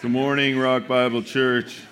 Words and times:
Good 0.00 0.12
morning, 0.12 0.56
Rock 0.56 0.86
Bible 0.86 1.24
Church. 1.24 1.82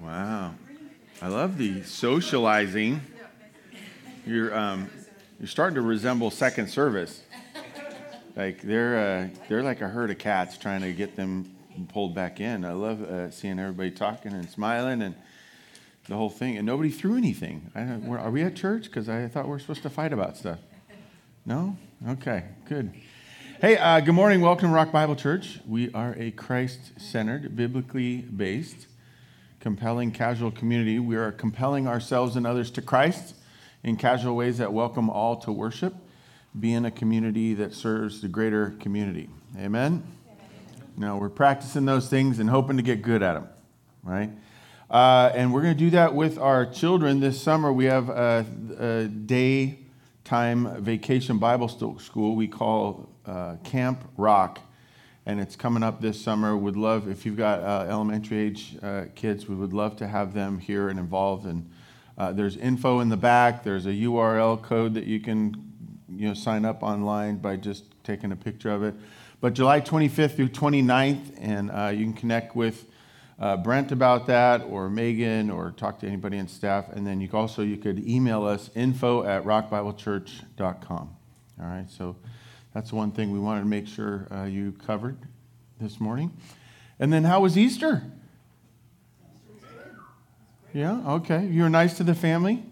Wow. 0.00 0.54
I 1.22 1.28
love 1.28 1.56
the 1.56 1.84
socializing. 1.84 3.00
You're, 4.26 4.52
um, 4.58 4.90
you're 5.38 5.46
starting 5.46 5.76
to 5.76 5.82
resemble 5.82 6.32
second 6.32 6.66
service. 6.66 7.22
Like 8.34 8.60
they're, 8.62 8.98
uh, 8.98 9.28
they're 9.48 9.62
like 9.62 9.82
a 9.82 9.88
herd 9.88 10.10
of 10.10 10.18
cats 10.18 10.58
trying 10.58 10.80
to 10.80 10.92
get 10.92 11.14
them 11.14 11.54
pulled 11.92 12.16
back 12.16 12.40
in. 12.40 12.64
I 12.64 12.72
love 12.72 13.02
uh, 13.04 13.30
seeing 13.30 13.60
everybody 13.60 13.92
talking 13.92 14.32
and 14.32 14.50
smiling 14.50 15.00
and 15.00 15.14
the 16.08 16.16
whole 16.16 16.30
thing. 16.30 16.56
And 16.56 16.66
nobody 16.66 16.90
threw 16.90 17.16
anything. 17.16 17.70
I, 17.72 17.82
are 18.16 18.32
we 18.32 18.42
at 18.42 18.56
church? 18.56 18.86
Because 18.86 19.08
I 19.08 19.28
thought 19.28 19.46
we 19.46 19.54
are 19.54 19.60
supposed 19.60 19.82
to 19.82 19.90
fight 19.90 20.12
about 20.12 20.36
stuff. 20.36 20.58
No? 21.46 21.76
Okay, 22.08 22.42
good. 22.68 22.92
Hey, 23.60 23.76
uh, 23.76 23.98
good 23.98 24.14
morning. 24.14 24.40
Welcome 24.40 24.68
to 24.68 24.74
Rock 24.76 24.92
Bible 24.92 25.16
Church. 25.16 25.58
We 25.66 25.92
are 25.92 26.14
a 26.16 26.30
Christ 26.30 26.92
centered, 26.96 27.56
biblically 27.56 28.18
based, 28.18 28.86
compelling, 29.58 30.12
casual 30.12 30.52
community. 30.52 31.00
We 31.00 31.16
are 31.16 31.32
compelling 31.32 31.88
ourselves 31.88 32.36
and 32.36 32.46
others 32.46 32.70
to 32.70 32.82
Christ 32.82 33.34
in 33.82 33.96
casual 33.96 34.36
ways 34.36 34.58
that 34.58 34.72
welcome 34.72 35.10
all 35.10 35.34
to 35.38 35.50
worship, 35.50 35.92
being 36.60 36.84
a 36.84 36.92
community 36.92 37.52
that 37.54 37.74
serves 37.74 38.20
the 38.20 38.28
greater 38.28 38.76
community. 38.78 39.28
Amen? 39.58 40.04
Now, 40.96 41.18
we're 41.18 41.28
practicing 41.28 41.84
those 41.84 42.08
things 42.08 42.38
and 42.38 42.48
hoping 42.48 42.76
to 42.76 42.82
get 42.84 43.02
good 43.02 43.24
at 43.24 43.32
them, 43.32 43.48
right? 44.04 44.30
Uh, 44.88 45.32
and 45.34 45.52
we're 45.52 45.62
going 45.62 45.74
to 45.74 45.84
do 45.84 45.90
that 45.90 46.14
with 46.14 46.38
our 46.38 46.64
children 46.64 47.18
this 47.18 47.42
summer. 47.42 47.72
We 47.72 47.86
have 47.86 48.08
a, 48.08 48.46
a 48.78 49.08
daytime 49.08 50.80
vacation 50.80 51.38
Bible 51.38 51.66
school 51.66 52.36
we 52.36 52.46
call 52.46 53.08
uh, 53.28 53.56
Camp 53.62 54.02
Rock, 54.16 54.60
and 55.26 55.38
it's 55.38 55.54
coming 55.54 55.82
up 55.82 56.00
this 56.00 56.20
summer. 56.20 56.56
Would 56.56 56.76
love 56.76 57.08
if 57.08 57.26
you've 57.26 57.36
got 57.36 57.60
uh, 57.60 57.86
elementary 57.88 58.38
age 58.38 58.76
uh, 58.82 59.04
kids, 59.14 59.46
we 59.46 59.54
would 59.54 59.72
love 59.72 59.96
to 59.96 60.06
have 60.06 60.32
them 60.32 60.58
here 60.58 60.88
and 60.88 60.98
involved. 60.98 61.44
And 61.44 61.70
uh, 62.16 62.32
there's 62.32 62.56
info 62.56 63.00
in 63.00 63.10
the 63.10 63.16
back. 63.16 63.62
There's 63.62 63.86
a 63.86 63.90
QR 63.90 64.62
code 64.62 64.94
that 64.94 65.04
you 65.04 65.20
can 65.20 65.54
you 66.08 66.28
know 66.28 66.34
sign 66.34 66.64
up 66.64 66.82
online 66.82 67.36
by 67.36 67.56
just 67.56 67.84
taking 68.02 68.32
a 68.32 68.36
picture 68.36 68.70
of 68.70 68.82
it. 68.82 68.94
But 69.40 69.52
July 69.52 69.80
25th 69.80 70.34
through 70.34 70.48
29th, 70.48 71.36
and 71.38 71.66
you 71.98 72.04
can 72.04 72.14
connect 72.14 72.56
with. 72.56 72.86
Uh, 73.40 73.56
Brent 73.56 73.92
about 73.92 74.26
that, 74.26 74.64
or 74.64 74.90
Megan, 74.90 75.48
or 75.48 75.70
talk 75.70 76.00
to 76.00 76.08
anybody 76.08 76.38
in 76.38 76.48
staff. 76.48 76.88
And 76.88 77.06
then 77.06 77.20
you 77.20 77.28
also 77.32 77.62
you 77.62 77.76
could 77.76 78.04
email 78.04 78.44
us 78.44 78.68
info 78.74 79.22
at 79.22 79.44
rockbiblechurch.com. 79.44 81.16
All 81.60 81.66
right, 81.66 81.88
so 81.88 82.16
that's 82.78 82.92
one 82.92 83.10
thing 83.10 83.32
we 83.32 83.40
wanted 83.40 83.62
to 83.62 83.66
make 83.66 83.88
sure 83.88 84.28
uh, 84.30 84.44
you 84.44 84.70
covered 84.86 85.18
this 85.80 85.98
morning. 85.98 86.30
And 87.00 87.12
then, 87.12 87.24
how 87.24 87.40
was 87.40 87.58
Easter? 87.58 88.04
Yeah, 90.72 91.02
okay. 91.14 91.44
You 91.44 91.62
were 91.62 91.70
nice 91.70 91.96
to 91.96 92.04
the 92.04 92.14
family? 92.14 92.62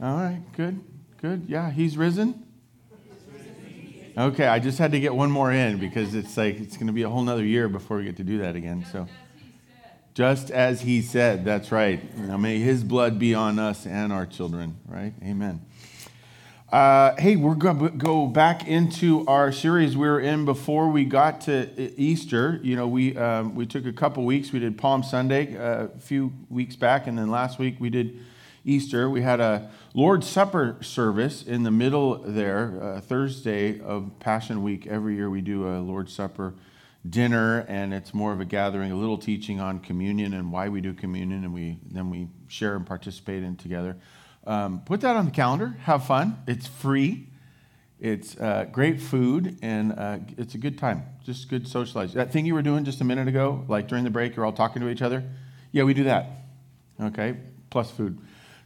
All 0.00 0.16
right, 0.16 0.40
good, 0.56 0.80
good. 1.20 1.46
Yeah, 1.48 1.72
he's 1.72 1.96
risen? 1.96 2.46
Okay, 4.16 4.46
I 4.46 4.60
just 4.60 4.78
had 4.78 4.92
to 4.92 5.00
get 5.00 5.12
one 5.12 5.32
more 5.32 5.50
in 5.50 5.80
because 5.80 6.14
it's 6.14 6.36
like 6.36 6.60
it's 6.60 6.76
going 6.76 6.86
to 6.86 6.92
be 6.92 7.02
a 7.02 7.08
whole 7.08 7.22
nother 7.22 7.44
year 7.44 7.68
before 7.68 7.96
we 7.96 8.04
get 8.04 8.16
to 8.18 8.24
do 8.24 8.38
that 8.38 8.54
again. 8.54 8.86
So, 8.92 9.08
just 10.14 10.52
as 10.52 10.82
he 10.82 11.02
said, 11.02 11.44
that's 11.44 11.72
right. 11.72 12.16
Now, 12.16 12.36
may 12.36 12.60
his 12.60 12.84
blood 12.84 13.18
be 13.18 13.34
on 13.34 13.58
us 13.58 13.86
and 13.86 14.12
our 14.12 14.24
children, 14.24 14.76
right? 14.86 15.14
Amen. 15.24 15.62
Uh, 16.70 17.14
hey, 17.18 17.34
we're 17.34 17.54
going 17.54 17.78
to 17.78 17.88
go 17.88 18.26
back 18.26 18.68
into 18.68 19.24
our 19.26 19.50
series 19.50 19.96
we 19.96 20.06
were 20.06 20.20
in 20.20 20.44
before 20.44 20.90
we 20.90 21.02
got 21.02 21.40
to 21.40 21.98
Easter. 21.98 22.60
You 22.62 22.76
know, 22.76 22.86
we 22.86 23.16
um, 23.16 23.54
we 23.54 23.64
took 23.64 23.86
a 23.86 23.92
couple 23.92 24.22
weeks. 24.26 24.52
We 24.52 24.58
did 24.58 24.76
Palm 24.76 25.02
Sunday 25.02 25.56
uh, 25.56 25.84
a 25.84 25.98
few 25.98 26.30
weeks 26.50 26.76
back, 26.76 27.06
and 27.06 27.16
then 27.16 27.30
last 27.30 27.58
week 27.58 27.76
we 27.78 27.88
did 27.88 28.20
Easter. 28.66 29.08
We 29.08 29.22
had 29.22 29.40
a 29.40 29.70
Lord's 29.94 30.28
Supper 30.28 30.76
service 30.82 31.42
in 31.42 31.62
the 31.62 31.70
middle 31.70 32.18
there, 32.18 32.78
uh, 32.82 33.00
Thursday 33.00 33.80
of 33.80 34.10
Passion 34.20 34.62
Week. 34.62 34.86
Every 34.86 35.14
year 35.14 35.30
we 35.30 35.40
do 35.40 35.66
a 35.66 35.80
Lord's 35.80 36.12
Supper 36.12 36.52
dinner, 37.08 37.64
and 37.66 37.94
it's 37.94 38.12
more 38.12 38.34
of 38.34 38.42
a 38.42 38.44
gathering, 38.44 38.92
a 38.92 38.96
little 38.96 39.16
teaching 39.16 39.58
on 39.58 39.78
communion 39.78 40.34
and 40.34 40.52
why 40.52 40.68
we 40.68 40.82
do 40.82 40.92
communion, 40.92 41.44
and 41.44 41.54
we 41.54 41.78
then 41.90 42.10
we 42.10 42.28
share 42.46 42.76
and 42.76 42.84
participate 42.84 43.42
in 43.42 43.56
together. 43.56 43.96
Um, 44.48 44.80
put 44.80 45.02
that 45.02 45.14
on 45.14 45.26
the 45.26 45.30
calendar. 45.30 45.76
Have 45.82 46.06
fun. 46.06 46.42
It's 46.46 46.66
free. 46.66 47.26
It's 48.00 48.34
uh, 48.38 48.64
great 48.72 48.98
food, 48.98 49.58
and 49.60 49.92
uh, 49.92 50.18
it's 50.38 50.54
a 50.54 50.58
good 50.58 50.78
time. 50.78 51.02
Just 51.22 51.50
good 51.50 51.68
socialize. 51.68 52.14
That 52.14 52.32
thing 52.32 52.46
you 52.46 52.54
were 52.54 52.62
doing 52.62 52.84
just 52.84 53.02
a 53.02 53.04
minute 53.04 53.28
ago, 53.28 53.64
like 53.68 53.88
during 53.88 54.04
the 54.04 54.10
break, 54.10 54.34
you're 54.34 54.46
all 54.46 54.52
talking 54.52 54.80
to 54.80 54.88
each 54.88 55.02
other. 55.02 55.22
Yeah, 55.70 55.82
we 55.82 55.92
do 55.92 56.04
that. 56.04 56.30
Okay, 56.98 57.36
plus 57.68 57.90
food. 57.90 58.18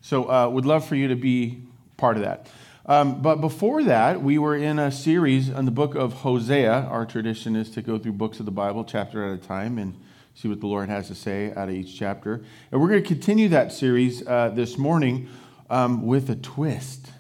So, 0.03 0.31
uh, 0.31 0.49
would 0.51 0.67
love 0.67 0.87
for 0.87 0.95
you 0.95 1.09
to 1.09 1.17
be 1.17 1.63
part 1.97 2.17
of 2.17 2.23
that. 2.23 2.47
Um, 2.87 3.21
but 3.21 3.41
before 3.41 3.83
that, 3.83 4.23
we 4.23 4.39
were 4.39 4.55
in 4.55 4.79
a 4.79 4.93
series 4.93 5.51
on 5.51 5.65
the 5.65 5.73
book 5.73 5.97
of 5.97 6.13
Hosea. 6.13 6.73
Our 6.73 7.07
tradition 7.07 7.57
is 7.57 7.71
to 7.71 7.83
go 7.83 7.99
through 7.99 8.13
books 8.13 8.39
of 8.39 8.47
the 8.47 8.53
Bible, 8.53 8.85
chapter 8.85 9.25
at 9.25 9.33
a 9.33 9.43
time, 9.43 9.79
and 9.79 9.97
see 10.35 10.47
what 10.47 10.61
the 10.61 10.67
Lord 10.67 10.89
has 10.89 11.09
to 11.09 11.15
say 11.15 11.53
out 11.55 11.69
of 11.69 11.75
each 11.75 11.99
chapter. 11.99 12.45
And 12.71 12.81
we're 12.81 12.89
going 12.89 13.03
to 13.03 13.09
continue 13.09 13.49
that 13.49 13.73
series 13.73 14.27
uh, 14.27 14.51
this 14.55 14.79
morning 14.79 15.29
um, 15.73 16.07
with 16.07 16.29
a 16.29 16.37
twist. 16.37 17.11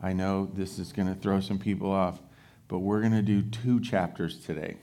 I 0.00 0.12
know 0.12 0.48
this 0.54 0.78
is 0.78 0.92
going 0.92 1.08
to 1.08 1.20
throw 1.20 1.40
some 1.40 1.58
people 1.58 1.90
off, 1.90 2.20
but 2.68 2.78
we're 2.78 3.00
going 3.00 3.12
to 3.12 3.22
do 3.22 3.42
two 3.42 3.80
chapters 3.80 4.38
today. 4.38 4.76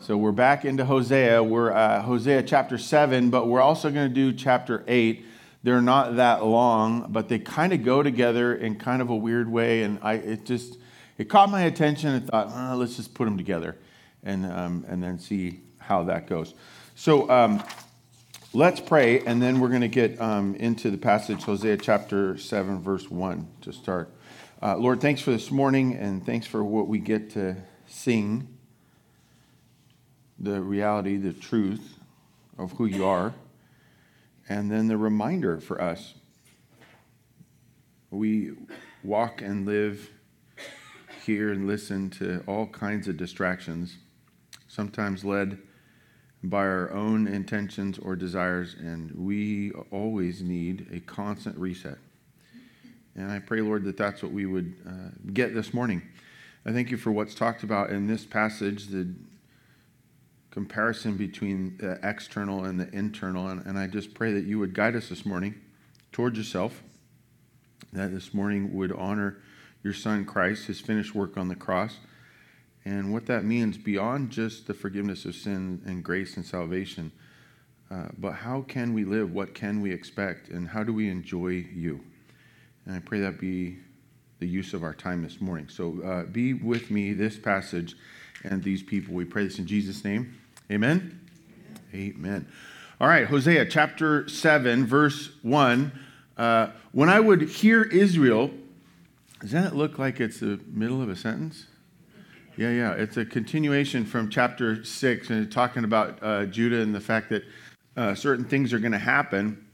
So 0.00 0.16
we're 0.16 0.32
back 0.32 0.64
into 0.64 0.84
Hosea. 0.84 1.40
We're 1.44 1.72
uh, 1.72 2.02
Hosea 2.02 2.42
chapter 2.42 2.76
7, 2.76 3.30
but 3.30 3.46
we're 3.46 3.60
also 3.60 3.88
going 3.88 4.08
to 4.08 4.14
do 4.14 4.32
chapter 4.32 4.82
8. 4.88 5.24
They're 5.62 5.80
not 5.80 6.16
that 6.16 6.44
long, 6.44 7.06
but 7.10 7.28
they 7.28 7.38
kind 7.38 7.72
of 7.72 7.84
go 7.84 8.02
together 8.02 8.56
in 8.56 8.74
kind 8.80 9.00
of 9.00 9.10
a 9.10 9.16
weird 9.16 9.48
way. 9.48 9.84
And 9.84 10.00
I, 10.02 10.14
it 10.14 10.44
just, 10.44 10.78
it 11.16 11.28
caught 11.28 11.50
my 11.50 11.62
attention. 11.62 12.16
I 12.16 12.18
thought, 12.18 12.50
oh, 12.52 12.76
let's 12.76 12.96
just 12.96 13.14
put 13.14 13.26
them 13.26 13.36
together 13.36 13.76
and, 14.24 14.44
um, 14.44 14.84
and 14.88 15.00
then 15.00 15.20
see 15.20 15.60
how 15.78 16.02
that 16.04 16.26
goes. 16.26 16.54
So 16.96 17.30
um, 17.30 17.62
Let's 18.56 18.78
pray, 18.78 19.18
and 19.18 19.42
then 19.42 19.58
we're 19.58 19.70
going 19.70 19.80
to 19.80 19.88
get 19.88 20.20
um, 20.20 20.54
into 20.54 20.88
the 20.88 20.96
passage, 20.96 21.42
Hosea 21.42 21.76
chapter 21.76 22.38
7, 22.38 22.80
verse 22.80 23.10
1 23.10 23.48
to 23.62 23.72
start. 23.72 24.14
Uh, 24.62 24.76
Lord, 24.76 25.00
thanks 25.00 25.20
for 25.20 25.32
this 25.32 25.50
morning, 25.50 25.96
and 25.96 26.24
thanks 26.24 26.46
for 26.46 26.62
what 26.62 26.86
we 26.86 27.00
get 27.00 27.30
to 27.30 27.56
sing 27.88 28.46
the 30.38 30.62
reality, 30.62 31.16
the 31.16 31.32
truth 31.32 31.98
of 32.56 32.70
who 32.74 32.86
you 32.86 33.04
are, 33.04 33.34
and 34.48 34.70
then 34.70 34.86
the 34.86 34.98
reminder 34.98 35.58
for 35.58 35.82
us. 35.82 36.14
We 38.12 38.52
walk 39.02 39.42
and 39.42 39.66
live 39.66 40.10
here 41.26 41.50
and 41.50 41.66
listen 41.66 42.08
to 42.10 42.44
all 42.46 42.68
kinds 42.68 43.08
of 43.08 43.16
distractions, 43.16 43.96
sometimes 44.68 45.24
led 45.24 45.58
by 46.44 46.58
our 46.58 46.92
own 46.92 47.26
intentions 47.26 47.98
or 47.98 48.16
desires, 48.16 48.74
and 48.78 49.10
we 49.12 49.72
always 49.90 50.42
need 50.42 50.86
a 50.92 51.00
constant 51.00 51.56
reset. 51.56 51.98
And 53.16 53.30
I 53.30 53.38
pray, 53.38 53.60
Lord, 53.60 53.84
that 53.84 53.96
that's 53.96 54.22
what 54.22 54.32
we 54.32 54.44
would 54.44 54.74
uh, 54.86 55.10
get 55.32 55.54
this 55.54 55.72
morning. 55.72 56.02
I 56.66 56.72
thank 56.72 56.90
you 56.90 56.96
for 56.96 57.12
what's 57.12 57.34
talked 57.34 57.62
about 57.62 57.90
in 57.90 58.06
this 58.06 58.24
passage, 58.24 58.88
the 58.88 59.08
comparison 60.50 61.16
between 61.16 61.76
the 61.78 61.98
external 62.02 62.64
and 62.64 62.78
the 62.78 62.92
internal. 62.94 63.48
And, 63.48 63.64
and 63.66 63.78
I 63.78 63.86
just 63.86 64.14
pray 64.14 64.32
that 64.32 64.44
you 64.44 64.58
would 64.58 64.74
guide 64.74 64.96
us 64.96 65.08
this 65.08 65.24
morning 65.24 65.54
towards 66.12 66.36
yourself, 66.36 66.82
that 67.92 68.12
this 68.12 68.34
morning 68.34 68.74
would 68.74 68.92
honor 68.92 69.38
your 69.82 69.94
Son 69.94 70.24
Christ, 70.24 70.66
his 70.66 70.80
finished 70.80 71.14
work 71.14 71.36
on 71.36 71.48
the 71.48 71.56
cross 71.56 71.98
and 72.84 73.12
what 73.12 73.26
that 73.26 73.44
means 73.44 73.78
beyond 73.78 74.30
just 74.30 74.66
the 74.66 74.74
forgiveness 74.74 75.24
of 75.24 75.34
sin 75.34 75.80
and 75.86 76.04
grace 76.04 76.36
and 76.36 76.44
salvation. 76.44 77.12
Uh, 77.90 78.08
but 78.18 78.32
how 78.32 78.62
can 78.62 78.92
we 78.92 79.04
live? 79.04 79.32
What 79.32 79.54
can 79.54 79.80
we 79.80 79.92
expect? 79.92 80.48
And 80.48 80.68
how 80.68 80.82
do 80.82 80.92
we 80.92 81.08
enjoy 81.08 81.66
you? 81.72 82.00
And 82.86 82.96
I 82.96 82.98
pray 82.98 83.20
that 83.20 83.40
be 83.40 83.78
the 84.40 84.46
use 84.46 84.74
of 84.74 84.82
our 84.82 84.94
time 84.94 85.22
this 85.22 85.40
morning. 85.40 85.68
So 85.68 86.00
uh, 86.02 86.24
be 86.24 86.52
with 86.52 86.90
me 86.90 87.12
this 87.12 87.38
passage 87.38 87.96
and 88.42 88.62
these 88.62 88.82
people. 88.82 89.14
We 89.14 89.24
pray 89.24 89.44
this 89.44 89.58
in 89.58 89.66
Jesus' 89.66 90.04
name. 90.04 90.38
Amen? 90.70 91.20
Amen. 91.94 92.14
Amen. 92.16 92.48
All 93.00 93.08
right, 93.08 93.26
Hosea 93.26 93.66
chapter 93.66 94.28
7, 94.28 94.86
verse 94.86 95.30
1. 95.42 95.92
Uh, 96.36 96.68
when 96.92 97.08
I 97.08 97.20
would 97.20 97.42
hear 97.42 97.82
Israel, 97.82 98.50
does 99.40 99.52
that 99.52 99.74
look 99.74 99.98
like 99.98 100.20
it's 100.20 100.40
the 100.40 100.60
middle 100.68 101.02
of 101.02 101.08
a 101.08 101.16
sentence? 101.16 101.66
Yeah, 102.56 102.70
yeah. 102.70 102.92
It's 102.92 103.16
a 103.16 103.24
continuation 103.24 104.04
from 104.04 104.30
chapter 104.30 104.84
6 104.84 105.30
and 105.30 105.50
talking 105.50 105.82
about 105.82 106.20
uh, 106.22 106.46
Judah 106.46 106.82
and 106.82 106.94
the 106.94 107.00
fact 107.00 107.30
that 107.30 107.42
uh, 107.96 108.14
certain 108.14 108.44
things 108.44 108.72
are 108.72 108.78
going 108.78 108.92
to 108.92 108.98
happen. 108.98 109.66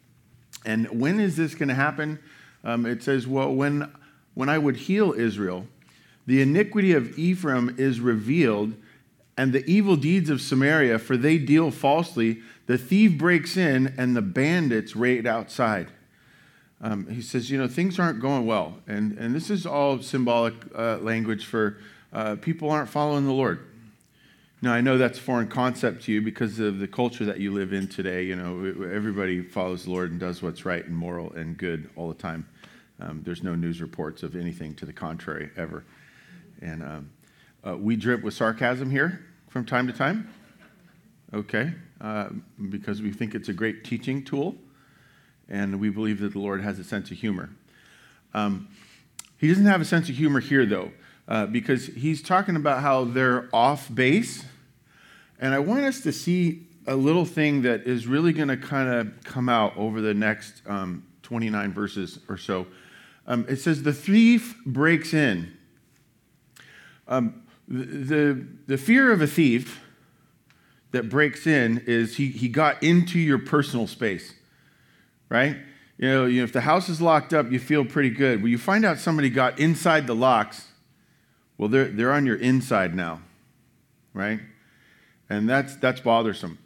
And 0.64 0.88
when 0.98 1.20
is 1.20 1.36
this 1.36 1.54
going 1.54 1.68
to 1.68 1.74
happen? 1.74 2.18
Um, 2.64 2.86
it 2.86 3.02
says, 3.02 3.26
well, 3.26 3.52
when, 3.52 3.92
when 4.32 4.48
I 4.48 4.56
would 4.56 4.76
heal 4.76 5.12
Israel, 5.12 5.66
The 6.26 6.40
iniquity 6.42 6.92
of 6.92 7.18
Ephraim 7.18 7.74
is 7.76 7.98
revealed, 7.98 8.74
and 9.36 9.52
the 9.52 9.68
evil 9.68 9.96
deeds 9.96 10.30
of 10.30 10.40
Samaria, 10.40 11.00
for 11.00 11.16
they 11.16 11.38
deal 11.38 11.70
falsely. 11.70 12.40
The 12.66 12.78
thief 12.78 13.18
breaks 13.18 13.56
in, 13.56 13.94
and 13.98 14.14
the 14.14 14.22
bandits 14.22 14.94
raid 14.94 15.26
outside. 15.26 15.88
Um, 16.80 17.08
he 17.08 17.20
says, 17.20 17.50
you 17.50 17.58
know, 17.58 17.66
things 17.66 17.98
aren't 17.98 18.20
going 18.20 18.46
well. 18.46 18.78
And, 18.86 19.18
and 19.18 19.34
this 19.34 19.50
is 19.50 19.66
all 19.66 20.00
symbolic 20.02 20.54
uh, 20.74 20.98
language 20.98 21.46
for 21.46 21.78
uh, 22.12 22.36
people 22.36 22.70
aren't 22.70 22.88
following 22.88 23.26
the 23.26 23.32
Lord. 23.32 23.66
Now, 24.62 24.74
I 24.74 24.82
know 24.82 24.98
that's 24.98 25.18
a 25.18 25.22
foreign 25.22 25.48
concept 25.48 26.02
to 26.04 26.12
you 26.12 26.20
because 26.20 26.58
of 26.58 26.78
the 26.78 26.88
culture 26.88 27.24
that 27.24 27.40
you 27.40 27.52
live 27.52 27.72
in 27.72 27.88
today. 27.88 28.24
You 28.24 28.36
know, 28.36 28.84
everybody 28.92 29.40
follows 29.42 29.84
the 29.84 29.90
Lord 29.90 30.10
and 30.10 30.20
does 30.20 30.42
what's 30.42 30.66
right 30.66 30.84
and 30.84 30.94
moral 30.94 31.32
and 31.32 31.56
good 31.56 31.88
all 31.96 32.08
the 32.08 32.14
time. 32.14 32.46
Um, 33.00 33.22
there's 33.24 33.42
no 33.42 33.54
news 33.54 33.80
reports 33.80 34.22
of 34.22 34.36
anything 34.36 34.74
to 34.74 34.84
the 34.84 34.92
contrary 34.92 35.50
ever. 35.56 35.84
And 36.60 36.82
um, 36.82 37.10
uh, 37.66 37.76
we 37.76 37.96
drip 37.96 38.22
with 38.22 38.34
sarcasm 38.34 38.90
here 38.90 39.24
from 39.48 39.64
time 39.64 39.86
to 39.86 39.92
time. 39.92 40.28
Okay, 41.32 41.72
uh, 42.00 42.28
because 42.70 43.00
we 43.00 43.12
think 43.12 43.34
it's 43.36 43.48
a 43.48 43.52
great 43.52 43.84
teaching 43.84 44.24
tool, 44.24 44.56
and 45.48 45.78
we 45.78 45.88
believe 45.88 46.18
that 46.20 46.32
the 46.32 46.40
Lord 46.40 46.60
has 46.60 46.78
a 46.80 46.84
sense 46.84 47.10
of 47.12 47.18
humor. 47.18 47.50
Um, 48.34 48.68
he 49.38 49.46
doesn't 49.48 49.64
have 49.64 49.80
a 49.80 49.84
sense 49.84 50.08
of 50.08 50.16
humor 50.16 50.40
here, 50.40 50.66
though, 50.66 50.90
uh, 51.30 51.46
because 51.46 51.86
he's 51.86 52.20
talking 52.20 52.56
about 52.56 52.82
how 52.82 53.04
they're 53.04 53.48
off 53.52 53.92
base. 53.94 54.44
And 55.38 55.54
I 55.54 55.60
want 55.60 55.84
us 55.84 56.00
to 56.00 56.12
see 56.12 56.66
a 56.88 56.96
little 56.96 57.24
thing 57.24 57.62
that 57.62 57.86
is 57.86 58.08
really 58.08 58.32
going 58.32 58.48
to 58.48 58.56
kind 58.56 58.88
of 58.88 59.22
come 59.22 59.48
out 59.48 59.76
over 59.76 60.00
the 60.00 60.12
next 60.12 60.60
um, 60.66 61.06
29 61.22 61.72
verses 61.72 62.18
or 62.28 62.36
so. 62.36 62.66
Um, 63.28 63.46
it 63.48 63.56
says, 63.56 63.84
The 63.84 63.92
thief 63.92 64.56
breaks 64.66 65.14
in. 65.14 65.56
Um, 67.06 67.44
the, 67.68 67.84
the, 67.84 68.46
the 68.66 68.78
fear 68.78 69.12
of 69.12 69.22
a 69.22 69.26
thief 69.28 69.80
that 70.90 71.08
breaks 71.08 71.46
in 71.46 71.84
is 71.86 72.16
he, 72.16 72.26
he 72.26 72.48
got 72.48 72.82
into 72.82 73.20
your 73.20 73.38
personal 73.38 73.86
space, 73.86 74.34
right? 75.28 75.56
You 75.96 76.08
know, 76.08 76.26
you 76.26 76.38
know, 76.38 76.44
if 76.44 76.52
the 76.52 76.62
house 76.62 76.88
is 76.88 77.00
locked 77.00 77.32
up, 77.32 77.52
you 77.52 77.60
feel 77.60 77.84
pretty 77.84 78.10
good. 78.10 78.42
When 78.42 78.50
you 78.50 78.58
find 78.58 78.84
out 78.84 78.98
somebody 78.98 79.30
got 79.30 79.60
inside 79.60 80.08
the 80.08 80.14
locks, 80.16 80.69
well, 81.60 81.68
they're, 81.68 81.88
they're 81.88 82.12
on 82.12 82.24
your 82.24 82.36
inside 82.36 82.94
now, 82.94 83.20
right? 84.14 84.40
And 85.28 85.46
that's, 85.46 85.76
that's 85.76 86.00
bothersome. 86.00 86.58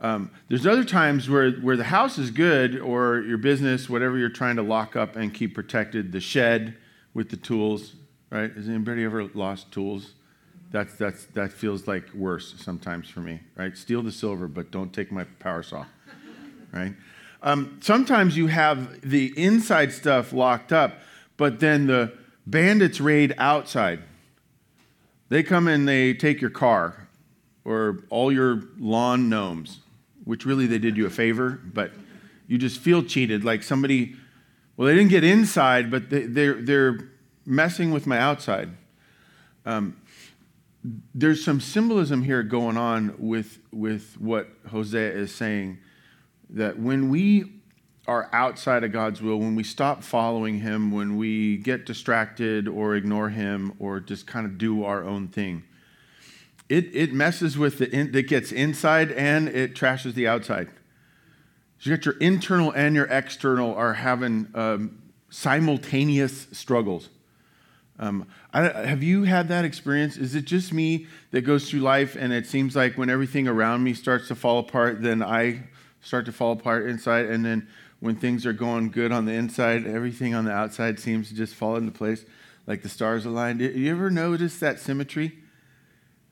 Um, 0.00 0.30
there's 0.48 0.66
other 0.66 0.82
times 0.82 1.28
where, 1.28 1.50
where 1.50 1.76
the 1.76 1.84
house 1.84 2.16
is 2.16 2.30
good 2.30 2.80
or 2.80 3.20
your 3.20 3.36
business, 3.36 3.90
whatever 3.90 4.16
you're 4.16 4.30
trying 4.30 4.56
to 4.56 4.62
lock 4.62 4.96
up 4.96 5.14
and 5.14 5.34
keep 5.34 5.54
protected, 5.54 6.10
the 6.10 6.20
shed 6.20 6.78
with 7.12 7.28
the 7.28 7.36
tools, 7.36 7.96
right? 8.30 8.50
Has 8.50 8.66
anybody 8.66 9.04
ever 9.04 9.24
lost 9.34 9.72
tools? 9.72 10.14
That's, 10.70 10.94
that's, 10.94 11.26
that 11.34 11.52
feels 11.52 11.86
like 11.86 12.10
worse 12.14 12.54
sometimes 12.56 13.10
for 13.10 13.20
me, 13.20 13.40
right? 13.56 13.76
Steal 13.76 14.02
the 14.02 14.10
silver, 14.10 14.48
but 14.48 14.70
don't 14.70 14.90
take 14.90 15.12
my 15.12 15.24
power 15.38 15.62
saw, 15.62 15.84
right? 16.72 16.94
Um, 17.42 17.78
sometimes 17.82 18.38
you 18.38 18.46
have 18.46 19.02
the 19.02 19.34
inside 19.36 19.92
stuff 19.92 20.32
locked 20.32 20.72
up, 20.72 20.94
but 21.36 21.60
then 21.60 21.86
the 21.86 22.14
bandits 22.46 23.02
raid 23.02 23.34
outside. 23.36 24.04
They 25.30 25.42
come 25.44 25.68
and 25.68 25.88
they 25.88 26.12
take 26.12 26.40
your 26.40 26.50
car 26.50 27.08
or 27.64 28.04
all 28.10 28.30
your 28.32 28.64
lawn 28.78 29.28
gnomes, 29.28 29.80
which 30.24 30.44
really 30.44 30.66
they 30.66 30.78
did 30.78 30.96
you 30.96 31.06
a 31.06 31.10
favor, 31.10 31.60
but 31.72 31.92
you 32.48 32.58
just 32.58 32.80
feel 32.80 33.02
cheated. 33.02 33.44
Like 33.44 33.62
somebody, 33.62 34.16
well, 34.76 34.86
they 34.88 34.94
didn't 34.94 35.10
get 35.10 35.24
inside, 35.24 35.90
but 35.90 36.10
they, 36.10 36.22
they're, 36.22 36.60
they're 36.60 37.10
messing 37.46 37.92
with 37.92 38.08
my 38.08 38.18
outside. 38.18 38.70
Um, 39.64 40.00
there's 41.14 41.44
some 41.44 41.60
symbolism 41.60 42.22
here 42.22 42.42
going 42.42 42.76
on 42.76 43.14
with, 43.18 43.58
with 43.72 44.16
what 44.18 44.48
Hosea 44.68 45.12
is 45.12 45.32
saying 45.32 45.78
that 46.48 46.78
when 46.78 47.08
we 47.08 47.59
are 48.10 48.28
outside 48.32 48.82
of 48.82 48.90
God's 48.90 49.22
will, 49.22 49.38
when 49.38 49.54
we 49.54 49.62
stop 49.62 50.02
following 50.02 50.58
Him, 50.58 50.90
when 50.90 51.16
we 51.16 51.58
get 51.58 51.86
distracted 51.86 52.66
or 52.66 52.96
ignore 52.96 53.28
Him 53.28 53.72
or 53.78 54.00
just 54.00 54.26
kind 54.26 54.44
of 54.44 54.58
do 54.58 54.82
our 54.82 55.04
own 55.04 55.28
thing, 55.28 55.62
it, 56.68 56.86
it 56.92 57.12
messes 57.12 57.56
with 57.56 57.78
the, 57.78 57.88
in, 57.94 58.12
it 58.12 58.26
gets 58.26 58.50
inside 58.50 59.12
and 59.12 59.48
it 59.48 59.76
trashes 59.76 60.14
the 60.14 60.26
outside. 60.26 60.66
So 61.78 61.88
you 61.88 61.96
got 61.96 62.04
your 62.04 62.16
internal 62.16 62.72
and 62.72 62.96
your 62.96 63.06
external 63.06 63.76
are 63.76 63.94
having 63.94 64.48
um, 64.56 65.00
simultaneous 65.30 66.48
struggles. 66.50 67.10
Um, 68.00 68.26
I, 68.52 68.62
have 68.86 69.04
you 69.04 69.22
had 69.22 69.46
that 69.48 69.64
experience? 69.64 70.16
Is 70.16 70.34
it 70.34 70.46
just 70.46 70.72
me 70.72 71.06
that 71.30 71.42
goes 71.42 71.70
through 71.70 71.80
life 71.80 72.16
and 72.18 72.32
it 72.32 72.48
seems 72.48 72.74
like 72.74 72.98
when 72.98 73.08
everything 73.08 73.46
around 73.46 73.84
me 73.84 73.94
starts 73.94 74.26
to 74.28 74.34
fall 74.34 74.58
apart, 74.58 75.00
then 75.00 75.22
I 75.22 75.62
start 76.00 76.26
to 76.26 76.32
fall 76.32 76.52
apart 76.52 76.88
inside, 76.88 77.26
and 77.26 77.44
then 77.44 77.68
when 78.00 78.16
things 78.16 78.46
are 78.46 78.52
going 78.52 78.90
good 78.90 79.12
on 79.12 79.26
the 79.26 79.32
inside, 79.32 79.86
everything 79.86 80.34
on 80.34 80.46
the 80.46 80.52
outside 80.52 80.98
seems 80.98 81.28
to 81.28 81.34
just 81.34 81.54
fall 81.54 81.76
into 81.76 81.92
place 81.92 82.24
like 82.66 82.82
the 82.82 82.88
stars 82.88 83.26
aligned. 83.26 83.60
You 83.60 83.90
ever 83.90 84.10
notice 84.10 84.58
that 84.58 84.80
symmetry? 84.80 85.38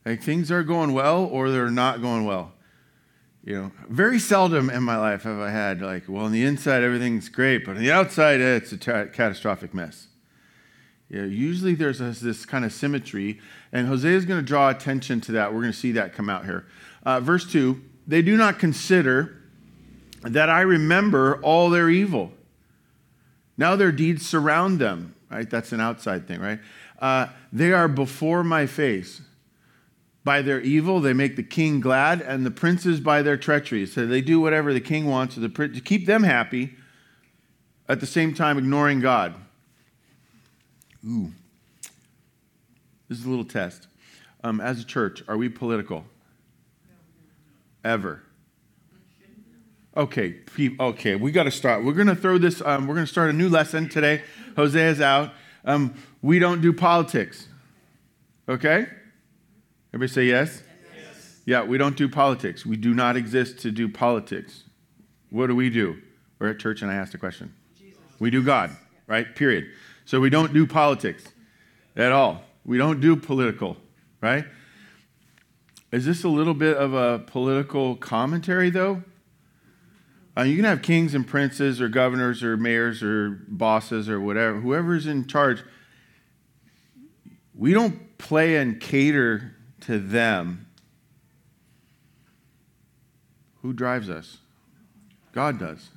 Like 0.05 0.23
things 0.23 0.51
are 0.51 0.63
going 0.63 0.93
well 0.93 1.25
or 1.25 1.51
they're 1.51 1.71
not 1.71 2.01
going 2.01 2.25
well. 2.25 2.53
You 3.45 3.55
know, 3.55 3.73
very 3.89 4.19
seldom 4.19 4.69
in 4.69 4.83
my 4.83 4.97
life 4.97 5.23
have 5.23 5.39
I 5.39 5.51
had 5.51 5.81
like, 5.81 6.05
well, 6.09 6.25
on 6.25 6.33
the 6.33 6.45
inside 6.45 6.83
everything's 6.83 7.29
great, 7.29 7.65
but 7.65 7.77
on 7.77 7.83
the 7.83 7.93
outside 7.93 8.41
it's 8.41 8.73
a 8.73 8.79
catastrophic 8.79 9.75
mess. 9.75 10.09
Yeah, 11.09 11.25
usually 11.25 11.75
there's 11.75 12.01
a, 12.01 12.11
this 12.11 12.45
kind 12.45 12.67
of 12.67 12.73
symmetry, 12.73 13.41
and 13.73 13.87
Hosea 13.87 14.15
is 14.15 14.27
going 14.27 14.41
to 14.41 14.47
draw 14.47 14.69
attention 14.69 15.23
to 15.23 15.33
that. 15.33 15.55
We're 15.55 15.61
going 15.61 15.73
to 15.73 15.79
see 15.79 15.93
that 15.93 16.13
come 16.13 16.29
out 16.29 16.45
here. 16.45 16.67
Uh, 17.03 17.21
verse 17.21 17.51
2 17.51 17.81
They 18.07 18.21
do 18.21 18.37
not 18.37 18.59
consider 18.59 19.38
that 20.29 20.51
I 20.51 20.61
remember 20.61 21.41
all 21.43 21.71
their 21.71 21.89
evil. 21.89 22.33
Now 23.57 23.77
their 23.77 23.93
deeds 23.93 24.27
surround 24.27 24.79
them, 24.79 25.15
right? 25.31 25.49
That's 25.49 25.73
an 25.73 25.81
outside 25.81 26.29
thing, 26.29 26.41
right? 26.41 26.61
Uh, 26.99 27.29
they 27.53 27.73
are 27.73 27.89
before 27.89 28.45
my 28.45 28.67
face. 28.67 29.21
By 30.25 30.43
their 30.43 30.61
evil, 30.61 31.01
they 31.01 31.13
make 31.13 31.37
the 31.37 31.43
king 31.43 31.81
glad, 31.81 32.21
and 32.21 32.45
the 32.45 32.51
princes 32.51 33.01
by 33.01 33.23
their 33.23 33.37
treachery. 33.37 33.87
So 33.87 34.07
they 34.07 34.21
do 34.21 34.41
whatever 34.41 34.75
the 34.75 34.81
king 34.81 35.07
wants 35.07 35.35
to, 35.35 35.41
the, 35.41 35.49
to 35.49 35.81
keep 35.81 36.07
them 36.07 36.23
happy, 36.23 36.75
at 37.89 38.01
the 38.01 38.07
same 38.07 38.35
time 38.35 38.59
ignoring 38.59 39.01
God. 39.01 39.35
Ooh. 41.07 41.33
This 43.09 43.19
is 43.19 43.25
a 43.25 43.31
little 43.31 43.45
test. 43.45 43.87
Um, 44.45 44.61
as 44.61 44.81
a 44.81 44.85
church, 44.85 45.23
are 45.27 45.37
we 45.37 45.49
political? 45.49 46.05
Ever? 47.83 48.23
Okay, 49.97 50.37
okay, 50.79 51.17
we 51.17 51.33
got 51.33 51.45
to 51.45 51.51
start. 51.51 51.83
We're 51.85 51.93
going 51.93 52.09
to 52.09 52.15
throw 52.15 52.39
this, 52.39 52.63
um, 52.65 52.87
we're 52.87 52.95
going 52.95 53.07
to 53.07 53.11
start 53.11 53.31
a 53.31 53.33
new 53.33 53.49
lesson 53.49 53.89
today. 53.89 54.23
Hosea's 54.55 55.01
out. 55.01 55.33
Um, 55.65 55.95
we 56.23 56.39
don't 56.39 56.61
do 56.61 56.73
politics. 56.73 57.49
Okay? 58.49 58.87
Everybody 59.93 60.13
say 60.13 60.25
yes? 60.25 60.63
yes? 60.97 61.41
Yeah, 61.47 61.63
we 61.65 61.79
don't 61.79 61.97
do 61.97 62.09
politics. 62.09 62.65
We 62.65 62.77
do 62.77 62.95
not 62.95 63.17
exist 63.17 63.59
to 63.61 63.71
do 63.71 63.89
politics. 63.89 64.65
What 65.31 65.49
do 65.49 65.57
we 65.57 65.71
do? 65.71 66.01
We're 66.39 66.51
at 66.51 66.59
church 66.59 66.83
and 66.83 66.91
I 66.91 66.95
asked 66.95 67.15
a 67.15 67.19
question. 67.19 67.55
Jesus. 67.77 67.99
We 68.19 68.31
do 68.31 68.43
God, 68.43 68.71
right? 69.07 69.35
Period. 69.35 69.67
So 70.05 70.21
we 70.21 70.31
don't 70.31 70.53
do 70.53 70.67
politics 70.67 71.25
at 71.97 72.13
all. 72.13 72.43
We 72.65 72.79
don't 72.79 73.01
do 73.01 73.17
political, 73.17 73.77
right? 74.21 74.45
Is 75.91 76.07
this 76.07 76.23
a 76.23 76.29
little 76.29 76.55
bit 76.55 76.77
of 76.77 76.95
a 76.95 77.19
political 77.19 77.97
commentary, 77.97 78.71
though? 78.71 79.03
Uh, 80.39 80.43
you 80.45 80.55
can 80.55 80.65
have 80.65 80.83
kings 80.83 81.15
and 81.15 81.27
princes, 81.27 81.81
or 81.81 81.89
governors, 81.89 82.45
or 82.45 82.57
mayors, 82.57 83.03
or 83.03 83.41
bosses, 83.49 84.09
or 84.09 84.21
whatever, 84.21 84.61
whoever's 84.61 85.07
in 85.07 85.27
charge. 85.27 85.65
We 87.57 87.73
don't 87.73 88.17
play 88.19 88.57
and 88.57 88.81
cater 88.81 89.57
to 89.81 89.99
them. 89.99 90.69
Who 93.63 93.73
drives 93.73 94.09
us? 94.09 94.39
God 95.33 95.59
does. 95.59 95.89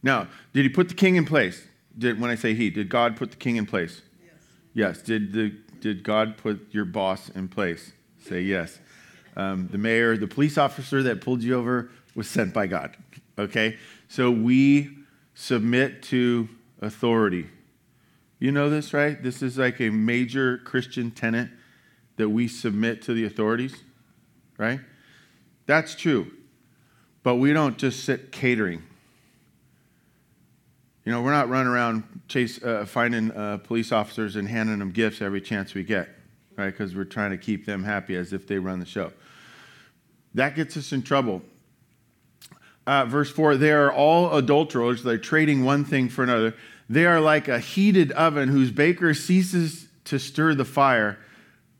Now, 0.00 0.28
did 0.52 0.62
he 0.62 0.68
put 0.68 0.88
the 0.88 0.94
king 0.94 1.16
in 1.16 1.24
place? 1.24 1.66
Did 1.98 2.20
when 2.20 2.30
I 2.30 2.36
say 2.36 2.54
he, 2.54 2.70
did 2.70 2.88
God 2.88 3.16
put 3.16 3.32
the 3.32 3.36
king 3.36 3.56
in 3.56 3.66
place? 3.66 4.02
Yes. 4.22 4.98
Yes. 4.98 5.02
Did 5.02 5.32
the 5.32 5.52
did 5.80 6.04
God 6.04 6.36
put 6.36 6.68
your 6.70 6.84
boss 6.84 7.30
in 7.30 7.48
place? 7.48 7.92
Say 8.24 8.42
yes. 8.42 8.78
Um, 9.36 9.68
the 9.72 9.78
mayor, 9.78 10.16
the 10.16 10.28
police 10.28 10.56
officer 10.56 11.02
that 11.02 11.20
pulled 11.20 11.42
you 11.42 11.56
over 11.56 11.90
was 12.14 12.28
sent 12.28 12.54
by 12.54 12.66
God. 12.66 12.96
Okay? 13.40 13.78
So 14.08 14.30
we 14.30 14.90
submit 15.34 16.02
to 16.04 16.48
authority. 16.80 17.46
You 18.38 18.52
know 18.52 18.70
this, 18.70 18.94
right? 18.94 19.22
This 19.22 19.42
is 19.42 19.58
like 19.58 19.80
a 19.80 19.90
major 19.90 20.58
Christian 20.58 21.10
tenet 21.10 21.50
that 22.16 22.28
we 22.28 22.48
submit 22.48 23.02
to 23.02 23.14
the 23.14 23.24
authorities, 23.24 23.74
right? 24.58 24.80
That's 25.66 25.94
true. 25.94 26.30
But 27.22 27.36
we 27.36 27.52
don't 27.52 27.78
just 27.78 28.04
sit 28.04 28.32
catering. 28.32 28.82
You 31.04 31.12
know, 31.12 31.22
we're 31.22 31.32
not 31.32 31.48
running 31.48 31.72
around 31.72 32.04
chase, 32.28 32.62
uh, 32.62 32.84
finding 32.86 33.30
uh, 33.32 33.58
police 33.58 33.92
officers 33.92 34.36
and 34.36 34.48
handing 34.48 34.78
them 34.78 34.90
gifts 34.90 35.22
every 35.22 35.40
chance 35.40 35.74
we 35.74 35.82
get, 35.82 36.08
right? 36.56 36.70
Because 36.70 36.94
we're 36.94 37.04
trying 37.04 37.30
to 37.30 37.38
keep 37.38 37.66
them 37.66 37.84
happy 37.84 38.16
as 38.16 38.32
if 38.32 38.46
they 38.46 38.58
run 38.58 38.80
the 38.80 38.86
show. 38.86 39.12
That 40.34 40.54
gets 40.54 40.76
us 40.76 40.92
in 40.92 41.02
trouble. 41.02 41.42
Uh, 42.86 43.04
verse 43.04 43.30
4 43.30 43.56
they 43.56 43.70
are 43.70 43.92
all 43.92 44.36
adulterers, 44.36 45.02
they're 45.02 45.18
trading 45.18 45.64
one 45.64 45.84
thing 45.84 46.08
for 46.08 46.22
another. 46.22 46.54
They 46.88 47.06
are 47.06 47.20
like 47.20 47.46
a 47.46 47.60
heated 47.60 48.10
oven 48.12 48.48
whose 48.48 48.72
baker 48.72 49.14
ceases 49.14 49.86
to 50.06 50.18
stir 50.18 50.54
the 50.54 50.64
fire 50.64 51.18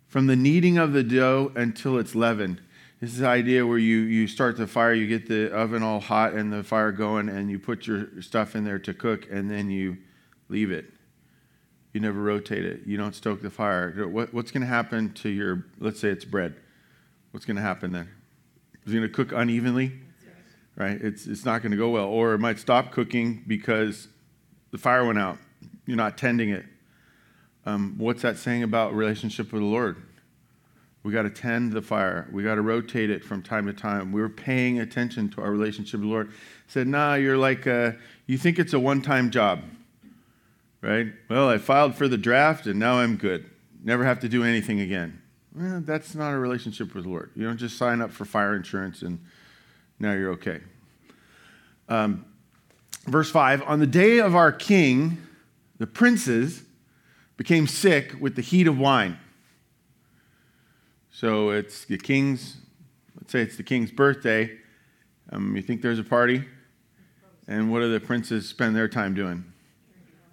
from 0.07 0.27
the 0.27 0.37
kneading 0.37 0.79
of 0.79 0.93
the 0.93 1.03
dough 1.03 1.53
until 1.57 1.99
it's 1.99 2.15
leavened. 2.15 2.61
This 3.01 3.13
is 3.13 3.19
the 3.19 3.27
idea 3.27 3.67
where 3.67 3.79
you, 3.79 3.99
you 3.99 4.27
start 4.27 4.57
the 4.57 4.67
fire, 4.67 4.93
you 4.93 5.07
get 5.07 5.27
the 5.27 5.53
oven 5.53 5.83
all 5.83 6.01
hot 6.01 6.35
and 6.35 6.53
the 6.53 6.63
fire 6.63 6.93
going, 6.93 7.29
and 7.29 7.51
you 7.51 7.59
put 7.59 7.87
your 7.87 8.21
stuff 8.21 8.55
in 8.55 8.65
there 8.65 8.79
to 8.81 8.93
cook, 8.93 9.27
and 9.31 9.51
then 9.51 9.71
you 9.71 9.97
leave 10.49 10.71
it. 10.71 10.93
You 11.93 12.01
never 12.01 12.21
rotate 12.21 12.65
it. 12.65 12.83
You 12.87 12.97
don't 12.99 13.15
stoke 13.15 13.41
the 13.41 13.51
fire. 13.51 14.07
What, 14.07 14.35
what's 14.35 14.51
going 14.51 14.61
to 14.61 14.67
happen 14.67 15.13
to 15.15 15.29
your, 15.29 15.65
let's 15.79 15.99
say 15.99 16.09
it's 16.09 16.25
bread? 16.25 16.57
What's 17.31 17.47
going 17.47 17.57
to 17.57 17.63
happen 17.63 17.93
then? 17.93 18.09
Is 18.85 18.93
it 18.93 18.97
going 18.97 19.09
to 19.09 19.15
cook 19.15 19.33
unevenly? 19.33 19.93
Right? 20.81 20.99
It's, 20.99 21.27
it's 21.27 21.45
not 21.45 21.61
going 21.61 21.73
to 21.73 21.77
go 21.77 21.91
well. 21.91 22.07
Or 22.07 22.33
it 22.33 22.39
might 22.39 22.59
stop 22.59 22.91
cooking 22.91 23.45
because 23.47 24.09
the 24.71 24.79
fire 24.79 25.05
went 25.05 25.19
out. 25.19 25.37
You're 25.85 25.99
not 25.99 26.17
tending 26.17 26.49
it. 26.49 26.65
Um, 27.67 27.97
what's 27.99 28.23
that 28.23 28.39
saying 28.39 28.63
about 28.63 28.95
relationship 28.95 29.53
with 29.53 29.61
the 29.61 29.69
Lord? 29.69 29.97
We 31.03 31.13
got 31.13 31.23
to 31.23 31.31
tend 31.31 31.75
the 31.75 31.83
fire. 31.83 32.27
We 32.33 32.43
got 32.43 32.55
to 32.55 32.63
rotate 32.63 33.11
it 33.11 33.23
from 33.23 33.43
time 33.43 33.67
to 33.67 33.75
time. 33.75 34.11
We're 34.11 34.31
paying 34.31 34.81
attention 34.81 35.29
to 35.33 35.43
our 35.43 35.51
relationship 35.51 36.01
with 36.01 36.09
the 36.09 36.13
Lord. 36.15 36.33
said, 36.67 36.87
nah, 36.87 37.13
you're 37.13 37.37
like, 37.37 37.67
a, 37.67 37.99
you 38.27 38.39
think 38.39 38.59
it's 38.59 38.73
a 38.73 38.81
one 38.81 39.03
time 39.03 39.31
job, 39.31 39.63
right? 40.81 41.09
Well, 41.29 41.51
I 41.51 41.59
filed 41.59 41.95
for 41.95 42.09
the 42.09 42.17
draft 42.17 42.67
and 42.67 42.79
now 42.79 43.01
I'm 43.01 43.17
good. 43.17 43.51
Never 43.85 44.05
have 44.05 44.21
to 44.21 44.31
do 44.31 44.45
anything 44.45 44.81
again. 44.81 45.21
Well, 45.55 45.83
that's 45.83 46.15
not 46.15 46.33
a 46.33 46.39
relationship 46.39 46.95
with 46.95 47.05
the 47.05 47.11
Lord. 47.11 47.33
You 47.37 47.45
don't 47.45 47.59
just 47.59 47.77
sign 47.77 48.01
up 48.01 48.11
for 48.11 48.25
fire 48.25 48.57
insurance 48.57 49.03
and 49.03 49.21
now 50.01 50.13
you're 50.13 50.33
okay. 50.33 50.61
Um, 51.89 52.25
verse 53.07 53.31
5 53.31 53.63
On 53.67 53.79
the 53.79 53.87
day 53.87 54.19
of 54.19 54.35
our 54.35 54.51
king, 54.51 55.19
the 55.79 55.87
princes 55.87 56.63
became 57.37 57.67
sick 57.67 58.15
with 58.19 58.35
the 58.35 58.43
heat 58.43 58.67
of 58.67 58.79
wine. 58.79 59.19
So 61.11 61.51
it's 61.51 61.85
the 61.85 61.99
king's, 61.99 62.57
let's 63.17 63.33
say 63.33 63.43
it's 63.43 63.57
the 63.57 63.63
king's 63.63 63.91
birthday. 63.91 64.59
Um, 65.31 65.55
you 65.55 65.63
think 65.63 65.83
there's 65.83 65.99
a 65.99 66.05
party? 66.05 66.45
And 67.47 67.71
what 67.71 67.81
do 67.81 67.93
the 67.93 68.01
princes 68.01 68.49
spend 68.49 68.75
their 68.75 68.89
time 68.89 69.15
doing? 69.15 69.45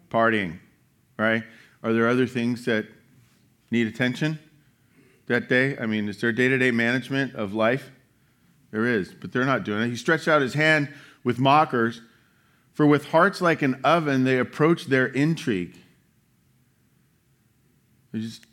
Partying, 0.10 0.60
right? 1.18 1.44
Are 1.84 1.94
there 1.94 2.08
other 2.08 2.28
things 2.28 2.66
that 2.66 2.86
need 3.72 3.88
attention 3.88 4.40
that 5.28 5.50
day? 5.50 5.78
I 5.78 5.86
mean, 5.86 6.08
is 6.08 6.22
there 6.22 6.32
day 6.32 6.48
to 6.48 6.58
day 6.58 6.72
management 6.72 7.36
of 7.36 7.54
life? 7.54 7.92
There 8.72 8.86
is, 8.86 9.14
but 9.14 9.32
they're 9.32 9.46
not 9.46 9.64
doing 9.64 9.84
it. 9.84 9.90
He 9.90 9.96
stretched 9.96 10.28
out 10.28 10.42
his 10.42 10.54
hand 10.54 10.90
with 11.24 11.40
mockers, 11.40 12.02
for 12.74 12.86
with 12.86 13.08
hearts 13.08 13.42
like 13.42 13.62
an 13.62 13.80
oven, 13.84 14.24
they 14.24 14.38
approach 14.38 14.86
their 14.86 15.08
intrigue. 15.08 15.76
They 18.12 18.20
just, 18.20 18.46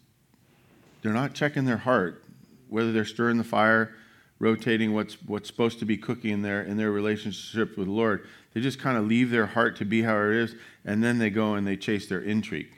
they're 1.03 1.13
not 1.13 1.35
checking 1.35 1.65
their 1.65 1.77
heart, 1.77 2.25
whether 2.69 2.91
they're 2.91 3.05
stirring 3.05 3.37
the 3.37 3.45
fire, 3.45 3.95
rotating 4.39 4.95
what's, 4.95 5.15
what's 5.23 5.49
supposed 5.49 5.79
to 5.81 5.85
be 5.85 5.97
cooking 5.97 6.31
in 6.31 6.43
their, 6.43 6.63
in 6.63 6.77
their 6.77 6.91
relationship 6.91 7.77
with 7.77 7.87
the 7.87 7.93
Lord. 7.93 8.27
They 8.55 8.61
just 8.61 8.79
kind 8.79 8.97
of 8.97 9.07
leave 9.07 9.31
their 9.31 9.47
heart 9.47 9.77
to 9.77 9.85
be 9.85 10.03
how 10.03 10.17
it 10.17 10.35
is, 10.35 10.55
and 10.85 11.03
then 11.05 11.19
they 11.19 11.31
go 11.31 11.55
and 11.55 11.67
they 11.67 11.77
chase 11.77 12.07
their 12.07 12.23
intrigue. 12.23 12.73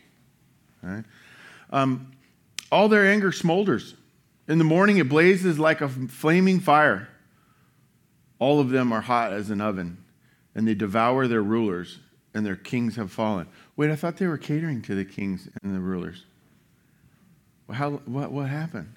Um, 1.71 2.13
all 2.71 2.89
their 2.89 3.07
anger 3.07 3.31
smolders. 3.31 3.95
In 4.49 4.59
the 4.59 4.65
morning, 4.65 4.99
it 4.99 5.09
blazes 5.09 5.59
like 5.59 5.81
a 5.81 5.89
flaming 5.89 6.61
fire. 6.61 7.09
All 8.39 8.61
of 8.61 8.71
them 8.71 8.93
are 8.93 9.01
hot 9.01 9.33
as 9.33 9.51
an 9.51 9.61
oven, 9.61 9.99
and 10.55 10.67
they 10.67 10.75
devour 10.75 11.27
their 11.27 11.43
rulers, 11.43 12.01
and 12.35 12.45
their 12.45 12.57
kings 12.57 12.97
have 12.97 13.11
fallen. 13.11 13.47
Wait, 13.77 13.91
I 13.91 13.97
thought 13.97 14.19
they 14.19 14.27
were 14.27 14.39
catering 14.39 14.83
to 14.83 14.95
the 14.95 15.05
kings 15.05 15.49
and 15.63 15.75
the 15.75 15.81
rulers. 15.81 16.25
How, 17.73 17.93
what, 18.05 18.31
what 18.31 18.49
happened? 18.49 18.93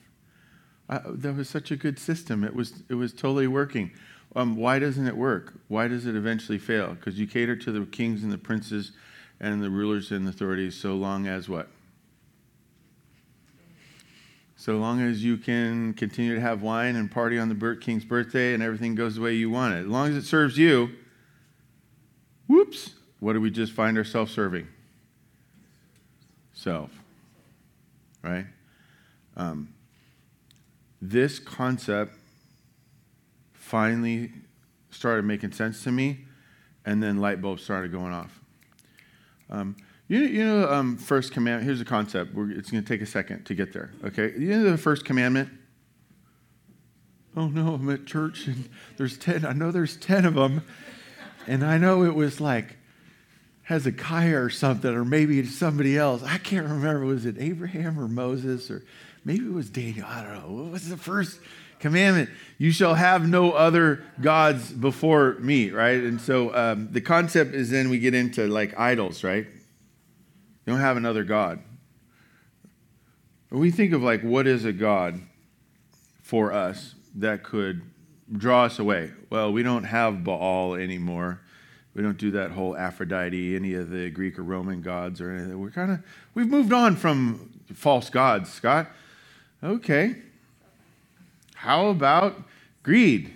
Uh, 0.89 0.99
that 1.05 1.35
was 1.35 1.49
such 1.49 1.71
a 1.71 1.75
good 1.75 1.97
system. 1.99 2.43
It 2.43 2.53
was, 2.53 2.83
it 2.89 2.95
was 2.95 3.13
totally 3.13 3.47
working. 3.47 3.91
Um, 4.35 4.55
why 4.55 4.79
doesn't 4.79 5.07
it 5.07 5.15
work? 5.15 5.53
Why 5.67 5.87
does 5.87 6.05
it 6.05 6.15
eventually 6.15 6.57
fail? 6.57 6.93
Because 6.93 7.19
you 7.19 7.27
cater 7.27 7.55
to 7.55 7.71
the 7.71 7.85
kings 7.85 8.23
and 8.23 8.31
the 8.31 8.37
princes 8.37 8.91
and 9.39 9.63
the 9.63 9.69
rulers 9.69 10.11
and 10.11 10.27
authorities 10.27 10.75
so 10.75 10.95
long 10.95 11.27
as 11.27 11.47
what? 11.47 11.69
So 14.59 14.75
long 14.75 14.99
as 14.99 15.23
you 15.23 15.37
can 15.37 15.93
continue 15.93 16.35
to 16.35 16.41
have 16.41 16.61
wine 16.61 16.97
and 16.97 17.09
party 17.09 17.39
on 17.39 17.47
the 17.47 17.77
king's 17.79 18.03
birthday 18.03 18.53
and 18.53 18.61
everything 18.61 18.93
goes 18.93 19.15
the 19.15 19.21
way 19.21 19.33
you 19.33 19.49
want 19.49 19.73
it. 19.73 19.83
As 19.83 19.87
long 19.87 20.09
as 20.09 20.17
it 20.17 20.25
serves 20.25 20.57
you, 20.57 20.89
whoops, 22.45 22.91
what 23.21 23.31
do 23.31 23.39
we 23.39 23.51
just 23.51 23.71
find 23.71 23.97
ourselves 23.97 24.33
serving? 24.33 24.67
Self. 26.51 26.91
Right? 28.21 28.47
Um, 29.37 29.73
this 31.01 31.39
concept 31.39 32.15
finally 33.53 34.33
started 34.91 35.23
making 35.23 35.53
sense 35.53 35.85
to 35.85 35.91
me, 35.93 36.25
and 36.85 37.01
then 37.01 37.19
light 37.21 37.41
bulbs 37.41 37.63
started 37.63 37.93
going 37.93 38.11
off. 38.11 38.41
Um, 39.49 39.77
you, 40.09 40.19
you 40.21 40.43
know, 40.43 40.69
um, 40.69 40.97
first 40.97 41.31
commandment. 41.31 41.65
Here's 41.65 41.79
a 41.79 41.85
concept. 41.85 42.33
We're, 42.33 42.51
it's 42.51 42.71
going 42.71 42.83
to 42.83 42.87
take 42.87 43.01
a 43.01 43.05
second 43.05 43.45
to 43.45 43.53
get 43.53 43.71
there. 43.71 43.91
Okay, 44.03 44.33
you 44.37 44.49
know 44.49 44.71
the 44.71 44.77
first 44.77 45.05
commandment. 45.05 45.49
Oh 47.37 47.47
no, 47.47 47.75
I'm 47.75 47.89
at 47.91 48.05
church 48.05 48.47
and 48.47 48.67
there's 48.97 49.17
ten. 49.17 49.45
I 49.45 49.53
know 49.53 49.71
there's 49.71 49.95
ten 49.95 50.25
of 50.25 50.33
them, 50.33 50.65
and 51.47 51.63
I 51.63 51.77
know 51.77 52.03
it 52.03 52.15
was 52.15 52.41
like 52.41 52.75
Hezekiah 53.63 54.41
or 54.41 54.49
something, 54.49 54.91
or 54.91 55.05
maybe 55.05 55.45
somebody 55.45 55.95
else. 55.95 56.23
I 56.23 56.39
can't 56.39 56.67
remember. 56.67 57.05
Was 57.05 57.27
it 57.27 57.35
Abraham 57.37 57.99
or 57.99 58.07
Moses, 58.07 58.71
or 58.71 58.83
maybe 59.23 59.45
it 59.45 59.53
was 59.53 59.69
Daniel? 59.69 60.07
I 60.07 60.23
don't 60.23 60.33
know. 60.33 60.63
What 60.63 60.71
was 60.71 60.89
the 60.89 60.97
first 60.97 61.39
commandment? 61.79 62.31
You 62.57 62.71
shall 62.71 62.95
have 62.95 63.29
no 63.29 63.51
other 63.51 64.03
gods 64.19 64.71
before 64.71 65.35
me, 65.35 65.69
right? 65.69 65.99
And 65.99 66.19
so 66.19 66.53
um, 66.55 66.91
the 66.91 66.99
concept 66.99 67.53
is 67.53 67.69
then 67.69 67.91
we 67.91 67.99
get 67.99 68.15
into 68.15 68.47
like 68.47 68.77
idols, 68.77 69.23
right? 69.23 69.45
You 70.69 70.75
don't 70.75 70.83
have 70.83 70.97
another 70.97 71.23
God. 71.23 71.63
When 73.49 73.59
we 73.59 73.71
think 73.71 73.91
of 73.91 74.03
like 74.03 74.21
what 74.21 74.45
is 74.45 74.65
a 74.65 74.71
God 74.71 75.19
for 76.21 76.53
us 76.53 76.93
that 77.15 77.41
could 77.41 77.81
draw 78.31 78.65
us 78.65 78.77
away. 78.77 79.09
Well, 79.31 79.51
we 79.51 79.63
don't 79.63 79.85
have 79.85 80.23
Baal 80.23 80.75
anymore. 80.75 81.41
We 81.95 82.03
don't 82.03 82.19
do 82.19 82.29
that 82.29 82.51
whole 82.51 82.77
Aphrodite, 82.77 83.55
any 83.55 83.73
of 83.73 83.89
the 83.89 84.11
Greek 84.11 84.37
or 84.37 84.43
Roman 84.43 84.83
gods 84.83 85.21
or 85.21 85.31
anything. 85.31 85.59
We're 85.59 85.71
kind 85.71 85.89
of 85.89 86.03
we've 86.35 86.45
moved 86.45 86.71
on 86.71 86.95
from 86.95 87.49
false 87.73 88.11
gods, 88.11 88.53
Scott. 88.53 88.91
Okay. 89.63 90.17
How 91.55 91.87
about 91.87 92.43
greed? 92.83 93.33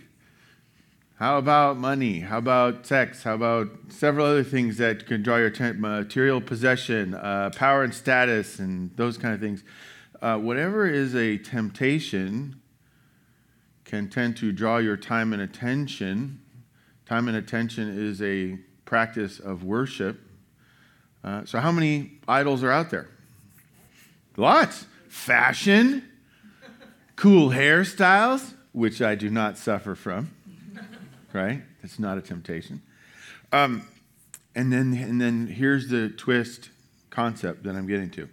How 1.23 1.37
about 1.37 1.77
money? 1.77 2.19
How 2.19 2.37
about 2.37 2.85
sex? 2.85 3.23
How 3.23 3.35
about 3.35 3.69
several 3.87 4.25
other 4.25 4.43
things 4.43 4.75
that 4.79 5.05
can 5.05 5.23
draw 5.23 5.37
your 5.37 5.47
attention? 5.47 5.79
Material 5.79 6.41
possession, 6.41 7.13
uh, 7.13 7.49
power 7.55 7.81
and 7.81 7.93
status, 7.93 8.59
and 8.59 8.93
those 8.97 9.17
kind 9.17 9.33
of 9.33 9.39
things. 9.39 9.63
Uh, 10.21 10.37
whatever 10.37 10.85
is 10.85 11.15
a 11.15 11.37
temptation 11.37 12.59
can 13.85 14.09
tend 14.09 14.35
to 14.35 14.51
draw 14.51 14.79
your 14.79 14.97
time 14.97 15.31
and 15.31 15.41
attention. 15.41 16.41
Time 17.05 17.29
and 17.29 17.37
attention 17.37 17.87
is 17.87 18.21
a 18.21 18.57
practice 18.83 19.39
of 19.39 19.63
worship. 19.63 20.19
Uh, 21.23 21.45
so, 21.45 21.61
how 21.61 21.71
many 21.71 22.19
idols 22.27 22.63
are 22.63 22.71
out 22.71 22.89
there? 22.89 23.07
Lots. 24.35 24.87
Fashion, 25.07 26.03
cool 27.15 27.51
hairstyles, 27.51 28.55
which 28.73 29.01
I 29.01 29.15
do 29.15 29.29
not 29.29 29.57
suffer 29.57 29.95
from 29.95 30.29
right? 31.33 31.61
That's 31.81 31.99
not 31.99 32.17
a 32.17 32.21
temptation. 32.21 32.81
Um, 33.51 33.87
and 34.55 34.71
then, 34.71 34.93
and 34.93 35.19
then 35.19 35.47
here's 35.47 35.89
the 35.89 36.09
twist 36.09 36.69
concept 37.09 37.63
that 37.63 37.75
I'm 37.75 37.87
getting 37.87 38.09
to. 38.11 38.29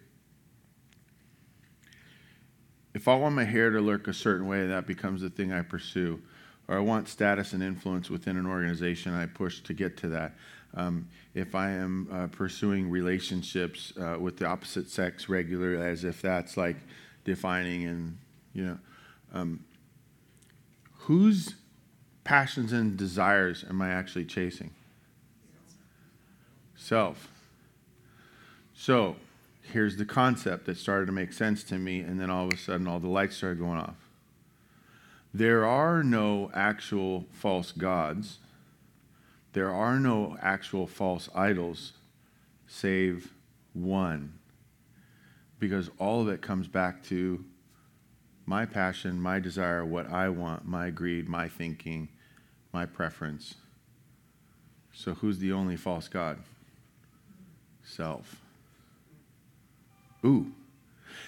If 2.93 3.09
I 3.09 3.15
want 3.15 3.35
my 3.35 3.45
hair 3.45 3.71
to 3.71 3.81
look 3.81 4.09
a 4.09 4.13
certain 4.13 4.47
way, 4.47 4.67
that 4.67 4.87
becomes 4.87 5.21
the 5.23 5.31
thing 5.31 5.53
I 5.53 5.63
pursue. 5.63 6.21
Or 6.69 6.77
I 6.77 6.81
want 6.81 7.09
status 7.09 7.53
and 7.53 7.63
influence 7.63 8.11
within 8.11 8.37
an 8.37 8.47
organization, 8.47 9.15
I 9.15 9.27
push 9.27 9.61
to 9.63 9.75
get 9.75 9.97
to 9.99 10.09
that. 10.09 10.35
Um, 10.75 11.09
if 11.35 11.55
I 11.55 11.71
am 11.71 12.09
uh, 12.13 12.27
pursuing 12.29 12.89
relationships 12.91 13.93
uh, 14.01 14.17
with 14.21 14.39
the 14.39 14.47
opposite 14.47 14.89
sex 14.89 15.29
regularly, 15.29 15.85
as 15.85 16.05
if 16.05 16.23
that's 16.23 16.57
like 16.57 16.77
defining 17.25 17.85
and, 17.87 18.19
you 18.53 18.65
know, 18.67 18.79
um, 19.33 19.65
whose 20.93 21.55
passions 22.31 22.73
and 22.73 22.97
desires 22.97 23.65
am 23.69 23.83
I 23.83 23.91
actually 23.91 24.25
chasing? 24.25 24.71
Self. 26.77 27.27
So, 28.73 29.17
here's 29.63 29.97
the 29.97 30.05
concept 30.05 30.67
that 30.67 30.79
started 30.79 31.07
to 31.07 31.13
make 31.13 31.33
sense 31.33 31.65
to 31.65 31.75
me, 31.77 31.99
and 31.99 32.21
then 32.21 32.31
all 32.31 32.47
of 32.47 32.53
a 32.53 32.57
sudden, 32.57 32.87
all 32.87 33.01
the 33.01 33.09
lights 33.09 33.39
started 33.39 33.59
going 33.59 33.81
off. 33.81 33.97
There 35.35 35.67
are 35.67 36.05
no 36.05 36.53
actual 36.55 37.25
false 37.33 37.73
gods, 37.73 38.39
there 39.53 39.75
are 39.75 39.99
no 39.99 40.39
actual 40.41 40.87
false 40.87 41.29
idols, 41.35 41.95
save 42.69 43.35
one. 43.73 44.35
Because 45.59 45.91
all 45.99 46.23
of 46.23 46.29
it 46.29 46.43
comes 46.43 46.69
back 46.69 47.03
to 47.07 47.45
my 48.47 48.67
passion, 48.67 49.21
my 49.21 49.41
desire, 49.41 49.85
what 49.85 50.09
I 50.09 50.29
want, 50.29 50.65
my 50.65 50.91
greed, 50.91 51.29
my 51.29 51.49
thinking, 51.49 52.09
my 52.73 52.87
preference. 52.87 53.55
So, 54.93 55.15
who's 55.15 55.39
the 55.39 55.53
only 55.53 55.77
false 55.77 56.09
God? 56.09 56.39
Self. 57.85 58.41
Ooh. 60.25 60.53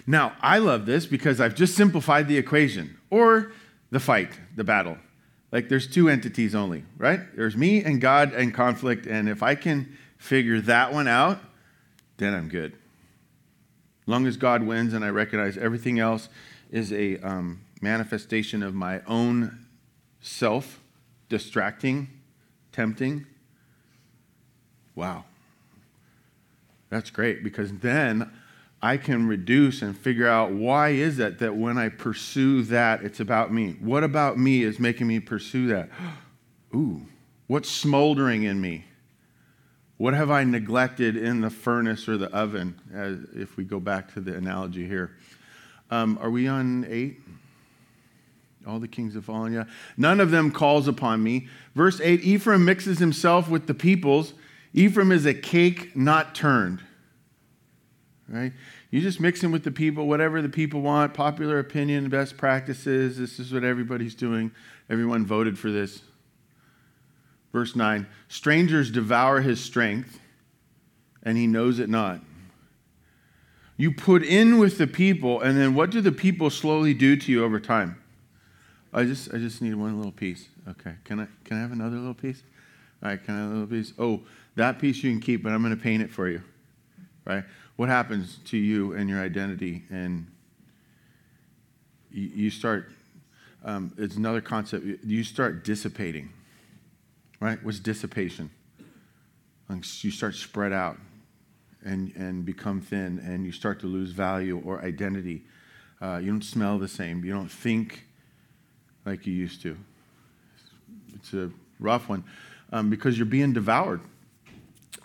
Now, 0.07 0.35
I 0.41 0.59
love 0.59 0.87
this 0.87 1.07
because 1.07 1.41
I've 1.41 1.55
just 1.55 1.75
simplified 1.75 2.29
the 2.29 2.37
equation 2.37 2.99
or 3.11 3.53
the 3.91 4.01
fight, 4.01 4.31
the 4.57 4.65
battle. 4.65 4.99
Like 5.53 5.69
there's 5.69 5.87
two 5.87 6.09
entities 6.09 6.55
only, 6.55 6.85
right? 6.97 7.21
There's 7.37 7.57
me 7.57 7.85
and 7.85 8.01
God 8.01 8.33
and 8.33 8.53
conflict. 8.53 9.07
And 9.07 9.29
if 9.29 9.43
I 9.43 9.55
can 9.55 9.97
figure 10.17 10.61
that 10.63 10.93
one 10.93 11.07
out, 11.07 11.39
then 12.17 12.35
I'm 12.35 12.49
good. 12.49 12.73
Long 14.07 14.27
as 14.27 14.37
God 14.37 14.63
wins 14.63 14.95
and 14.95 15.05
I 15.05 15.11
recognize 15.11 15.57
everything 15.57 15.99
else 15.99 16.29
is 16.71 16.93
a 16.93 17.19
um, 17.19 17.61
manifestation 17.81 18.63
of 18.63 18.75
my 18.75 19.03
own 19.07 19.67
self, 20.21 20.81
distracting, 21.33 22.09
tempting. 22.73 23.25
Wow. 24.95 25.25
That's 26.91 27.09
great 27.09 27.43
because 27.43 27.73
then 27.73 28.31
I 28.83 28.99
can 28.99 29.27
reduce 29.27 29.81
and 29.81 29.97
figure 29.97 30.29
out 30.29 30.51
why 30.53 30.91
is 30.91 31.19
it 31.19 31.39
that 31.39 31.57
when 31.57 31.79
I 31.79 31.89
pursue 31.89 32.65
that, 32.65 33.03
it's 33.03 33.19
about 33.19 33.51
me. 33.51 33.77
What 33.81 34.05
about 34.05 34.39
me 34.39 34.63
is 34.63 34.79
making 34.79 35.07
me 35.07 35.21
pursue 35.21 35.69
that? 35.69 35.89
Ooh, 36.75 37.07
what's 37.47 37.71
smoldering 37.71 38.43
in 38.43 38.61
me? 38.61 38.85
What 39.97 40.13
have 40.13 40.31
I 40.31 40.45
neglected 40.45 41.17
in 41.17 41.41
the 41.41 41.49
furnace 41.49 42.11
or 42.11 42.19
the 42.19 42.31
oven? 42.31 42.79
As 42.93 43.17
if 43.35 43.57
we 43.57 43.65
go 43.65 43.81
back 43.81 44.13
to 44.13 44.21
the 44.21 44.37
analogy 44.37 44.87
here, 44.87 45.17
um, 45.91 46.19
are 46.21 46.31
we 46.31 46.47
on 46.47 46.85
eight? 46.91 47.22
All 48.67 48.79
the 48.79 48.89
kings 48.89 49.15
have 49.15 49.25
fallen. 49.25 49.53
Yeah, 49.53 49.65
none 49.97 50.21
of 50.21 50.31
them 50.31 50.51
calls 50.51 50.89
upon 50.89 51.23
me. 51.23 51.49
Verse 51.75 52.01
eight: 52.01 52.23
Ephraim 52.23 52.65
mixes 52.65 52.99
himself 52.99 53.49
with 53.49 53.67
the 53.67 53.75
peoples. 53.75 54.35
Ephraim 54.75 55.13
is 55.13 55.27
a 55.27 55.35
cake 55.35 55.97
not 55.97 56.35
turned 56.35 56.83
right? 58.33 58.53
You 58.91 59.01
just 59.01 59.21
mix 59.21 59.45
in 59.45 59.53
with 59.53 59.63
the 59.63 59.71
people, 59.71 60.09
whatever 60.09 60.43
the 60.43 60.49
people 60.49 60.81
want, 60.81 61.15
popular 61.15 61.59
opinion, 61.59 62.09
best 62.09 62.37
practices. 62.37 63.19
This 63.19 63.39
is 63.39 63.53
what 63.53 63.63
everybody's 63.63 64.15
doing. 64.15 64.51
Everyone 64.91 65.25
voted 65.25 65.59
for 65.59 65.71
this. 65.71 66.03
Verse 67.53 67.77
9 67.77 68.07
Strangers 68.29 68.91
devour 68.91 69.41
his 69.41 69.61
strength, 69.61 70.19
and 71.23 71.37
he 71.37 71.47
knows 71.47 71.79
it 71.79 71.89
not. 71.89 72.21
You 73.77 73.93
put 73.93 74.23
in 74.23 74.59
with 74.59 74.79
the 74.79 74.87
people, 74.87 75.41
and 75.41 75.59
then 75.59 75.75
what 75.75 75.91
do 75.91 76.01
the 76.01 76.13
people 76.13 76.51
slowly 76.51 76.95
do 76.95 77.17
to 77.17 77.33
you 77.33 77.45
over 77.45 77.61
time? 77.61 78.02
I 78.93 79.05
just, 79.05 79.33
I 79.33 79.39
just 79.39 79.63
need 79.63 79.75
one 79.75 79.97
little 79.97 80.13
piece. 80.13 80.49
Okay, 80.69 80.95
can 81.05 81.21
I, 81.21 81.27
can 81.45 81.57
I 81.57 81.61
have 81.61 81.73
another 81.73 81.97
little 81.97 82.15
piece? 82.15 82.43
All 83.03 83.09
right, 83.09 83.23
can 83.23 83.35
I 83.35 83.39
have 83.39 83.51
a 83.51 83.53
little 83.53 83.67
piece? 83.67 83.93
Oh, 83.99 84.21
that 84.55 84.79
piece 84.79 85.03
you 85.03 85.11
can 85.11 85.21
keep, 85.21 85.43
but 85.43 85.53
I'm 85.53 85.63
to 85.69 85.77
paint 85.77 86.03
it 86.03 86.11
for 86.11 86.29
you. 86.29 86.43
Right? 87.25 87.45
what 87.77 87.89
happens 87.89 88.39
to 88.47 88.57
you 88.57 88.93
and 88.93 89.09
your 89.09 89.21
identity? 89.21 89.83
And 89.91 90.27
you, 92.11 92.31
you 92.35 92.51
start, 92.51 92.91
um, 93.65 93.93
it's 93.99 94.17
another 94.17 94.41
concept, 94.41 94.85
you 95.05 95.25
start 95.25 95.65
dissipating, 95.65 96.31
right? 97.41 97.63
What's 97.65 97.79
dissipation? 97.79 98.51
You 99.71 100.11
start 100.11 100.35
spread 100.35 100.73
out 100.73 100.99
and, 101.83 102.13
and 102.15 102.45
become 102.45 102.83
thin, 102.83 103.19
and 103.25 103.47
you 103.47 103.53
start 103.53 103.81
to 103.81 103.87
lose 103.87 104.13
value 104.13 104.61
or 104.65 104.85
identity. 104.85 105.43
Uh, 106.01 106.19
you 106.19 106.31
don't 106.31 106.45
smell 106.45 106.79
the 106.79 106.89
same. 106.89 107.25
You 107.25 107.33
don't 107.33 107.51
think 107.51 108.05
like 109.05 109.27
you 109.27 109.33
used 109.33 109.63
to. 109.63 109.77
It's 111.15 111.33
a 111.33 111.51
rough 111.79 112.09
one 112.09 112.25
um, 112.73 112.91
because 112.91 113.19
you're 113.19 113.27
being 113.27 113.53
devoured. 113.53 114.01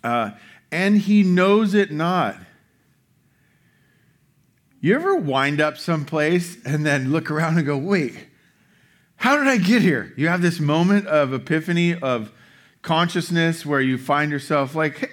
Uh, 0.04 0.32
and 0.72 0.98
he 0.98 1.24
knows 1.24 1.74
it 1.74 1.92
not. 1.92 2.38
You 4.80 4.96
ever 4.96 5.16
wind 5.16 5.60
up 5.60 5.78
someplace 5.78 6.58
and 6.64 6.86
then 6.86 7.12
look 7.12 7.32
around 7.32 7.58
and 7.58 7.66
go, 7.66 7.78
wait, 7.78 8.16
how 9.18 9.36
did 9.38 9.48
I 9.48 9.58
get 9.58 9.82
here? 9.82 10.14
You 10.16 10.28
have 10.28 10.42
this 10.42 10.60
moment 10.60 11.08
of 11.08 11.34
epiphany, 11.34 11.96
of 11.96 12.32
consciousness 12.84 13.66
where 13.66 13.82
you 13.82 13.98
find 13.98 14.32
yourself 14.32 14.76
like, 14.76 14.98
hey. 15.00 15.10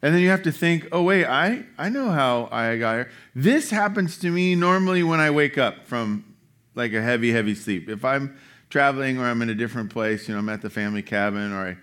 and 0.00 0.14
then 0.14 0.22
you 0.22 0.28
have 0.30 0.44
to 0.44 0.52
think, 0.52 0.86
oh, 0.92 1.02
wait, 1.02 1.26
I, 1.26 1.64
I 1.76 1.88
know 1.88 2.10
how 2.10 2.48
I 2.52 2.78
got 2.78 2.94
here. 2.94 3.10
This 3.34 3.70
happens 3.70 4.16
to 4.18 4.30
me 4.30 4.54
normally 4.54 5.02
when 5.02 5.18
I 5.18 5.30
wake 5.30 5.58
up 5.58 5.84
from 5.86 6.35
like 6.76 6.92
a 6.92 7.02
heavy, 7.02 7.32
heavy 7.32 7.54
sleep. 7.54 7.88
If 7.88 8.04
I'm 8.04 8.38
traveling 8.70 9.18
or 9.18 9.24
I'm 9.24 9.42
in 9.42 9.50
a 9.50 9.54
different 9.54 9.90
place, 9.90 10.28
you 10.28 10.34
know, 10.34 10.38
I'm 10.40 10.48
at 10.48 10.62
the 10.62 10.70
family 10.70 11.02
cabin 11.02 11.52
or 11.52 11.70
I 11.70 11.76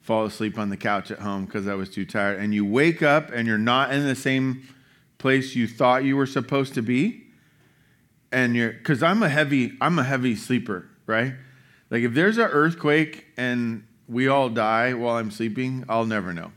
fall 0.00 0.24
asleep 0.24 0.58
on 0.58 0.70
the 0.70 0.76
couch 0.76 1.10
at 1.10 1.20
home 1.20 1.44
because 1.44 1.68
I 1.68 1.74
was 1.74 1.90
too 1.90 2.06
tired, 2.06 2.40
and 2.40 2.54
you 2.54 2.64
wake 2.64 3.02
up 3.02 3.30
and 3.30 3.46
you're 3.46 3.58
not 3.58 3.92
in 3.92 4.06
the 4.06 4.14
same 4.14 4.66
place 5.18 5.54
you 5.54 5.66
thought 5.66 6.04
you 6.04 6.16
were 6.16 6.26
supposed 6.26 6.74
to 6.74 6.82
be 6.82 7.24
and 8.30 8.54
you're 8.54 8.72
because 8.72 9.02
i'm 9.02 9.22
a 9.22 9.28
heavy 9.28 9.72
i'm 9.80 9.98
a 9.98 10.04
heavy 10.04 10.34
sleeper 10.36 10.88
right? 11.06 11.32
Like 11.90 12.02
if 12.02 12.12
there's 12.12 12.36
an 12.36 12.44
earthquake 12.44 13.26
and 13.38 13.86
we 14.08 14.28
all 14.28 14.48
die 14.48 14.94
while 14.94 15.16
i'm 15.16 15.30
sleeping 15.30 15.84
i'll 15.88 16.06
never 16.06 16.32
know 16.32 16.52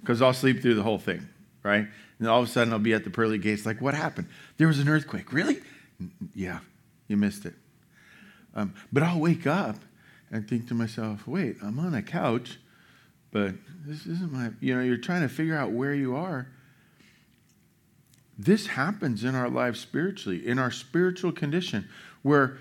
because 0.00 0.22
i'll 0.22 0.32
sleep 0.32 0.62
through 0.62 0.74
the 0.74 0.82
whole 0.82 0.98
thing 0.98 1.28
right? 1.62 1.86
And 2.18 2.28
all 2.28 2.40
of 2.40 2.48
a 2.48 2.50
sudden 2.50 2.72
i'll 2.72 2.78
be 2.78 2.94
at 2.94 3.04
the 3.04 3.10
pearly 3.10 3.38
gates 3.38 3.66
like 3.66 3.80
what 3.80 3.94
happened? 3.94 4.28
There 4.56 4.66
was 4.66 4.78
an 4.78 4.88
earthquake. 4.88 5.32
Really? 5.32 5.58
Yeah 6.34 6.60
you 7.08 7.16
missed 7.16 7.44
it 7.46 7.54
um, 8.54 8.74
but 8.92 9.02
i'll 9.02 9.20
wake 9.20 9.46
up 9.46 9.76
and 10.30 10.48
think 10.48 10.68
to 10.68 10.74
myself 10.74 11.26
wait 11.26 11.56
i'm 11.62 11.78
on 11.78 11.94
a 11.94 12.02
couch 12.02 12.58
but 13.30 13.54
this 13.84 14.06
isn't 14.06 14.32
my 14.32 14.50
you 14.60 14.74
know 14.74 14.82
you're 14.82 14.96
trying 14.96 15.22
to 15.22 15.28
figure 15.28 15.56
out 15.56 15.70
where 15.70 15.94
you 15.94 16.16
are 16.16 16.48
this 18.38 18.66
happens 18.66 19.24
in 19.24 19.34
our 19.34 19.48
lives 19.48 19.80
spiritually, 19.80 20.46
in 20.46 20.58
our 20.58 20.70
spiritual 20.70 21.32
condition, 21.32 21.88
where 22.22 22.58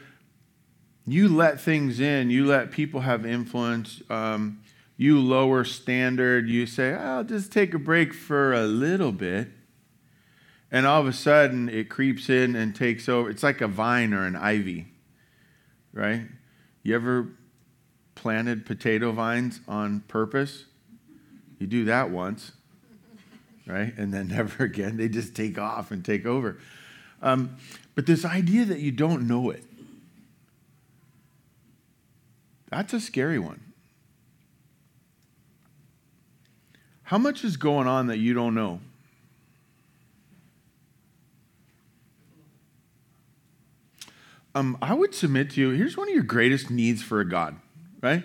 you 1.05 1.27
let 1.27 1.60
things 1.60 1.99
in, 1.99 2.29
you 2.29 2.45
let 2.45 2.71
people 2.71 3.01
have 3.01 3.25
influence, 3.25 4.01
um, 4.10 4.62
you 4.97 5.19
lower 5.19 5.65
standard, 5.65 6.47
you 6.47 6.65
say, 6.65 6.93
I'll 6.93 7.25
just 7.25 7.51
take 7.51 7.73
a 7.73 7.79
break 7.79 8.13
for 8.13 8.53
a 8.53 8.63
little 8.63 9.12
bit. 9.12 9.49
And 10.75 10.85
all 10.85 10.99
of 10.99 11.07
a 11.07 11.13
sudden, 11.13 11.69
it 11.69 11.89
creeps 11.89 12.29
in 12.29 12.55
and 12.55 12.75
takes 12.75 13.07
over. 13.07 13.29
It's 13.29 13.43
like 13.43 13.61
a 13.61 13.67
vine 13.67 14.13
or 14.13 14.25
an 14.25 14.35
ivy, 14.35 14.88
right? 15.93 16.23
You 16.83 16.95
ever 16.95 17.29
planted 18.15 18.65
potato 18.65 19.11
vines 19.13 19.61
on 19.67 20.01
purpose? 20.01 20.65
You 21.59 21.67
do 21.67 21.85
that 21.85 22.09
once 22.09 22.51
right? 23.65 23.93
And 23.97 24.13
then 24.13 24.27
never 24.29 24.63
again. 24.63 24.97
They 24.97 25.07
just 25.07 25.35
take 25.35 25.57
off 25.57 25.91
and 25.91 26.03
take 26.03 26.25
over. 26.25 26.57
Um, 27.21 27.57
but 27.95 28.05
this 28.05 28.25
idea 28.25 28.65
that 28.65 28.79
you 28.79 28.91
don't 28.91 29.27
know 29.27 29.49
it, 29.49 29.63
that's 32.69 32.93
a 32.93 32.99
scary 32.99 33.39
one. 33.39 33.61
How 37.03 37.17
much 37.17 37.43
is 37.43 37.55
going 37.55 37.88
on 37.88 38.07
that 38.07 38.17
you 38.17 38.33
don't 38.33 38.55
know? 38.55 38.79
Um, 44.56 44.78
I 44.82 44.94
would 44.94 45.13
submit 45.13 45.52
to 45.52 45.62
you 45.62 45.70
here's 45.72 45.98
one 45.98 46.08
of 46.08 46.13
your 46.13 46.24
greatest 46.24 46.72
needs 46.72 47.04
for 47.04 47.20
a 47.20 47.28
God, 47.28 47.58
right? 48.02 48.24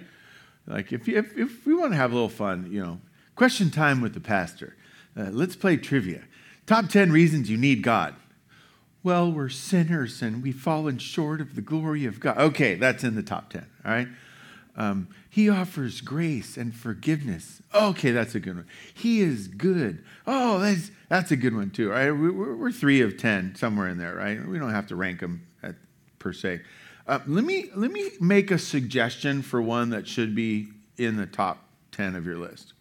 Like, 0.66 0.92
if, 0.92 1.08
you, 1.08 1.18
if, 1.18 1.36
if 1.36 1.66
we 1.66 1.74
want 1.74 1.92
to 1.92 1.96
have 1.96 2.12
a 2.12 2.14
little 2.14 2.28
fun, 2.28 2.68
you 2.70 2.80
know, 2.80 3.00
question 3.34 3.70
time 3.70 4.00
with 4.00 4.14
the 4.14 4.20
pastor. 4.20 4.76
Uh, 5.16 5.30
let's 5.32 5.56
play 5.56 5.76
trivia. 5.76 6.22
Top 6.66 6.88
10 6.88 7.10
reasons 7.10 7.50
you 7.50 7.56
need 7.56 7.82
God. 7.82 8.14
Well, 9.02 9.32
we're 9.32 9.48
sinners 9.48 10.22
and 10.22 10.40
we've 10.40 10.54
fallen 10.54 10.98
short 10.98 11.40
of 11.40 11.56
the 11.56 11.62
glory 11.62 12.04
of 12.04 12.20
God. 12.20 12.38
Okay, 12.38 12.76
that's 12.76 13.02
in 13.02 13.16
the 13.16 13.22
top 13.22 13.50
10, 13.50 13.66
all 13.84 13.90
right? 13.90 14.08
Um, 14.76 15.08
he 15.28 15.48
offers 15.48 16.00
grace 16.00 16.56
and 16.56 16.72
forgiveness. 16.72 17.60
Okay, 17.74 18.12
that's 18.12 18.36
a 18.36 18.40
good 18.40 18.56
one. 18.56 18.66
He 18.94 19.20
is 19.20 19.48
good. 19.48 20.04
Oh, 20.28 20.60
that's, 20.60 20.92
that's 21.08 21.32
a 21.32 21.36
good 21.36 21.56
one 21.56 21.70
too, 21.70 21.90
right? 21.90 22.12
We're, 22.12 22.54
we're 22.54 22.70
three 22.70 23.00
of 23.00 23.16
10, 23.16 23.56
somewhere 23.56 23.88
in 23.88 23.98
there, 23.98 24.14
right? 24.14 24.46
We 24.46 24.60
don't 24.60 24.70
have 24.70 24.86
to 24.88 24.96
rank 24.96 25.20
them 25.20 25.46
per 26.20 26.32
se. 26.32 26.60
Uh, 27.08 27.18
let, 27.26 27.44
me, 27.44 27.70
let 27.74 27.90
me 27.90 28.10
make 28.20 28.52
a 28.52 28.58
suggestion 28.58 29.42
for 29.42 29.60
one 29.60 29.90
that 29.90 30.06
should 30.06 30.36
be 30.36 30.68
in 30.96 31.16
the 31.16 31.26
top 31.26 31.64
10 31.90 32.14
of 32.14 32.24
your 32.24 32.36
list. 32.36 32.74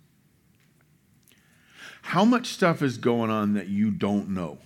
How 2.04 2.24
much 2.24 2.48
stuff 2.48 2.84
is 2.84 2.98
going 2.98 3.32
on 3.32 3.54
that 3.54 3.68
you 3.68 3.90
don't 3.90 4.30
know? 4.30 4.60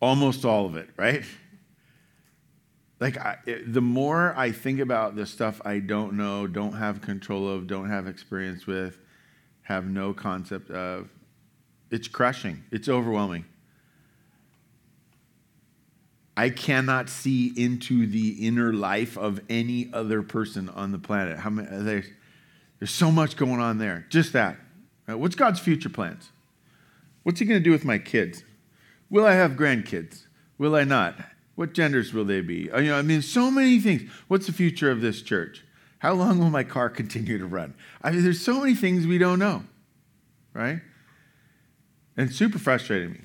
Almost 0.00 0.44
all 0.44 0.66
of 0.66 0.76
it, 0.76 0.88
right? 0.96 1.24
Like, 2.98 3.18
I, 3.18 3.38
it, 3.46 3.72
the 3.72 3.80
more 3.80 4.34
I 4.36 4.50
think 4.50 4.80
about 4.80 5.14
the 5.14 5.26
stuff 5.26 5.60
I 5.64 5.78
don't 5.78 6.14
know, 6.14 6.46
don't 6.46 6.74
have 6.74 7.00
control 7.00 7.48
of, 7.48 7.66
don't 7.66 7.88
have 7.88 8.06
experience 8.06 8.66
with, 8.66 8.98
have 9.62 9.86
no 9.86 10.12
concept 10.12 10.70
of, 10.70 11.08
it's 11.90 12.08
crushing. 12.08 12.64
It's 12.70 12.88
overwhelming. 12.88 13.44
I 16.36 16.48
cannot 16.50 17.10
see 17.10 17.52
into 17.56 18.06
the 18.06 18.46
inner 18.46 18.72
life 18.72 19.18
of 19.18 19.40
any 19.50 19.90
other 19.92 20.22
person 20.22 20.68
on 20.70 20.92
the 20.92 20.98
planet. 20.98 21.38
How 21.38 21.50
many, 21.50 21.68
there's, 21.70 22.06
there's 22.78 22.90
so 22.90 23.10
much 23.10 23.36
going 23.36 23.60
on 23.60 23.78
there. 23.78 24.06
Just 24.08 24.32
that. 24.32 24.56
Right? 25.06 25.14
What's 25.14 25.34
God's 25.34 25.60
future 25.60 25.90
plans? 25.90 26.30
What's 27.22 27.38
He 27.38 27.46
going 27.46 27.60
to 27.60 27.64
do 27.64 27.70
with 27.70 27.84
my 27.84 27.98
kids? 27.98 28.44
Will 29.10 29.26
I 29.26 29.32
have 29.32 29.52
grandkids? 29.52 30.24
Will 30.56 30.74
I 30.74 30.84
not? 30.84 31.16
What 31.54 31.74
genders 31.74 32.14
will 32.14 32.24
they 32.24 32.40
be? 32.40 32.70
Uh, 32.70 32.80
you 32.80 32.90
know, 32.90 32.98
I 32.98 33.02
mean, 33.02 33.20
so 33.20 33.50
many 33.50 33.78
things. 33.78 34.10
What's 34.28 34.46
the 34.46 34.52
future 34.52 34.90
of 34.90 35.02
this 35.02 35.20
church? 35.20 35.64
How 35.98 36.14
long 36.14 36.38
will 36.38 36.50
my 36.50 36.64
car 36.64 36.88
continue 36.90 37.36
to 37.36 37.46
run? 37.46 37.74
I 38.02 38.10
mean, 38.10 38.22
there's 38.22 38.40
so 38.40 38.58
many 38.58 38.74
things 38.74 39.06
we 39.06 39.18
don't 39.18 39.38
know, 39.38 39.64
right? 40.54 40.80
And 42.16 42.32
super 42.32 42.58
frustrating 42.58 43.12
me 43.12 43.20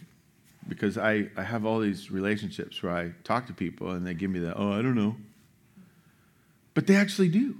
because 0.67 0.97
I, 0.97 1.29
I 1.35 1.43
have 1.43 1.65
all 1.65 1.79
these 1.79 2.11
relationships 2.11 2.81
where 2.81 2.95
I 2.95 3.11
talk 3.23 3.47
to 3.47 3.53
people 3.53 3.91
and 3.91 4.05
they 4.05 4.13
give 4.13 4.29
me 4.29 4.39
the, 4.39 4.55
oh, 4.55 4.71
I 4.71 4.81
don't 4.81 4.95
know. 4.95 5.15
But 6.73 6.87
they 6.87 6.95
actually 6.95 7.29
do. 7.29 7.55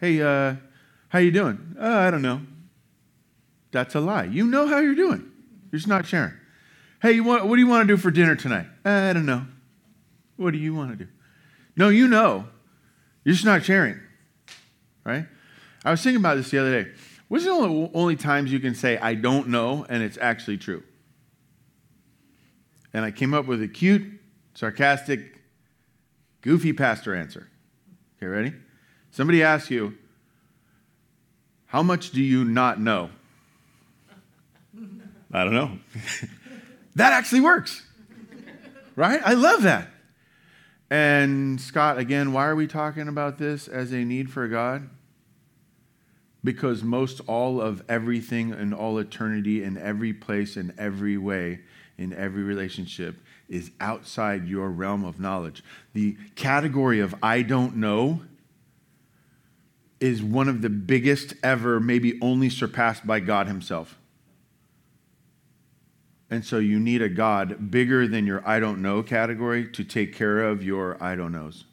Hey, 0.00 0.20
uh, 0.20 0.56
how 1.08 1.18
you 1.18 1.30
doing? 1.30 1.76
Uh, 1.80 1.86
I 1.86 2.10
don't 2.10 2.22
know. 2.22 2.40
That's 3.70 3.94
a 3.94 4.00
lie. 4.00 4.24
You 4.24 4.46
know 4.46 4.66
how 4.66 4.78
you're 4.78 4.94
doing. 4.94 5.30
You're 5.70 5.78
just 5.78 5.88
not 5.88 6.06
sharing. 6.06 6.32
Hey, 7.00 7.20
want, 7.20 7.46
what 7.46 7.56
do 7.56 7.60
you 7.60 7.68
want 7.68 7.86
to 7.86 7.94
do 7.94 7.96
for 7.96 8.10
dinner 8.10 8.34
tonight? 8.34 8.66
Uh, 8.84 8.90
I 8.90 9.12
don't 9.12 9.26
know. 9.26 9.46
What 10.36 10.52
do 10.52 10.58
you 10.58 10.74
want 10.74 10.90
to 10.98 11.04
do? 11.04 11.10
No, 11.76 11.88
you 11.88 12.08
know. 12.08 12.48
You're 13.24 13.34
just 13.34 13.44
not 13.44 13.64
sharing. 13.64 14.00
Right? 15.04 15.26
I 15.84 15.90
was 15.90 16.02
thinking 16.02 16.20
about 16.20 16.36
this 16.36 16.50
the 16.50 16.58
other 16.58 16.82
day. 16.82 16.90
What's 17.28 17.44
the 17.44 17.50
only, 17.50 17.90
only 17.94 18.16
times 18.16 18.50
you 18.50 18.58
can 18.58 18.74
say, 18.74 18.96
I 18.98 19.14
don't 19.14 19.48
know, 19.48 19.86
and 19.88 20.02
it's 20.02 20.18
actually 20.20 20.56
true? 20.56 20.82
And 22.92 23.04
I 23.04 23.10
came 23.10 23.34
up 23.34 23.46
with 23.46 23.62
a 23.62 23.68
cute, 23.68 24.02
sarcastic, 24.54 25.42
goofy 26.40 26.72
pastor 26.72 27.14
answer. 27.14 27.48
Okay, 28.16 28.26
ready? 28.26 28.54
Somebody 29.10 29.42
asks 29.42 29.70
you, 29.70 29.96
How 31.66 31.82
much 31.82 32.10
do 32.10 32.22
you 32.22 32.44
not 32.44 32.80
know? 32.80 33.10
I 35.30 35.44
don't 35.44 35.54
know. 35.54 35.78
that 36.94 37.12
actually 37.12 37.42
works, 37.42 37.84
right? 38.96 39.20
I 39.22 39.34
love 39.34 39.62
that. 39.62 39.90
And 40.90 41.60
Scott, 41.60 41.98
again, 41.98 42.32
why 42.32 42.46
are 42.46 42.56
we 42.56 42.66
talking 42.66 43.08
about 43.08 43.36
this 43.36 43.68
as 43.68 43.92
a 43.92 44.04
need 44.04 44.30
for 44.30 44.48
God? 44.48 44.88
Because 46.44 46.82
most 46.82 47.20
all 47.26 47.60
of 47.60 47.82
everything 47.88 48.50
in 48.50 48.72
all 48.72 48.98
eternity, 48.98 49.62
in 49.62 49.76
every 49.76 50.12
place, 50.12 50.56
in 50.56 50.72
every 50.78 51.16
way, 51.16 51.60
in 51.96 52.12
every 52.12 52.42
relationship 52.42 53.16
is 53.48 53.70
outside 53.80 54.46
your 54.46 54.70
realm 54.70 55.04
of 55.04 55.18
knowledge. 55.18 55.64
The 55.94 56.16
category 56.36 57.00
of 57.00 57.14
I 57.22 57.42
don't 57.42 57.76
know 57.76 58.22
is 60.00 60.22
one 60.22 60.48
of 60.48 60.62
the 60.62 60.70
biggest 60.70 61.34
ever, 61.42 61.80
maybe 61.80 62.18
only 62.20 62.50
surpassed 62.50 63.06
by 63.06 63.20
God 63.20 63.48
Himself. 63.48 63.98
And 66.30 66.44
so 66.44 66.58
you 66.58 66.78
need 66.78 67.02
a 67.02 67.08
God 67.08 67.70
bigger 67.70 68.06
than 68.06 68.26
your 68.26 68.46
I 68.46 68.60
don't 68.60 68.82
know 68.82 69.02
category 69.02 69.66
to 69.68 69.82
take 69.82 70.14
care 70.14 70.44
of 70.44 70.62
your 70.62 71.02
I 71.02 71.16
don't 71.16 71.32
knows. 71.32 71.64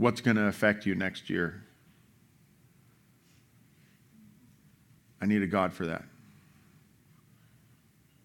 What's 0.00 0.22
going 0.22 0.36
to 0.36 0.46
affect 0.46 0.86
you 0.86 0.94
next 0.94 1.28
year. 1.28 1.62
I 5.20 5.26
need 5.26 5.42
a 5.42 5.46
God 5.46 5.74
for 5.74 5.86
that. 5.86 6.04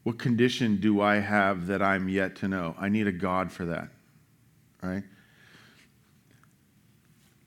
What 0.03 0.17
condition 0.17 0.77
do 0.77 1.01
I 1.01 1.15
have 1.15 1.67
that 1.67 1.81
I'm 1.81 2.07
yet 2.07 2.37
to 2.37 2.47
know? 2.47 2.75
I 2.79 2.87
need 2.87 3.07
a 3.07 3.11
God 3.11 3.51
for 3.51 3.65
that. 3.65 3.89
Right? 4.81 5.03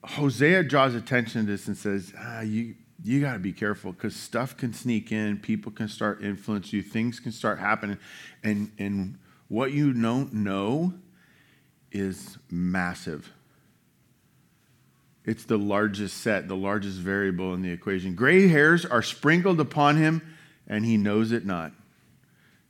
Hosea 0.04 0.64
draws 0.64 0.94
attention 0.94 1.46
to 1.46 1.52
this 1.52 1.66
and 1.66 1.76
says, 1.76 2.12
ah, 2.18 2.40
you, 2.40 2.74
you 3.02 3.20
got 3.20 3.34
to 3.34 3.38
be 3.38 3.52
careful 3.52 3.92
because 3.92 4.14
stuff 4.14 4.56
can 4.56 4.74
sneak 4.74 5.10
in, 5.10 5.38
people 5.38 5.72
can 5.72 5.88
start 5.88 6.22
influence 6.22 6.72
you, 6.72 6.82
things 6.82 7.18
can 7.20 7.32
start 7.32 7.58
happening. 7.58 7.96
And, 8.44 8.72
and 8.78 9.18
what 9.48 9.72
you 9.72 9.94
don't 9.94 10.34
know 10.34 10.92
is 11.90 12.36
massive. 12.50 13.32
It's 15.28 15.44
the 15.44 15.58
largest 15.58 16.22
set, 16.22 16.48
the 16.48 16.56
largest 16.56 16.96
variable 16.96 17.52
in 17.52 17.60
the 17.60 17.70
equation. 17.70 18.14
Gray 18.14 18.48
hairs 18.48 18.86
are 18.86 19.02
sprinkled 19.02 19.60
upon 19.60 19.98
him, 19.98 20.22
and 20.66 20.86
he 20.86 20.96
knows 20.96 21.32
it 21.32 21.44
not. 21.44 21.72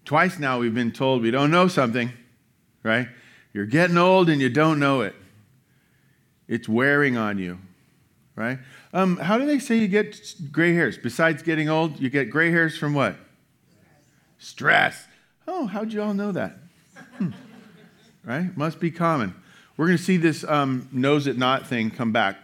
Twice 0.04 0.40
now 0.40 0.58
we've 0.58 0.74
been 0.74 0.90
told 0.90 1.22
we 1.22 1.30
don't 1.30 1.52
know 1.52 1.68
something, 1.68 2.12
right? 2.82 3.06
You're 3.52 3.64
getting 3.64 3.96
old 3.96 4.28
and 4.28 4.40
you 4.40 4.48
don't 4.48 4.80
know 4.80 5.02
it. 5.02 5.14
It's 6.48 6.68
wearing 6.68 7.16
on 7.16 7.38
you, 7.38 7.60
right? 8.34 8.58
Um, 8.92 9.18
how 9.18 9.38
do 9.38 9.46
they 9.46 9.60
say 9.60 9.76
you 9.76 9.86
get 9.86 10.34
gray 10.50 10.74
hairs? 10.74 10.98
Besides 10.98 11.44
getting 11.44 11.68
old, 11.68 12.00
you 12.00 12.10
get 12.10 12.28
gray 12.28 12.50
hairs 12.50 12.76
from 12.76 12.92
what? 12.92 13.14
Stress. 14.38 15.06
Oh, 15.46 15.68
how'd 15.68 15.92
you 15.92 16.02
all 16.02 16.12
know 16.12 16.32
that? 16.32 16.56
Hmm. 17.18 17.30
Right? 18.24 18.54
Must 18.58 18.78
be 18.78 18.90
common. 18.90 19.34
We're 19.76 19.86
going 19.86 19.96
to 19.96 20.04
see 20.04 20.18
this 20.18 20.44
um, 20.44 20.88
knows 20.92 21.26
it 21.26 21.38
not 21.38 21.66
thing 21.66 21.90
come 21.90 22.12
back 22.12 22.36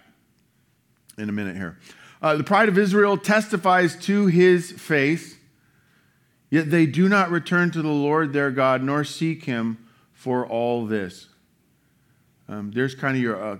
in 1.18 1.28
a 1.28 1.32
minute 1.32 1.56
here. 1.56 1.78
Uh, 2.22 2.36
the 2.36 2.44
pride 2.44 2.68
of 2.68 2.78
Israel 2.78 3.16
testifies 3.16 3.96
to 4.06 4.26
his 4.26 4.72
face, 4.72 5.36
yet 6.50 6.70
they 6.70 6.86
do 6.86 7.08
not 7.08 7.30
return 7.30 7.70
to 7.72 7.82
the 7.82 7.88
Lord 7.88 8.32
their 8.32 8.50
God 8.50 8.82
nor 8.82 9.04
seek 9.04 9.44
him 9.44 9.78
for 10.12 10.46
all 10.46 10.86
this. 10.86 11.28
Um, 12.48 12.72
there's 12.72 12.94
kind 12.94 13.16
of 13.16 13.22
your 13.22 13.42
uh, 13.42 13.58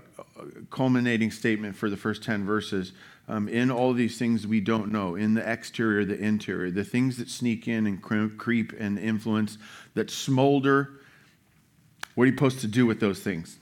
culminating 0.69 1.31
statement 1.31 1.75
for 1.75 1.89
the 1.89 1.97
first 1.97 2.23
10 2.23 2.45
verses. 2.45 2.93
Um, 3.27 3.47
in 3.47 3.71
all 3.71 3.93
these 3.93 4.19
things 4.19 4.45
we 4.45 4.61
don't 4.61 4.91
know, 4.91 5.15
in 5.15 5.33
the 5.33 5.51
exterior, 5.51 6.05
the 6.05 6.17
interior, 6.19 6.69
the 6.69 6.83
things 6.83 7.17
that 7.17 7.27
sneak 7.27 7.67
in 7.67 7.87
and 7.87 8.01
creep 8.01 8.73
and 8.79 8.99
influence, 8.99 9.57
that 9.95 10.11
smolder. 10.11 11.01
What 12.13 12.25
are 12.25 12.27
you 12.27 12.33
supposed 12.33 12.59
to 12.59 12.67
do 12.67 12.85
with 12.85 12.99
those 12.99 13.19
things? 13.19 13.57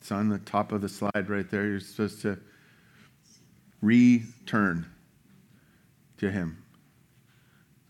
It's 0.00 0.12
on 0.12 0.28
the 0.28 0.38
top 0.38 0.70
of 0.70 0.80
the 0.80 0.88
slide 0.88 1.28
right 1.28 1.48
there. 1.50 1.66
You're 1.66 1.80
supposed 1.80 2.22
to 2.22 2.38
return 3.84 4.86
to 6.18 6.30
Him. 6.30 6.62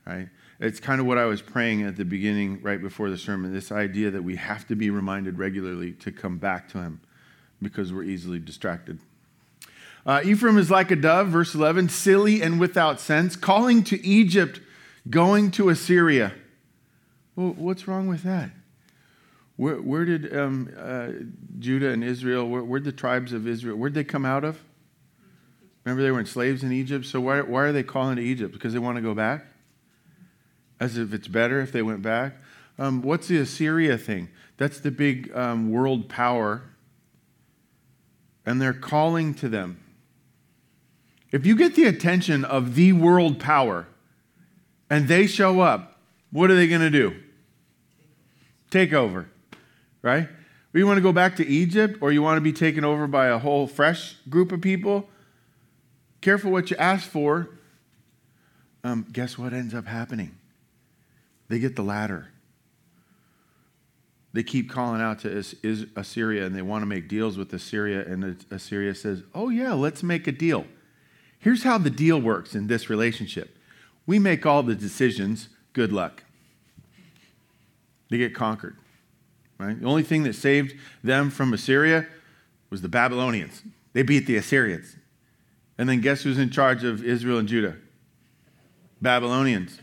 Right? 0.06 0.28
It's 0.60 0.80
kind 0.80 1.00
of 1.00 1.06
what 1.06 1.18
I 1.18 1.24
was 1.24 1.42
praying 1.42 1.82
at 1.82 1.96
the 1.96 2.04
beginning, 2.04 2.60
right 2.62 2.80
before 2.80 3.10
the 3.10 3.18
sermon 3.18 3.52
this 3.52 3.72
idea 3.72 4.10
that 4.10 4.22
we 4.22 4.36
have 4.36 4.66
to 4.68 4.76
be 4.76 4.90
reminded 4.90 5.38
regularly 5.38 5.92
to 5.92 6.12
come 6.12 6.38
back 6.38 6.68
to 6.70 6.78
Him 6.78 7.00
because 7.62 7.92
we're 7.92 8.04
easily 8.04 8.38
distracted. 8.38 8.98
Uh, 10.06 10.20
Ephraim 10.24 10.58
is 10.58 10.70
like 10.70 10.90
a 10.90 10.96
dove, 10.96 11.28
verse 11.28 11.54
11, 11.54 11.88
silly 11.88 12.42
and 12.42 12.60
without 12.60 13.00
sense, 13.00 13.36
calling 13.36 13.82
to 13.84 14.04
Egypt, 14.06 14.60
going 15.08 15.50
to 15.52 15.70
Assyria. 15.70 16.34
Well, 17.36 17.54
what's 17.56 17.88
wrong 17.88 18.06
with 18.06 18.22
that? 18.22 18.50
Where, 19.56 19.76
where 19.76 20.04
did 20.04 20.36
um, 20.36 20.70
uh, 20.76 21.08
Judah 21.58 21.90
and 21.90 22.04
Israel, 22.04 22.46
where, 22.46 22.62
where'd 22.62 22.84
the 22.84 22.92
tribes 22.92 23.32
of 23.32 23.46
Israel, 23.46 23.76
where'd 23.76 23.94
they 23.94 24.04
come 24.04 24.26
out 24.26 24.44
of? 24.44 24.62
Remember, 25.84 26.02
they 26.02 26.10
were 26.10 26.20
in 26.20 26.26
slaves 26.26 26.62
in 26.62 26.72
Egypt. 26.72 27.04
So 27.04 27.20
why, 27.20 27.40
why 27.42 27.62
are 27.64 27.72
they 27.72 27.82
calling 27.82 28.16
to 28.16 28.22
Egypt? 28.22 28.52
Because 28.52 28.72
they 28.72 28.78
want 28.78 28.96
to 28.96 29.02
go 29.02 29.14
back? 29.14 29.44
As 30.80 30.96
if 30.96 31.12
it's 31.12 31.28
better 31.28 31.60
if 31.60 31.72
they 31.72 31.82
went 31.82 32.02
back? 32.02 32.36
Um, 32.78 33.02
what's 33.02 33.28
the 33.28 33.38
Assyria 33.38 33.98
thing? 33.98 34.28
That's 34.56 34.80
the 34.80 34.90
big 34.90 35.34
um, 35.36 35.70
world 35.70 36.08
power. 36.08 36.62
And 38.46 38.60
they're 38.60 38.72
calling 38.72 39.34
to 39.34 39.48
them. 39.48 39.80
If 41.30 41.44
you 41.44 41.56
get 41.56 41.74
the 41.74 41.84
attention 41.84 42.44
of 42.44 42.74
the 42.74 42.92
world 42.92 43.38
power 43.38 43.88
and 44.88 45.08
they 45.08 45.26
show 45.26 45.60
up, 45.60 45.98
what 46.30 46.50
are 46.50 46.56
they 46.56 46.68
going 46.68 46.80
to 46.80 46.90
do? 46.90 47.14
Take 48.70 48.92
over, 48.92 49.28
right? 50.02 50.28
Or 50.74 50.78
you 50.78 50.86
want 50.86 50.98
to 50.98 51.02
go 51.02 51.12
back 51.12 51.36
to 51.36 51.46
Egypt 51.46 51.98
or 52.00 52.12
you 52.12 52.22
want 52.22 52.36
to 52.36 52.40
be 52.40 52.52
taken 52.52 52.84
over 52.84 53.06
by 53.06 53.26
a 53.26 53.38
whole 53.38 53.66
fresh 53.66 54.16
group 54.28 54.50
of 54.52 54.60
people? 54.60 55.08
Careful 56.24 56.50
what 56.50 56.70
you 56.70 56.76
ask 56.78 57.06
for. 57.06 57.50
Um, 58.82 59.06
guess 59.12 59.36
what 59.36 59.52
ends 59.52 59.74
up 59.74 59.84
happening? 59.84 60.34
They 61.50 61.58
get 61.58 61.76
the 61.76 61.82
latter. 61.82 62.28
they 64.32 64.42
keep 64.42 64.70
calling 64.70 65.02
out 65.02 65.18
to 65.18 65.44
Assyria 65.94 66.46
and 66.46 66.56
they 66.56 66.62
want 66.62 66.80
to 66.80 66.86
make 66.86 67.08
deals 67.08 67.36
with 67.36 67.52
Assyria. 67.52 68.06
And 68.06 68.42
Assyria 68.50 68.94
says, 68.94 69.22
Oh, 69.34 69.50
yeah, 69.50 69.74
let's 69.74 70.02
make 70.02 70.26
a 70.26 70.32
deal. 70.32 70.64
Here's 71.38 71.62
how 71.62 71.76
the 71.76 71.90
deal 71.90 72.18
works 72.18 72.54
in 72.54 72.68
this 72.68 72.88
relationship 72.88 73.58
we 74.06 74.18
make 74.18 74.46
all 74.46 74.62
the 74.62 74.74
decisions. 74.74 75.50
Good 75.74 75.92
luck. 75.92 76.24
They 78.08 78.16
get 78.16 78.34
conquered. 78.34 78.78
Right? 79.58 79.78
The 79.78 79.86
only 79.86 80.02
thing 80.02 80.22
that 80.22 80.36
saved 80.36 80.74
them 81.02 81.28
from 81.28 81.52
Assyria 81.52 82.06
was 82.70 82.80
the 82.80 82.88
Babylonians. 82.88 83.62
They 83.92 84.02
beat 84.02 84.26
the 84.26 84.36
Assyrians. 84.36 84.96
And 85.76 85.88
then 85.88 86.00
guess 86.00 86.22
who's 86.22 86.38
in 86.38 86.50
charge 86.50 86.84
of 86.84 87.04
Israel 87.04 87.38
and 87.38 87.48
Judah? 87.48 87.76
Babylonians, 89.00 89.80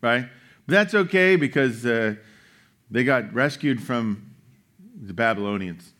right? 0.00 0.28
But 0.66 0.72
that's 0.72 0.94
okay 0.94 1.36
because 1.36 1.84
uh, 1.84 2.14
they 2.90 3.04
got 3.04 3.32
rescued 3.32 3.82
from 3.82 4.34
the 5.00 5.12
Babylonians 5.12 5.92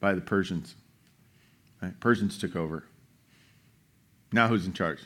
by 0.00 0.14
the 0.14 0.20
Persians. 0.20 0.74
Right? 1.82 1.98
Persians 2.00 2.38
took 2.38 2.56
over. 2.56 2.84
Now 4.32 4.48
who's 4.48 4.66
in 4.66 4.72
charge? 4.72 5.00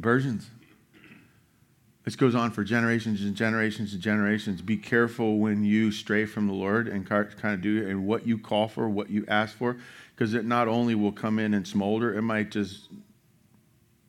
Persians. 0.00 0.50
This 2.04 2.16
goes 2.16 2.34
on 2.34 2.50
for 2.50 2.64
generations 2.64 3.22
and 3.22 3.34
generations 3.34 3.92
and 3.92 4.02
generations. 4.02 4.62
Be 4.62 4.76
careful 4.76 5.38
when 5.38 5.64
you 5.64 5.92
stray 5.92 6.24
from 6.24 6.46
the 6.46 6.52
Lord 6.52 6.88
and 6.88 7.06
kind 7.06 7.28
of 7.42 7.60
do 7.60 7.86
and 7.86 8.06
what 8.06 8.26
you 8.26 8.38
call 8.38 8.68
for, 8.68 8.88
what 8.88 9.10
you 9.10 9.24
ask 9.28 9.56
for, 9.56 9.76
because 10.20 10.34
it 10.34 10.44
not 10.44 10.68
only 10.68 10.94
will 10.94 11.12
come 11.12 11.38
in 11.38 11.54
and 11.54 11.66
smolder, 11.66 12.12
it 12.12 12.20
might 12.20 12.50
just 12.50 12.90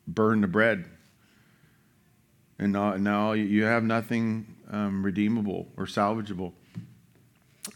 burn 0.06 0.42
the 0.42 0.48
bread. 0.48 0.84
And 2.60 2.74
now, 2.74 2.98
now 2.98 3.32
you 3.32 3.64
have 3.64 3.86
nothing 3.86 4.46
um, 4.70 5.06
redeemable 5.06 5.70
or 5.78 5.86
salvageable. 5.86 6.52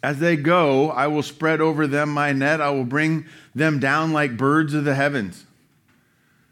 As 0.04 0.20
they 0.20 0.36
go, 0.36 0.92
I 0.92 1.08
will 1.08 1.24
spread 1.24 1.62
over 1.62 1.88
them 1.88 2.10
my 2.10 2.34
net. 2.34 2.60
I 2.60 2.72
will 2.72 2.84
bring 2.84 3.26
them 3.56 3.80
down 3.80 4.12
like 4.12 4.36
birds 4.36 4.74
of 4.74 4.84
the 4.84 4.96
heavens. 4.96 5.46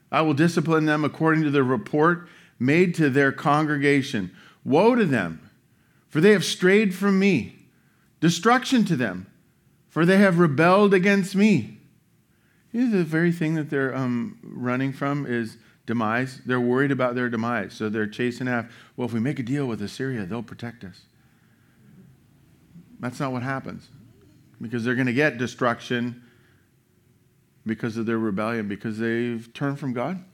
I 0.10 0.22
will 0.22 0.34
discipline 0.34 0.86
them 0.86 1.04
according 1.04 1.43
to 1.43 1.52
the 1.52 1.65
report 1.65 2.30
made 2.60 2.96
to 2.96 3.10
their 3.10 3.34
congregation. 3.34 4.32
Woe 4.63 4.96
to 4.96 5.04
them, 5.04 5.50
for 6.08 6.22
they 6.22 6.32
have 6.32 6.46
strayed 6.46 6.96
from 6.96 7.19
me. 7.19 7.58
Destruction 8.22 8.86
to 8.86 8.96
them, 8.96 9.28
for 9.94 10.08
they 10.08 10.18
have 10.18 10.40
rebelled 10.40 10.92
against 10.92 11.36
me. 11.36 11.78
You 12.72 12.88
know, 12.88 12.98
the 12.98 13.04
very 13.04 13.32
thing 13.32 13.54
that 13.54 13.70
they're 13.70 13.96
um, 13.96 14.40
running 14.42 14.92
from 14.92 15.28
is 15.28 15.58
demise. 15.86 16.42
They're 16.48 16.60
worried 16.60 16.90
about 16.90 17.14
their 17.14 17.30
demise. 17.30 17.74
So 17.74 17.90
they're 17.90 18.08
chasing 18.08 18.48
after, 18.48 18.74
well, 18.98 19.08
if 19.08 19.14
we 19.14 19.20
make 19.20 19.38
a 19.38 19.44
deal 19.44 19.68
with 19.68 19.84
Assyria, 19.84 20.26
they'll 20.26 20.42
protect 20.42 20.84
us. 20.84 21.02
That's 23.00 23.20
not 23.20 23.32
what 23.32 23.44
happens. 23.44 23.88
Because 24.60 24.84
they're 24.84 24.96
going 24.96 25.06
to 25.06 25.14
get 25.14 25.38
destruction 25.38 26.24
because 27.64 27.96
of 27.96 28.08
their 28.08 28.18
rebellion, 28.18 28.68
because 28.68 28.98
they've 28.98 29.48
turned 29.54 29.78
from 29.78 29.94
God. 29.94 30.26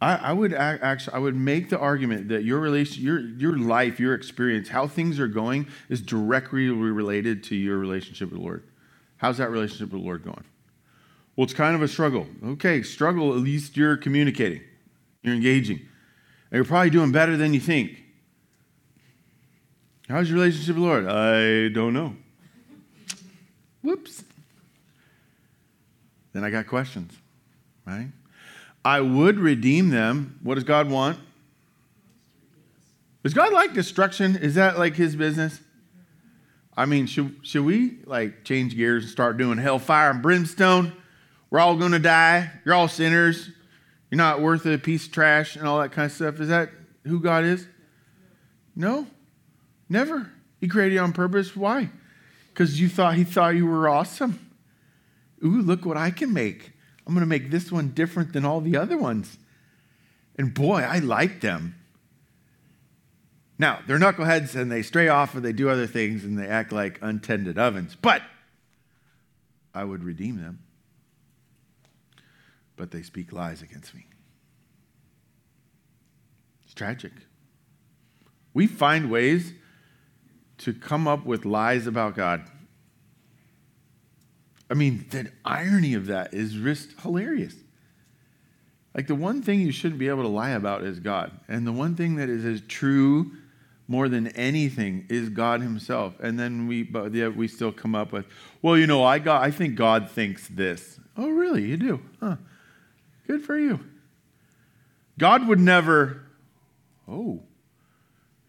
I, 0.00 0.16
I 0.16 0.32
would 0.32 0.52
actually 0.52 1.14
I 1.14 1.18
would 1.18 1.34
make 1.34 1.70
the 1.70 1.78
argument 1.78 2.28
that 2.28 2.44
your 2.44 2.60
relation, 2.60 3.02
your 3.02 3.20
your 3.20 3.56
life, 3.56 3.98
your 3.98 4.14
experience, 4.14 4.68
how 4.68 4.86
things 4.86 5.18
are 5.18 5.28
going, 5.28 5.68
is 5.88 6.02
directly 6.02 6.68
related 6.68 7.42
to 7.44 7.56
your 7.56 7.78
relationship 7.78 8.30
with 8.30 8.38
the 8.38 8.44
Lord. 8.44 8.64
How's 9.16 9.38
that 9.38 9.50
relationship 9.50 9.92
with 9.92 10.02
the 10.02 10.06
Lord 10.06 10.22
going? 10.22 10.44
Well, 11.34 11.44
it's 11.44 11.54
kind 11.54 11.74
of 11.74 11.82
a 11.82 11.88
struggle. 11.88 12.26
Okay, 12.44 12.82
struggle, 12.82 13.32
at 13.32 13.38
least 13.38 13.76
you're 13.76 13.96
communicating, 13.96 14.62
you're 15.22 15.34
engaging. 15.34 15.78
And 15.78 16.58
you're 16.58 16.64
probably 16.64 16.90
doing 16.90 17.10
better 17.12 17.36
than 17.36 17.54
you 17.54 17.60
think. 17.60 18.02
How's 20.08 20.28
your 20.28 20.38
relationship 20.38 20.76
with 20.76 20.84
the 20.84 20.88
Lord? 20.88 21.06
I 21.06 21.68
don't 21.74 21.92
know. 21.92 22.14
Whoops. 23.82 24.24
Then 26.32 26.44
I 26.44 26.50
got 26.50 26.66
questions, 26.66 27.12
right? 27.86 28.08
I 28.86 29.00
would 29.00 29.40
redeem 29.40 29.90
them. 29.90 30.38
What 30.44 30.54
does 30.54 30.62
God 30.62 30.88
want? 30.88 31.18
Does 33.24 33.34
God 33.34 33.52
like 33.52 33.74
destruction? 33.74 34.36
Is 34.36 34.54
that 34.54 34.78
like 34.78 34.94
his 34.94 35.16
business? 35.16 35.60
I 36.76 36.86
mean, 36.86 37.06
should, 37.06 37.34
should 37.42 37.64
we 37.64 37.98
like 38.04 38.44
change 38.44 38.76
gears 38.76 39.02
and 39.02 39.10
start 39.10 39.38
doing 39.38 39.58
hellfire 39.58 40.10
and 40.10 40.22
brimstone? 40.22 40.92
We're 41.50 41.58
all 41.58 41.74
going 41.74 41.90
to 41.92 41.98
die. 41.98 42.52
You're 42.64 42.76
all 42.76 42.86
sinners. 42.86 43.50
You're 44.08 44.18
not 44.18 44.40
worth 44.40 44.64
a 44.66 44.78
piece 44.78 45.06
of 45.06 45.12
trash 45.12 45.56
and 45.56 45.66
all 45.66 45.80
that 45.80 45.90
kind 45.90 46.06
of 46.06 46.12
stuff. 46.12 46.38
Is 46.38 46.50
that 46.50 46.70
who 47.02 47.18
God 47.18 47.42
is? 47.42 47.66
No, 48.76 49.08
never. 49.88 50.30
He 50.60 50.68
created 50.68 50.94
you 50.94 51.00
on 51.00 51.12
purpose. 51.12 51.56
Why? 51.56 51.90
Because 52.50 52.80
you 52.80 52.88
thought 52.88 53.16
He 53.16 53.24
thought 53.24 53.56
you 53.56 53.66
were 53.66 53.88
awesome. 53.88 54.48
Ooh, 55.44 55.60
look 55.60 55.84
what 55.84 55.96
I 55.96 56.12
can 56.12 56.32
make. 56.32 56.70
I'm 57.06 57.14
going 57.14 57.20
to 57.20 57.26
make 57.26 57.50
this 57.50 57.70
one 57.70 57.90
different 57.90 58.32
than 58.32 58.44
all 58.44 58.60
the 58.60 58.76
other 58.76 58.96
ones. 58.96 59.38
And 60.36 60.52
boy, 60.52 60.80
I 60.80 60.98
like 60.98 61.40
them. 61.40 61.76
Now, 63.58 63.80
they're 63.86 63.98
knuckleheads 63.98 64.54
and 64.54 64.70
they 64.70 64.82
stray 64.82 65.08
off 65.08 65.34
and 65.34 65.44
they 65.44 65.52
do 65.52 65.70
other 65.70 65.86
things 65.86 66.24
and 66.24 66.38
they 66.38 66.46
act 66.46 66.72
like 66.72 66.98
untended 67.00 67.58
ovens, 67.58 67.96
but 68.00 68.22
I 69.74 69.84
would 69.84 70.04
redeem 70.04 70.36
them 70.36 70.58
but 72.76 72.90
they 72.90 73.02
speak 73.02 73.32
lies 73.32 73.62
against 73.62 73.94
me. 73.94 74.06
It's 76.64 76.74
tragic. 76.74 77.12
We 78.54 78.66
find 78.66 79.10
ways 79.10 79.52
to 80.58 80.72
come 80.72 81.08
up 81.08 81.26
with 81.26 81.44
lies 81.44 81.86
about 81.86 82.14
God. 82.14 82.48
I 84.68 84.74
mean, 84.74 85.06
the 85.10 85.30
irony 85.44 85.94
of 85.94 86.06
that 86.06 86.34
is 86.34 86.52
just 86.52 87.00
hilarious. 87.00 87.54
Like 88.94 89.06
the 89.06 89.14
one 89.14 89.42
thing 89.42 89.60
you 89.60 89.72
shouldn't 89.72 89.98
be 89.98 90.08
able 90.08 90.22
to 90.22 90.28
lie 90.28 90.50
about 90.50 90.82
is 90.82 91.00
God. 91.00 91.30
And 91.48 91.66
the 91.66 91.72
one 91.72 91.94
thing 91.94 92.16
that 92.16 92.28
is 92.28 92.44
as 92.44 92.62
true 92.62 93.32
more 93.88 94.08
than 94.08 94.28
anything 94.28 95.06
is 95.08 95.28
God 95.28 95.60
Himself. 95.60 96.14
And 96.18 96.38
then 96.38 96.66
we, 96.66 96.82
but 96.82 97.14
yeah, 97.14 97.28
we 97.28 97.46
still 97.46 97.72
come 97.72 97.94
up 97.94 98.12
with, 98.12 98.26
well, 98.62 98.76
you 98.76 98.86
know, 98.86 99.04
I 99.04 99.18
got, 99.18 99.42
I 99.42 99.50
think 99.50 99.76
God 99.76 100.10
thinks 100.10 100.48
this. 100.48 100.98
Oh, 101.16 101.28
really? 101.28 101.64
You 101.64 101.76
do? 101.76 102.00
Huh? 102.20 102.36
Good 103.26 103.42
for 103.42 103.58
you. 103.58 103.80
God 105.18 105.46
would 105.46 105.60
never, 105.60 106.22
oh, 107.08 107.42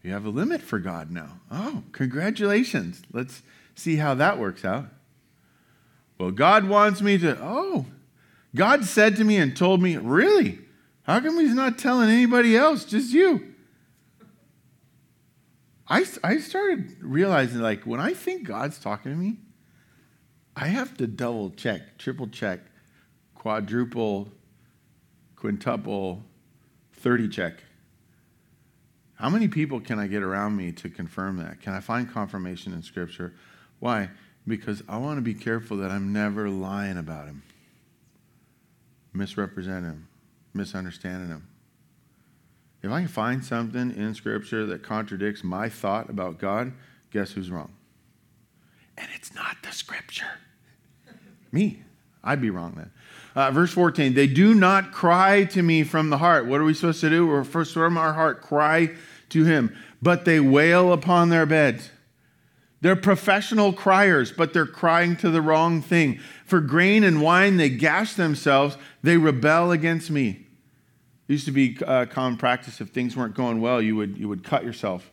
you 0.02 0.12
have 0.12 0.24
a 0.24 0.30
limit 0.30 0.62
for 0.62 0.78
God 0.78 1.10
now. 1.10 1.40
Oh, 1.50 1.82
congratulations. 1.92 3.02
Let's 3.12 3.42
see 3.74 3.96
how 3.96 4.14
that 4.14 4.38
works 4.38 4.64
out. 4.64 4.86
Well, 6.18 6.30
God 6.32 6.68
wants 6.68 7.00
me 7.00 7.16
to, 7.18 7.38
oh, 7.40 7.86
God 8.54 8.84
said 8.84 9.16
to 9.16 9.24
me 9.24 9.36
and 9.36 9.56
told 9.56 9.80
me, 9.80 9.96
really? 9.96 10.58
How 11.02 11.20
come 11.20 11.38
he's 11.38 11.54
not 11.54 11.78
telling 11.78 12.10
anybody 12.10 12.56
else, 12.56 12.84
just 12.84 13.12
you? 13.12 13.54
I, 15.86 16.04
I 16.22 16.38
started 16.38 16.96
realizing, 17.00 17.60
like, 17.60 17.84
when 17.84 18.00
I 18.00 18.12
think 18.12 18.46
God's 18.46 18.78
talking 18.78 19.12
to 19.12 19.16
me, 19.16 19.36
I 20.54 20.66
have 20.66 20.96
to 20.96 21.06
double 21.06 21.50
check, 21.50 21.98
triple 21.98 22.26
check, 22.26 22.60
quadruple 23.34 24.28
quintuple 25.36 26.24
30 26.94 27.28
check. 27.28 27.64
How 29.14 29.30
many 29.30 29.48
people 29.48 29.80
can 29.80 29.98
I 29.98 30.08
get 30.08 30.22
around 30.22 30.56
me 30.56 30.72
to 30.72 30.90
confirm 30.90 31.36
that? 31.38 31.60
Can 31.60 31.72
I 31.72 31.80
find 31.80 32.10
confirmation 32.10 32.72
in 32.72 32.82
Scripture? 32.82 33.34
Why? 33.78 34.10
Because 34.48 34.82
I 34.88 34.96
want 34.96 35.18
to 35.18 35.22
be 35.22 35.34
careful 35.34 35.76
that 35.76 35.90
I'm 35.90 36.12
never 36.12 36.48
lying 36.48 36.96
about 36.96 37.26
him, 37.26 37.42
misrepresenting 39.12 39.84
him, 39.84 40.08
misunderstanding 40.54 41.28
him. 41.28 41.46
If 42.82 42.90
I 42.90 43.00
can 43.00 43.08
find 43.08 43.44
something 43.44 43.94
in 43.94 44.14
Scripture 44.14 44.66
that 44.66 44.82
contradicts 44.82 45.44
my 45.44 45.68
thought 45.68 46.08
about 46.08 46.38
God, 46.38 46.72
guess 47.12 47.32
who's 47.32 47.50
wrong? 47.50 47.72
And 48.96 49.08
it's 49.14 49.34
not 49.34 49.58
the 49.62 49.72
Scripture. 49.72 50.38
Me. 51.52 51.82
I'd 52.24 52.40
be 52.40 52.50
wrong 52.50 52.74
then. 52.76 52.90
Uh, 53.34 53.50
verse 53.50 53.72
14, 53.72 54.14
they 54.14 54.26
do 54.26 54.54
not 54.54 54.92
cry 54.92 55.44
to 55.44 55.62
me 55.62 55.84
from 55.84 56.10
the 56.10 56.18
heart. 56.18 56.46
What 56.46 56.60
are 56.60 56.64
we 56.64 56.74
supposed 56.74 57.00
to 57.02 57.10
do? 57.10 57.26
We're 57.26 57.44
first 57.44 57.72
from 57.72 57.96
our 57.96 58.12
heart, 58.12 58.42
cry 58.42 58.90
to 59.28 59.44
him. 59.44 59.76
But 60.02 60.24
they 60.24 60.40
wail 60.40 60.92
upon 60.92 61.28
their 61.28 61.46
beds. 61.46 61.90
They're 62.80 62.96
professional 62.96 63.72
criers, 63.72 64.30
but 64.30 64.52
they're 64.52 64.66
crying 64.66 65.16
to 65.16 65.30
the 65.30 65.42
wrong 65.42 65.82
thing. 65.82 66.20
For 66.44 66.60
grain 66.60 67.02
and 67.02 67.20
wine, 67.20 67.56
they 67.56 67.70
gash 67.70 68.14
themselves. 68.14 68.76
They 69.02 69.16
rebel 69.16 69.72
against 69.72 70.10
me. 70.10 70.46
It 71.28 71.32
used 71.32 71.46
to 71.46 71.52
be 71.52 71.76
a 71.82 71.86
uh, 71.86 72.06
common 72.06 72.38
practice 72.38 72.80
if 72.80 72.90
things 72.90 73.16
weren't 73.16 73.34
going 73.34 73.60
well, 73.60 73.82
you 73.82 73.96
would, 73.96 74.16
you 74.16 74.28
would 74.28 74.44
cut 74.44 74.64
yourself 74.64 75.10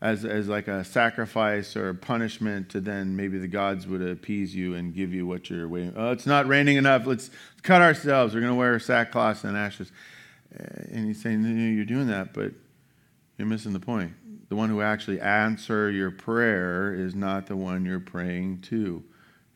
as, 0.00 0.24
as 0.24 0.48
like 0.48 0.66
a 0.68 0.84
sacrifice 0.84 1.76
or 1.76 1.90
a 1.90 1.94
punishment 1.94 2.68
to 2.70 2.80
then 2.80 3.16
maybe 3.16 3.38
the 3.38 3.48
gods 3.48 3.86
would 3.86 4.02
appease 4.02 4.54
you 4.54 4.74
and 4.74 4.94
give 4.94 5.12
you 5.12 5.26
what 5.26 5.50
you're 5.50 5.68
waiting. 5.68 5.92
Oh, 5.96 6.10
it's 6.10 6.26
not 6.26 6.46
raining 6.46 6.76
enough. 6.76 7.06
Let's 7.06 7.30
cut 7.62 7.82
ourselves. 7.82 8.34
We're 8.34 8.40
going 8.40 8.52
to 8.52 8.58
wear 8.58 8.78
sackcloth 8.78 9.44
and 9.44 9.56
ashes. 9.56 9.92
Uh, 10.58 10.64
and 10.90 11.06
he's 11.06 11.22
saying, 11.22 11.42
no, 11.42 11.70
you're 11.70 11.84
doing 11.84 12.08
that, 12.08 12.32
but 12.32 12.52
you're 13.38 13.46
missing 13.46 13.72
the 13.72 13.80
point. 13.80 14.12
The 14.52 14.56
one 14.56 14.68
who 14.68 14.82
actually 14.82 15.18
answer 15.18 15.90
your 15.90 16.10
prayer 16.10 16.92
is 16.92 17.14
not 17.14 17.46
the 17.46 17.56
one 17.56 17.86
you're 17.86 17.98
praying 17.98 18.60
to. 18.68 19.02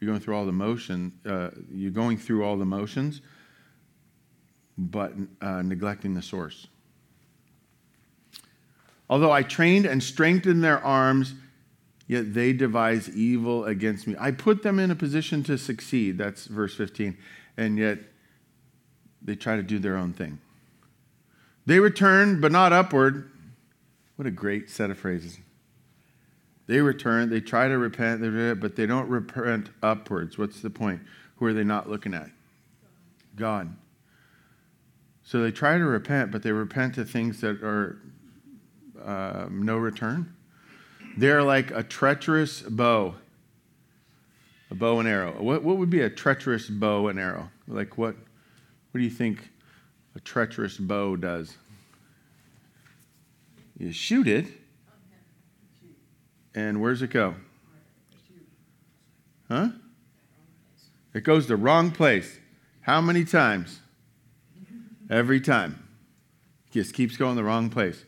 You're 0.00 0.08
going 0.08 0.20
through 0.20 0.34
all 0.34 0.46
the 0.46 0.52
motion. 0.52 1.12
Uh, 1.26 1.50
you're 1.70 1.90
going 1.90 2.16
through 2.16 2.46
all 2.46 2.56
the 2.56 2.64
motions, 2.64 3.20
but 4.78 5.12
uh, 5.42 5.60
neglecting 5.60 6.14
the 6.14 6.22
source. 6.22 6.68
Although 9.10 9.32
I 9.32 9.42
trained 9.42 9.84
and 9.84 10.02
strengthened 10.02 10.64
their 10.64 10.82
arms, 10.82 11.34
yet 12.06 12.32
they 12.32 12.54
devise 12.54 13.14
evil 13.14 13.66
against 13.66 14.06
me. 14.06 14.16
I 14.18 14.30
put 14.30 14.62
them 14.62 14.78
in 14.78 14.90
a 14.90 14.96
position 14.96 15.42
to 15.42 15.58
succeed. 15.58 16.16
That's 16.16 16.46
verse 16.46 16.74
15. 16.74 17.18
And 17.58 17.76
yet 17.76 17.98
they 19.20 19.34
try 19.34 19.56
to 19.56 19.62
do 19.62 19.78
their 19.78 19.98
own 19.98 20.14
thing. 20.14 20.38
They 21.66 21.80
return, 21.80 22.40
but 22.40 22.50
not 22.50 22.72
upward. 22.72 23.30
What 24.16 24.26
a 24.26 24.30
great 24.30 24.70
set 24.70 24.90
of 24.90 24.98
phrases. 24.98 25.38
They 26.66 26.80
return, 26.80 27.30
they 27.30 27.40
try 27.40 27.68
to 27.68 27.78
repent, 27.78 28.20
but 28.60 28.74
they 28.74 28.86
don't 28.86 29.08
repent 29.08 29.70
upwards. 29.82 30.36
What's 30.36 30.60
the 30.60 30.70
point? 30.70 31.00
Who 31.36 31.46
are 31.46 31.52
they 31.52 31.64
not 31.64 31.88
looking 31.88 32.12
at? 32.12 32.30
God. 33.36 33.76
So 35.22 35.42
they 35.42 35.52
try 35.52 35.78
to 35.78 35.84
repent, 35.84 36.32
but 36.32 36.42
they 36.42 36.52
repent 36.52 36.94
to 36.96 37.04
things 37.04 37.40
that 37.40 37.62
are 37.62 37.98
um, 39.04 39.62
no 39.62 39.76
return. 39.76 40.34
They're 41.16 41.42
like 41.42 41.70
a 41.70 41.82
treacherous 41.82 42.62
bow, 42.62 43.14
a 44.70 44.74
bow 44.74 44.98
and 44.98 45.08
arrow. 45.08 45.32
What, 45.40 45.62
what 45.62 45.76
would 45.76 45.90
be 45.90 46.00
a 46.00 46.10
treacherous 46.10 46.68
bow 46.68 47.08
and 47.08 47.18
arrow? 47.18 47.50
Like 47.68 47.96
what, 47.96 48.16
what 48.90 48.98
do 48.98 49.04
you 49.04 49.10
think 49.10 49.50
a 50.14 50.20
treacherous 50.20 50.78
bow 50.78 51.16
does? 51.16 51.56
You 53.78 53.92
shoot 53.92 54.26
it, 54.26 54.46
and 56.54 56.80
where's 56.80 57.02
it 57.02 57.10
go? 57.10 57.34
Huh? 59.48 59.68
It 61.12 61.24
goes 61.24 61.46
the 61.46 61.56
wrong 61.56 61.90
place. 61.90 62.38
How 62.80 63.00
many 63.00 63.24
times? 63.24 63.80
Every 65.10 65.40
time. 65.40 65.88
It 66.68 66.72
Just 66.72 66.94
keeps 66.94 67.16
going 67.16 67.36
the 67.36 67.44
wrong 67.44 67.68
place. 67.68 68.04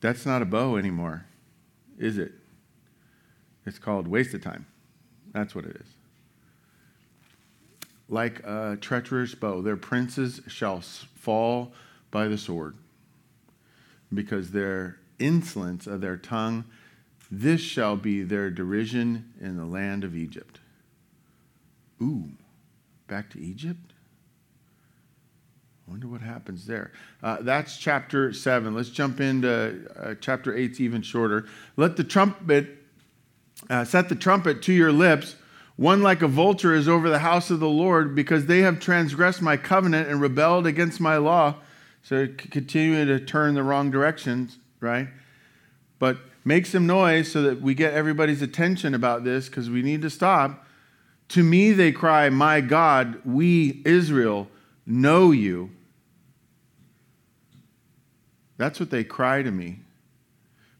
That's 0.00 0.26
not 0.26 0.42
a 0.42 0.44
bow 0.44 0.76
anymore, 0.76 1.26
is 1.98 2.18
it? 2.18 2.32
It's 3.64 3.78
called 3.78 4.06
waste 4.06 4.34
of 4.34 4.42
time. 4.42 4.66
That's 5.32 5.54
what 5.54 5.64
it 5.64 5.76
is. 5.76 5.86
Like 8.08 8.40
a 8.44 8.76
treacherous 8.80 9.34
bow, 9.34 9.62
their 9.62 9.76
princes 9.76 10.42
shall 10.46 10.82
fall 10.82 11.72
by 12.10 12.28
the 12.28 12.36
sword 12.36 12.76
because 14.12 14.50
their 14.50 14.98
insolence 15.18 15.86
of 15.86 16.00
their 16.00 16.16
tongue, 16.16 16.64
this 17.30 17.60
shall 17.60 17.96
be 17.96 18.22
their 18.22 18.50
derision 18.50 19.32
in 19.40 19.56
the 19.56 19.64
land 19.64 20.04
of 20.04 20.16
Egypt. 20.16 20.60
Ooh, 22.02 22.30
back 23.06 23.30
to 23.30 23.40
Egypt? 23.40 23.92
I 25.86 25.90
wonder 25.90 26.08
what 26.08 26.20
happens 26.20 26.66
there. 26.66 26.92
Uh, 27.22 27.38
that's 27.40 27.76
chapter 27.76 28.32
7. 28.32 28.74
Let's 28.74 28.90
jump 28.90 29.20
into 29.20 29.80
uh, 29.96 30.14
chapter 30.20 30.52
8's 30.52 30.80
even 30.80 31.02
shorter. 31.02 31.46
Let 31.76 31.96
the 31.96 32.04
trumpet, 32.04 32.78
uh, 33.68 33.84
set 33.84 34.08
the 34.08 34.14
trumpet 34.14 34.62
to 34.62 34.72
your 34.72 34.92
lips. 34.92 35.36
One 35.76 36.02
like 36.02 36.22
a 36.22 36.28
vulture 36.28 36.74
is 36.74 36.88
over 36.88 37.08
the 37.08 37.18
house 37.20 37.50
of 37.50 37.60
the 37.60 37.68
Lord 37.68 38.14
because 38.14 38.46
they 38.46 38.60
have 38.60 38.78
transgressed 38.78 39.42
my 39.42 39.56
covenant 39.56 40.08
and 40.08 40.20
rebelled 40.20 40.66
against 40.66 41.00
my 41.00 41.16
law. 41.16 41.56
So 42.02 42.26
continue 42.26 43.04
to 43.04 43.20
turn 43.20 43.54
the 43.54 43.62
wrong 43.62 43.90
directions, 43.90 44.58
right? 44.80 45.08
But 45.98 46.18
make 46.44 46.66
some 46.66 46.86
noise 46.86 47.30
so 47.30 47.42
that 47.42 47.60
we 47.60 47.74
get 47.74 47.94
everybody's 47.94 48.42
attention 48.42 48.94
about 48.94 49.24
this 49.24 49.48
because 49.48 49.70
we 49.70 49.82
need 49.82 50.02
to 50.02 50.10
stop. 50.10 50.66
To 51.28 51.42
me, 51.42 51.72
they 51.72 51.92
cry, 51.92 52.28
My 52.28 52.60
God, 52.60 53.24
we, 53.24 53.82
Israel, 53.84 54.48
know 54.84 55.30
you. 55.30 55.70
That's 58.58 58.78
what 58.78 58.90
they 58.90 59.04
cry 59.04 59.42
to 59.42 59.50
me. 59.50 59.80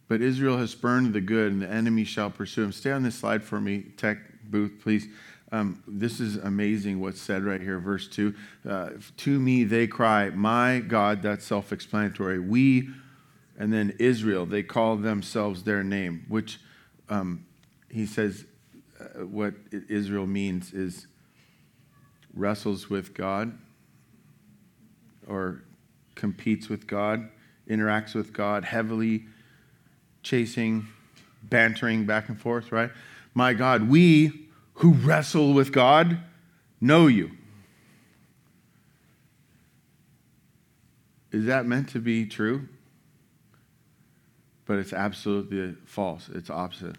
But 0.08 0.20
Israel 0.20 0.58
has 0.58 0.70
spurned 0.70 1.14
the 1.14 1.20
good, 1.20 1.52
and 1.52 1.62
the 1.62 1.70
enemy 1.70 2.04
shall 2.04 2.30
pursue 2.30 2.64
him. 2.64 2.72
Stay 2.72 2.90
on 2.90 3.02
this 3.02 3.14
slide 3.14 3.42
for 3.42 3.60
me, 3.60 3.86
tech 3.96 4.18
booth, 4.44 4.72
please. 4.82 5.06
Um, 5.52 5.82
this 5.86 6.18
is 6.18 6.36
amazing 6.36 6.98
what's 6.98 7.20
said 7.20 7.44
right 7.44 7.60
here, 7.60 7.78
verse 7.78 8.08
2. 8.08 8.34
Uh, 8.68 8.90
to 9.18 9.38
me 9.38 9.64
they 9.64 9.86
cry, 9.86 10.30
My 10.30 10.80
God, 10.80 11.22
that's 11.22 11.44
self 11.44 11.72
explanatory. 11.72 12.40
We, 12.40 12.88
and 13.58 13.72
then 13.72 13.94
Israel, 13.98 14.46
they 14.46 14.62
call 14.62 14.96
themselves 14.96 15.62
their 15.62 15.84
name, 15.84 16.24
which 16.28 16.58
um, 17.10 17.44
he 17.90 18.06
says 18.06 18.46
uh, 18.98 19.26
what 19.26 19.54
Israel 19.88 20.26
means 20.26 20.72
is 20.72 21.06
wrestles 22.34 22.88
with 22.88 23.12
God 23.12 23.56
or 25.28 25.62
competes 26.14 26.70
with 26.70 26.86
God 26.86 27.28
interacts 27.68 28.14
with 28.14 28.32
God, 28.32 28.64
heavily 28.64 29.24
chasing, 30.22 30.86
bantering 31.42 32.04
back 32.04 32.28
and 32.28 32.40
forth, 32.40 32.72
right? 32.72 32.90
My 33.34 33.54
God, 33.54 33.88
we 33.88 34.48
who 34.74 34.92
wrestle 34.92 35.52
with 35.52 35.72
God 35.72 36.18
know 36.80 37.06
you. 37.06 37.30
Is 41.30 41.46
that 41.46 41.66
meant 41.66 41.88
to 41.90 41.98
be 41.98 42.26
true? 42.26 42.68
But 44.66 44.78
it's 44.78 44.92
absolutely 44.92 45.74
false. 45.86 46.28
It's 46.34 46.50
opposite. 46.50 46.96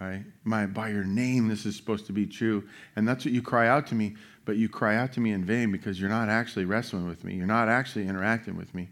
Right? 0.00 0.24
My 0.42 0.66
by 0.66 0.88
your 0.88 1.04
name 1.04 1.46
this 1.46 1.64
is 1.64 1.76
supposed 1.76 2.06
to 2.06 2.12
be 2.12 2.26
true. 2.26 2.64
And 2.96 3.06
that's 3.06 3.24
what 3.24 3.32
you 3.32 3.40
cry 3.40 3.68
out 3.68 3.86
to 3.88 3.94
me, 3.94 4.16
but 4.44 4.56
you 4.56 4.68
cry 4.68 4.96
out 4.96 5.12
to 5.12 5.20
me 5.20 5.30
in 5.30 5.44
vain 5.44 5.70
because 5.70 6.00
you're 6.00 6.10
not 6.10 6.28
actually 6.28 6.64
wrestling 6.64 7.06
with 7.06 7.22
me. 7.22 7.34
You're 7.34 7.46
not 7.46 7.68
actually 7.68 8.08
interacting 8.08 8.56
with 8.56 8.74
me. 8.74 8.88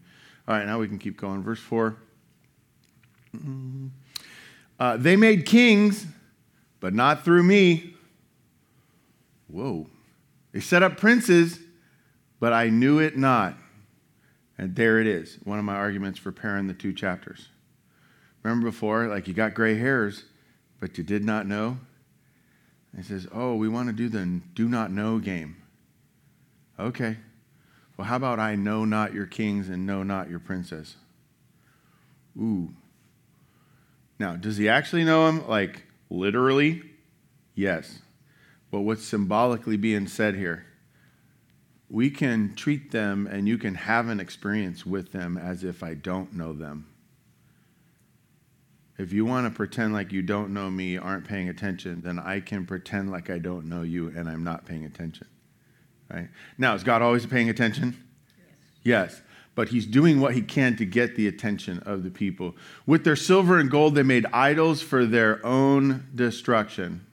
All 0.46 0.54
right, 0.54 0.66
now 0.66 0.78
we 0.78 0.86
can 0.86 0.98
keep 0.98 1.16
going. 1.16 1.42
Verse 1.42 1.58
4. 1.58 1.96
Uh, 4.78 4.96
they 4.96 5.16
made 5.16 5.46
kings, 5.46 6.06
but 6.80 6.94
not 6.94 7.24
through 7.24 7.42
me. 7.42 7.94
Whoa. 9.48 9.86
They 10.52 10.60
set 10.60 10.82
up 10.82 10.96
princes, 10.96 11.58
but 12.40 12.52
I 12.52 12.68
knew 12.68 12.98
it 12.98 13.16
not. 13.16 13.56
And 14.58 14.74
there 14.74 14.98
it 14.98 15.06
is, 15.06 15.38
one 15.44 15.58
of 15.58 15.64
my 15.64 15.76
arguments 15.76 16.18
for 16.18 16.32
pairing 16.32 16.66
the 16.66 16.74
two 16.74 16.92
chapters. 16.92 17.48
Remember 18.42 18.66
before, 18.66 19.06
like 19.06 19.28
you 19.28 19.34
got 19.34 19.54
gray 19.54 19.76
hairs, 19.76 20.24
but 20.80 20.98
you 20.98 21.04
did 21.04 21.24
not 21.24 21.46
know? 21.46 21.78
He 22.96 23.02
says, 23.02 23.28
Oh, 23.32 23.54
we 23.54 23.68
want 23.68 23.88
to 23.88 23.92
do 23.92 24.08
the 24.08 24.40
do 24.54 24.68
not 24.68 24.90
know 24.90 25.18
game. 25.18 25.56
Okay. 26.78 27.18
Well, 27.96 28.06
how 28.06 28.16
about 28.16 28.40
I 28.40 28.54
know 28.56 28.84
not 28.84 29.12
your 29.12 29.26
kings 29.26 29.68
and 29.68 29.86
know 29.86 30.02
not 30.02 30.30
your 30.30 30.38
princess? 30.40 30.96
Ooh. 32.38 32.70
Now, 34.18 34.36
does 34.36 34.56
he 34.56 34.68
actually 34.68 35.04
know 35.04 35.28
him? 35.28 35.46
Like, 35.46 35.84
literally? 36.10 36.82
Yes. 37.54 38.00
But 38.70 38.80
what's 38.80 39.04
symbolically 39.04 39.76
being 39.76 40.06
said 40.06 40.34
here? 40.34 40.66
We 41.88 42.10
can 42.10 42.54
treat 42.54 42.92
them 42.92 43.26
and 43.26 43.48
you 43.48 43.58
can 43.58 43.74
have 43.74 44.08
an 44.08 44.20
experience 44.20 44.86
with 44.86 45.12
them 45.12 45.36
as 45.36 45.64
if 45.64 45.82
I 45.82 45.94
don't 45.94 46.34
know 46.34 46.52
them. 46.52 46.86
If 48.96 49.14
you 49.14 49.24
want 49.24 49.46
to 49.46 49.56
pretend 49.56 49.94
like 49.94 50.12
you 50.12 50.20
don't 50.20 50.52
know 50.52 50.70
me, 50.70 50.98
aren't 50.98 51.26
paying 51.26 51.48
attention, 51.48 52.02
then 52.02 52.18
I 52.18 52.40
can 52.40 52.66
pretend 52.66 53.10
like 53.10 53.30
I 53.30 53.38
don't 53.38 53.66
know 53.66 53.82
you 53.82 54.08
and 54.08 54.28
I'm 54.28 54.44
not 54.44 54.66
paying 54.66 54.84
attention. 54.84 55.26
Right? 56.12 56.28
Now, 56.58 56.74
is 56.74 56.84
God 56.84 57.00
always 57.00 57.24
paying 57.24 57.48
attention? 57.48 57.96
Yes. 58.82 59.12
yes. 59.12 59.22
But 59.60 59.68
he's 59.68 59.84
doing 59.84 60.20
what 60.20 60.32
he 60.32 60.40
can 60.40 60.74
to 60.78 60.86
get 60.86 61.16
the 61.16 61.28
attention 61.28 61.80
of 61.80 62.02
the 62.02 62.08
people. 62.08 62.56
With 62.86 63.04
their 63.04 63.14
silver 63.14 63.58
and 63.58 63.70
gold, 63.70 63.94
they 63.94 64.02
made 64.02 64.24
idols 64.32 64.80
for 64.80 65.04
their 65.04 65.44
own 65.44 66.06
destruction. 66.14 67.04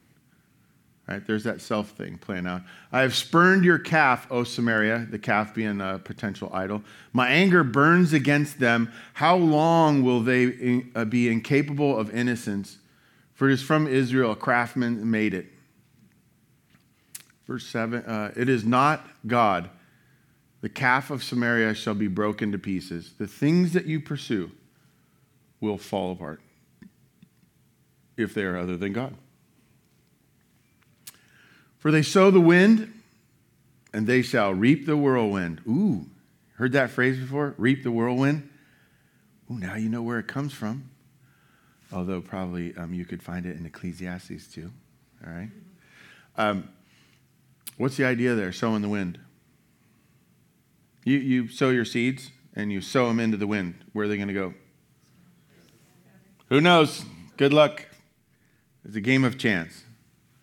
Right? 1.10 1.28
There's 1.28 1.44
that 1.44 1.60
self 1.60 1.90
thing 1.90 2.18
playing 2.18 2.48
out. 2.48 2.62
I 2.90 3.02
have 3.02 3.14
spurned 3.14 3.66
your 3.66 3.78
calf, 3.78 4.28
O 4.32 4.46
Samaria, 4.46 5.08
the 5.12 5.20
calf 5.20 5.54
being 5.54 5.82
a 5.82 6.00
potential 6.00 6.50
idol. 6.54 6.84
My 7.12 7.28
anger 7.28 7.66
burns 7.66 8.14
against 8.14 8.62
them. 8.62 8.94
How 9.16 9.36
long 9.36 10.02
will 10.02 10.22
they 10.22 10.86
uh, 10.96 11.04
be 11.04 11.28
incapable 11.28 12.00
of 12.00 12.16
innocence? 12.16 12.78
For 13.34 13.50
it 13.50 13.54
is 13.56 13.62
from 13.62 13.88
Israel, 13.88 14.32
a 14.32 14.38
craftsman 14.38 15.12
made 15.12 15.34
it. 15.34 15.48
Verse 17.46 17.68
7 17.68 18.06
uh, 18.06 18.32
It 18.38 18.48
is 18.48 18.64
not 18.64 19.06
God. 19.28 19.70
The 20.62 20.70
calf 20.70 21.12
of 21.12 21.24
Samaria 21.24 21.74
shall 21.76 21.94
be 21.94 22.08
broken 22.08 22.52
to 22.52 22.58
pieces. 22.58 23.14
The 23.18 23.28
things 23.28 23.74
that 23.74 23.86
you 23.86 24.00
pursue 24.00 24.52
will 25.60 25.78
fall 25.78 26.12
apart 26.12 26.42
if 28.16 28.34
they 28.34 28.44
are 28.44 28.58
other 28.58 28.76
than 28.78 28.94
God. 28.94 29.14
For 31.78 31.92
they 31.92 32.02
sow 32.02 32.32
the 32.32 32.42
wind, 32.42 32.92
and 33.94 34.08
they 34.08 34.22
shall 34.22 34.54
reap 34.54 34.86
the 34.86 34.98
whirlwind. 34.98 35.62
Ooh, 35.68 36.08
heard 36.56 36.72
that 36.74 36.90
phrase 36.90 37.20
before? 37.20 37.54
Reap 37.58 37.84
the 37.84 37.92
whirlwind? 37.92 38.50
Ooh, 39.50 39.60
now 39.60 39.76
you 39.76 39.88
know 39.88 40.02
where 40.02 40.20
it 40.20 40.28
comes 40.28 40.54
from. 40.54 40.90
Although 41.94 42.20
probably 42.20 42.76
um, 42.76 42.94
you 42.94 43.06
could 43.06 43.24
find 43.24 43.46
it 43.46 43.56
in 43.58 43.66
Ecclesiastes 43.66 44.48
too. 44.48 44.72
All 45.26 45.32
right. 45.32 45.50
Um, 46.36 46.68
what's 47.78 47.96
the 47.96 48.06
idea 48.06 48.36
there? 48.36 48.52
Sowing 48.52 48.82
the 48.82 48.90
wind. 48.90 49.20
You, 51.08 51.20
you 51.20 51.48
sow 51.48 51.70
your 51.70 51.86
seeds 51.86 52.32
and 52.54 52.70
you 52.70 52.82
sow 52.82 53.08
them 53.08 53.22
into 53.22 53.38
the 53.38 53.48
wind. 53.48 53.76
Where 53.94 54.04
are 54.04 54.08
they 54.10 54.18
going 54.18 54.28
to 54.28 54.34
go? 54.34 54.54
Who 56.50 56.60
knows? 56.60 57.06
Good 57.38 57.54
luck. 57.54 57.86
It's 58.84 58.98
a 58.98 59.00
game 59.00 59.24
of 59.24 59.38
chance, 59.38 59.86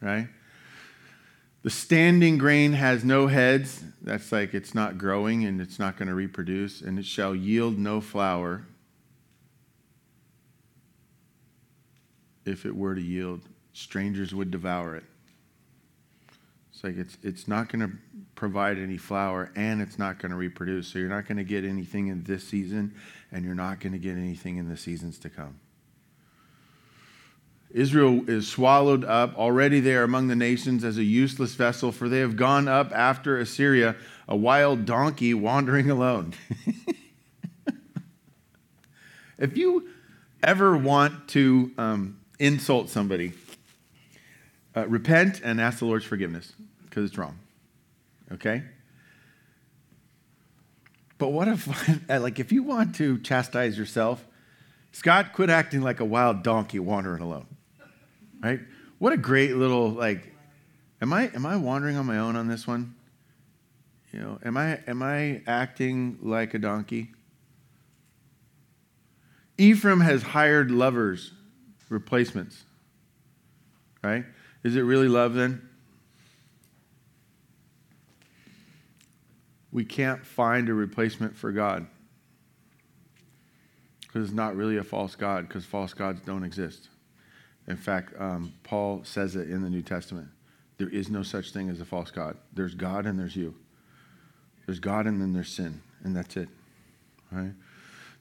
right? 0.01 0.29
The 1.65 1.69
standing 1.69 2.39
grain 2.39 2.73
has 2.73 3.05
no 3.05 3.27
heads. 3.27 3.85
That's 4.01 4.33
like 4.33 4.55
it's 4.55 4.75
not 4.75 4.97
growing 4.97 5.45
and 5.45 5.61
it's 5.61 5.79
not 5.79 5.99
going 5.99 6.09
to 6.09 6.15
reproduce, 6.15 6.81
and 6.81 6.99
it 6.99 7.05
shall 7.05 7.35
yield 7.35 7.79
no 7.79 8.01
flour 8.01 8.65
if 12.47 12.65
it 12.65 12.75
were 12.75 12.95
to 12.95 13.03
yield. 13.03 13.43
Strangers 13.75 14.35
would 14.35 14.51
devour 14.51 14.97
it. 14.97 15.05
Like 16.85 16.99
it's, 16.99 17.17
it's 17.23 17.49
not 17.49 17.73
going 17.73 17.81
to 17.89 17.97
provide 18.35 18.79
any 18.79 18.99
flour 18.99 19.51
and 19.57 19.81
it's 19.81 19.99
not 19.99 20.19
going 20.19 20.31
to 20.31 20.37
reproduce. 20.37 20.89
So 20.89 20.99
you're 20.99 21.09
not 21.09 21.27
going 21.27 21.39
to 21.39 21.45
get 21.45 21.65
anything 21.65 22.09
in 22.09 22.25
this 22.25 22.47
season 22.47 22.95
and 23.33 23.43
you're 23.43 23.55
not 23.55 23.81
going 23.81 23.95
to 23.95 23.99
get 23.99 24.19
anything 24.19 24.59
in 24.59 24.69
the 24.69 24.77
seasons 24.77 25.19
to 25.21 25.31
come. 25.31 25.59
Israel 27.71 28.29
is 28.29 28.47
swallowed 28.47 29.03
up. 29.03 29.35
Already 29.37 29.81
they 29.81 29.95
are 29.95 30.03
among 30.03 30.29
the 30.29 30.37
nations 30.37 30.85
as 30.85 30.99
a 30.99 31.03
useless 31.03 31.55
vessel, 31.55 31.91
for 31.91 32.09
they 32.09 32.21
have 32.21 32.37
gone 32.37 32.69
up 32.69 32.93
after 32.93 33.39
Assyria, 33.39 33.97
a 34.29 34.37
wild 34.37 34.85
donkey 34.85 35.35
wandering 35.35 35.91
alone. 35.91 36.35
if 39.39 39.57
you 39.57 39.89
ever 40.43 40.77
want 40.77 41.29
to 41.29 41.73
um, 41.77 42.21
insult 42.39 42.91
somebody, 42.91 43.33
uh, 44.77 44.87
repent 44.87 45.41
and 45.43 45.61
ask 45.61 45.81
the 45.81 45.87
Lord's 45.87 46.05
forgiveness 46.05 46.53
because 46.95 47.11
it's 47.11 47.19
wrong. 47.19 47.39
Okay? 48.33 48.63
But 51.19 51.29
what 51.29 51.49
if, 51.49 52.09
uh, 52.11 52.21
like, 52.21 52.39
if 52.39 52.53
you 52.53 52.63
want 52.63 52.95
to 52.97 53.19
chastise 53.19 53.77
yourself, 53.77 54.25
Scott, 54.93 55.33
quit 55.33 55.51
acting 55.51 55.83
like 55.83 56.01
a 56.01 56.05
wild 56.05 56.43
donkey 56.43 56.79
wandering 56.79 57.23
alone 57.23 57.47
right? 58.45 58.61
What 58.99 59.13
a 59.13 59.17
great 59.17 59.57
little 59.57 59.91
like. 59.91 60.33
Am 61.01 61.13
I 61.13 61.31
am 61.35 61.47
I 61.47 61.57
wandering 61.57 61.97
on 61.97 62.07
my 62.07 62.19
own 62.19 62.37
on 62.37 62.47
this 62.47 62.67
one? 62.67 62.95
You 64.13 64.21
know, 64.21 64.39
am 64.45 64.57
I 64.57 64.81
am 64.87 65.03
I 65.03 65.43
acting 65.47 66.19
like 66.23 66.55
a 66.55 66.59
donkey? 66.59 67.13
Ephraim 69.57 70.01
has 70.01 70.23
hired 70.23 70.71
lovers, 70.71 71.33
replacements. 71.89 72.65
Right? 74.03 74.25
Is 74.63 74.77
it 74.77 74.83
really 74.83 75.09
love 75.09 75.35
then? 75.35 75.69
We 79.75 79.85
can't 79.85 80.25
find 80.25 80.69
a 80.69 80.75
replacement 80.75 81.37
for 81.37 81.53
God. 81.53 81.87
Because 84.01 84.29
it's 84.29 84.35
not 84.35 84.55
really 84.55 84.77
a 84.77 84.85
false 84.85 85.17
God, 85.17 85.49
because 85.49 85.67
false 85.67 85.93
gods 85.93 86.21
don't 86.25 86.45
exist. 86.45 86.89
In 87.67 87.77
fact, 87.77 88.15
um, 88.19 88.53
Paul 88.63 89.03
says 89.03 89.35
it 89.35 89.51
in 89.51 89.63
the 89.63 89.69
New 89.69 89.83
Testament. 89.83 90.29
There 90.79 90.89
is 90.89 91.11
no 91.11 91.25
such 91.25 91.51
thing 91.51 91.69
as 91.71 91.81
a 91.81 91.85
false 91.85 92.13
God. 92.13 92.37
There's 92.53 92.77
God 92.77 93.05
and 93.05 93.19
there's 93.19 93.35
you. 93.35 93.55
There's 94.65 94.79
God 94.79 95.07
and 95.07 95.21
then 95.21 95.33
there's 95.33 95.51
sin, 95.51 95.83
and 96.05 96.15
that's 96.15 96.37
it. 96.37 96.49
Right? 97.33 97.53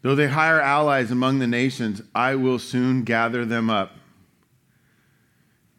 Though 0.02 0.16
they 0.16 0.28
hire 0.28 0.60
allies 0.60 1.12
among 1.12 1.38
the 1.38 1.48
nations, 1.48 2.02
I 2.16 2.34
will 2.34 2.58
soon 2.58 3.04
gather 3.04 3.46
them 3.46 3.70
up. 3.70 3.92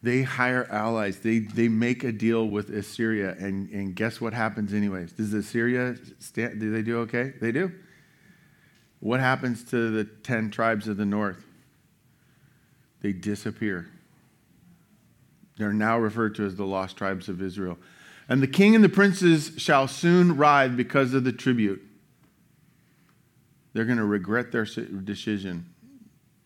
They 0.05 0.21
hire 0.21 0.67
allies. 0.69 1.19
They, 1.19 1.39
they 1.39 1.67
make 1.67 2.03
a 2.03 2.11
deal 2.11 2.47
with 2.47 2.69
Assyria, 2.69 3.35
and, 3.39 3.69
and 3.71 3.95
guess 3.95 4.21
what 4.21 4.33
happens, 4.33 4.73
anyways? 4.73 5.11
Does 5.13 5.33
Assyria 5.33 5.95
stand, 6.19 6.59
do 6.59 6.71
they 6.71 6.81
do 6.81 6.99
okay? 6.99 7.33
They 7.41 7.51
do. 7.51 7.71
What 8.99 9.19
happens 9.19 9.63
to 9.65 9.91
the 9.91 10.03
10 10.05 10.51
tribes 10.51 10.87
of 10.87 10.97
the 10.97 11.05
north? 11.05 11.43
they 13.05 13.13
disappear. 13.13 13.87
They're 15.57 15.71
now 15.71 15.99
referred 15.99 16.33
to 16.35 16.45
as 16.45 16.55
the 16.55 16.65
lost 16.65 16.97
tribes 16.97 17.29
of 17.29 17.39
Israel. 17.39 17.77
And 18.27 18.41
the 18.41 18.47
king 18.47 18.73
and 18.73 18.83
the 18.83 18.89
princes 18.89 19.51
shall 19.57 19.87
soon 19.87 20.35
ride 20.35 20.75
because 20.75 21.13
of 21.13 21.23
the 21.23 21.31
tribute. 21.31 21.83
They're 23.73 23.85
going 23.85 23.99
to 23.99 24.05
regret 24.05 24.51
their 24.51 24.65
decision. 24.65 25.67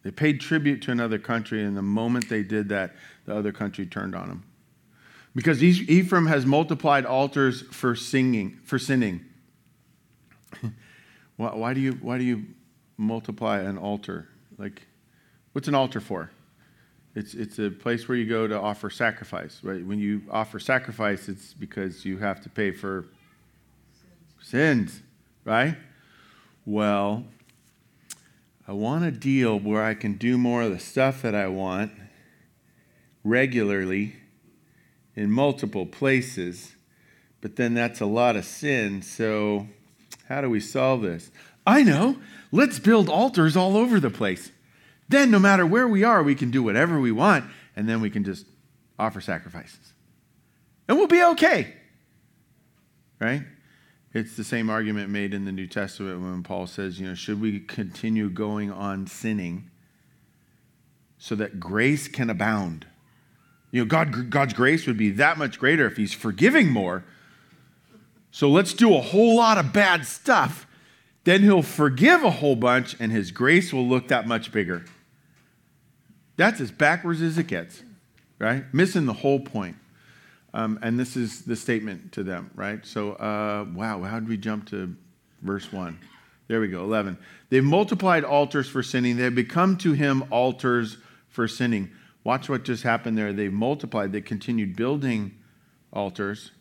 They 0.04 0.12
paid 0.12 0.40
tribute 0.40 0.82
to 0.84 0.92
another 0.92 1.20
country, 1.20 1.64
and 1.64 1.76
the 1.76 1.82
moment 1.82 2.30
they 2.30 2.44
did 2.44 2.70
that, 2.70 2.96
the 3.26 3.36
other 3.36 3.52
country 3.52 3.86
turned 3.86 4.16
on 4.16 4.30
them. 4.30 4.44
Because 5.36 5.62
Ephraim 5.64 6.26
has 6.28 6.46
multiplied 6.46 7.06
altars 7.06 7.62
for 7.62 7.96
singing, 7.96 8.60
for 8.64 8.80
sinning. 8.80 9.26
why, 11.38 11.74
do 11.74 11.82
you, 11.82 11.94
why 11.94 12.18
do 12.18 12.24
you 12.24 12.46
multiply 12.98 13.60
an 13.60 13.78
altar? 13.78 14.28
Like, 14.58 14.88
what's 15.54 15.68
an 15.68 15.76
altar 15.76 16.00
for? 16.00 16.32
It's, 17.16 17.34
it's 17.34 17.60
a 17.60 17.70
place 17.70 18.08
where 18.08 18.18
you 18.18 18.26
go 18.26 18.48
to 18.48 18.60
offer 18.60 18.90
sacrifice, 18.90 19.60
right? 19.64 19.86
When 19.86 20.00
you 20.00 20.22
offer 20.32 20.60
sacrifice, 20.60 21.28
it's 21.28 21.54
because 21.54 22.06
you 22.06 22.18
have 22.18 22.42
to 22.42 22.50
pay 22.50 22.72
for 22.72 23.06
sins, 24.42 25.02
right? 25.44 25.76
Well, 26.66 27.26
I 28.70 28.74
want 28.74 29.04
a 29.04 29.10
deal 29.10 29.60
where 29.60 29.84
I 29.84 29.96
can 29.96 30.14
do 30.14 30.38
more 30.38 30.62
of 30.62 30.70
the 30.72 30.78
stuff 30.78 31.24
that 31.24 31.34
I 31.34 31.48
want 31.48 31.92
regularly 33.24 34.18
in 35.16 35.32
multiple 35.32 35.88
places, 35.88 36.76
but 37.42 37.56
then 37.56 37.74
that's 37.74 38.00
a 38.00 38.06
lot 38.06 38.36
of 38.36 38.46
sin. 38.46 39.02
So, 39.02 39.68
how 40.28 40.42
do 40.42 40.52
we 40.52 40.60
solve 40.60 41.02
this? 41.02 41.32
I 41.66 41.82
know. 41.82 42.18
Let's 42.52 42.78
build 42.78 43.10
altars 43.10 43.58
all 43.58 43.76
over 43.76 44.00
the 44.00 44.12
place. 44.12 44.52
Then, 45.08 45.32
no 45.32 45.40
matter 45.40 45.66
where 45.66 45.88
we 45.88 46.04
are, 46.04 46.22
we 46.22 46.36
can 46.36 46.52
do 46.52 46.62
whatever 46.62 47.00
we 47.00 47.12
want, 47.12 47.46
and 47.76 47.90
then 47.90 48.02
we 48.02 48.12
can 48.12 48.24
just 48.24 48.46
offer 49.00 49.20
sacrifices. 49.20 49.94
And 50.88 50.96
we'll 50.96 51.08
be 51.08 51.24
okay. 51.24 51.74
Right? 53.20 53.42
It's 54.14 54.36
the 54.36 54.44
same 54.44 54.70
argument 54.70 55.10
made 55.10 55.34
in 55.34 55.46
the 55.46 55.52
New 55.52 55.68
Testament 55.68 56.22
when 56.22 56.42
Paul 56.42 56.66
says, 56.66 57.00
you 57.00 57.08
know, 57.08 57.16
should 57.16 57.40
we 57.40 57.60
continue 57.60 58.30
going 58.30 58.72
on 58.72 59.06
sinning 59.06 59.70
so 61.20 61.36
that 61.36 61.60
grace 61.60 62.08
can 62.08 62.30
abound? 62.30 62.88
You 63.72 63.82
know, 63.82 63.86
God, 63.86 64.32
God's 64.32 64.54
grace 64.54 64.88
would 64.88 64.98
be 64.98 65.12
that 65.12 65.38
much 65.38 65.60
greater 65.60 65.86
if 65.86 65.98
He's 65.98 66.14
forgiving 66.14 66.72
more. 66.72 67.04
So 68.32 68.50
let's 68.50 68.74
do 68.74 68.96
a 68.96 69.02
whole 69.02 69.36
lot 69.36 69.60
of 69.60 69.74
bad 69.74 70.08
stuff. 70.08 70.66
Then 71.24 71.44
He'll 71.44 71.62
forgive 71.62 72.24
a 72.24 72.32
whole 72.32 72.56
bunch, 72.56 72.96
and 73.00 73.12
His 73.12 73.30
grace 73.30 73.72
will 73.72 73.88
look 73.88 74.08
that 74.08 74.28
much 74.28 74.52
bigger. 74.52 74.86
That's 76.36 76.60
as 76.60 76.72
backwards 76.72 77.22
as 77.22 77.38
it 77.38 77.48
gets, 77.48 77.84
right? 78.40 78.64
Missing 78.74 79.06
the 79.06 79.14
whole 79.14 79.40
point. 79.40 79.76
Um, 80.54 80.80
and 80.82 81.00
this 81.00 81.16
is 81.16 81.44
the 81.44 81.56
statement 81.56 82.12
to 82.14 82.24
them, 82.24 82.52
right? 82.56 82.86
So, 82.86 83.14
uh, 83.14 83.66
wow, 83.74 84.02
how 84.04 84.20
did 84.20 84.30
we 84.30 84.38
jump 84.38 84.68
to 84.70 84.96
verse 85.42 85.72
1? 85.72 86.00
There 86.48 86.60
we 86.60 86.68
go, 86.68 86.84
11. 86.84 87.18
They've 87.50 87.64
multiplied 87.64 88.24
altars 88.24 88.68
for 88.68 88.82
sinning. 88.82 89.18
They've 89.18 89.34
become 89.34 89.78
to 89.78 89.94
him 89.94 90.24
altars 90.32 90.98
for 91.28 91.48
sinning. 91.48 91.92
Watch 92.24 92.50
what 92.50 92.64
just 92.64 92.84
happened 92.84 93.18
there. 93.18 93.32
They've 93.32 93.54
multiplied, 93.54 94.12
they 94.12 94.22
continued 94.22 94.76
building 94.76 95.38
altars. 95.94 96.52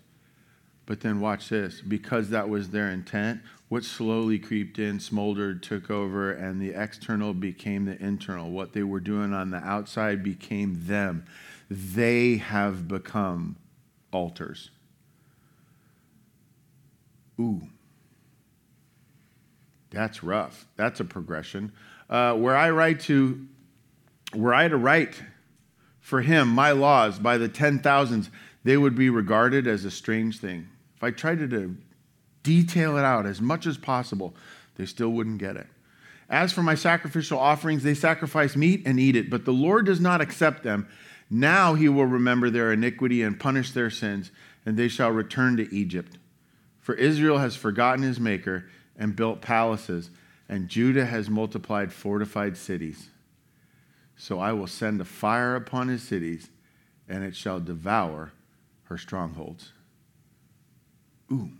But 0.84 1.00
then 1.00 1.20
watch 1.20 1.48
this 1.48 1.80
because 1.80 2.30
that 2.30 2.48
was 2.48 2.70
their 2.70 2.90
intent, 2.90 3.42
what 3.68 3.84
slowly 3.84 4.38
creeped 4.38 4.78
in, 4.78 4.98
smoldered, 5.00 5.62
took 5.62 5.90
over, 5.90 6.32
and 6.32 6.60
the 6.60 6.70
external 6.70 7.34
became 7.34 7.84
the 7.84 8.02
internal. 8.02 8.50
What 8.50 8.72
they 8.72 8.82
were 8.82 9.00
doing 9.00 9.34
on 9.34 9.50
the 9.50 9.58
outside 9.58 10.22
became 10.22 10.86
them. 10.86 11.26
They 11.70 12.36
have 12.36 12.88
become 12.88 13.56
altars. 14.12 14.70
Ooh. 17.40 17.62
That's 19.90 20.22
rough. 20.22 20.66
That's 20.76 21.00
a 21.00 21.04
progression. 21.04 21.72
Uh, 22.10 22.34
where 22.34 22.56
I 22.56 22.70
write 22.70 23.00
to, 23.00 23.46
were 24.34 24.54
I 24.54 24.68
to 24.68 24.76
write 24.76 25.22
for 26.00 26.20
him 26.20 26.48
my 26.48 26.72
laws 26.72 27.18
by 27.18 27.38
the 27.38 27.48
ten 27.48 27.78
thousands, 27.78 28.30
they 28.64 28.76
would 28.76 28.94
be 28.94 29.10
regarded 29.10 29.66
as 29.66 29.84
a 29.84 29.90
strange 29.90 30.38
thing. 30.38 30.68
If 30.96 31.04
I 31.04 31.10
tried 31.10 31.38
to 31.38 31.76
detail 32.42 32.96
it 32.96 33.04
out 33.04 33.26
as 33.26 33.40
much 33.40 33.66
as 33.66 33.78
possible, 33.78 34.34
they 34.76 34.86
still 34.86 35.10
wouldn't 35.10 35.38
get 35.38 35.56
it. 35.56 35.66
As 36.30 36.52
for 36.52 36.62
my 36.62 36.74
sacrificial 36.74 37.38
offerings, 37.38 37.82
they 37.82 37.94
sacrifice 37.94 38.56
meat 38.56 38.82
and 38.84 39.00
eat 39.00 39.16
it, 39.16 39.30
but 39.30 39.44
the 39.44 39.52
Lord 39.52 39.86
does 39.86 40.00
not 40.00 40.20
accept 40.20 40.62
them. 40.62 40.86
Now 41.30 41.74
he 41.74 41.88
will 41.88 42.06
remember 42.06 42.50
their 42.50 42.72
iniquity 42.72 43.22
and 43.22 43.38
punish 43.38 43.72
their 43.72 43.90
sins, 43.90 44.30
and 44.64 44.76
they 44.76 44.88
shall 44.88 45.10
return 45.10 45.56
to 45.56 45.74
Egypt. 45.74 46.18
For 46.80 46.94
Israel 46.94 47.38
has 47.38 47.54
forgotten 47.54 48.02
his 48.02 48.18
maker 48.18 48.66
and 48.96 49.14
built 49.14 49.42
palaces, 49.42 50.10
and 50.48 50.68
Judah 50.68 51.04
has 51.04 51.28
multiplied 51.28 51.92
fortified 51.92 52.56
cities. 52.56 53.10
So 54.16 54.40
I 54.40 54.52
will 54.52 54.66
send 54.66 55.00
a 55.00 55.04
fire 55.04 55.54
upon 55.54 55.88
his 55.88 56.02
cities, 56.02 56.50
and 57.08 57.22
it 57.22 57.36
shall 57.36 57.60
devour 57.60 58.32
her 58.84 58.98
strongholds. 58.98 59.72
Ooh. 61.30 61.50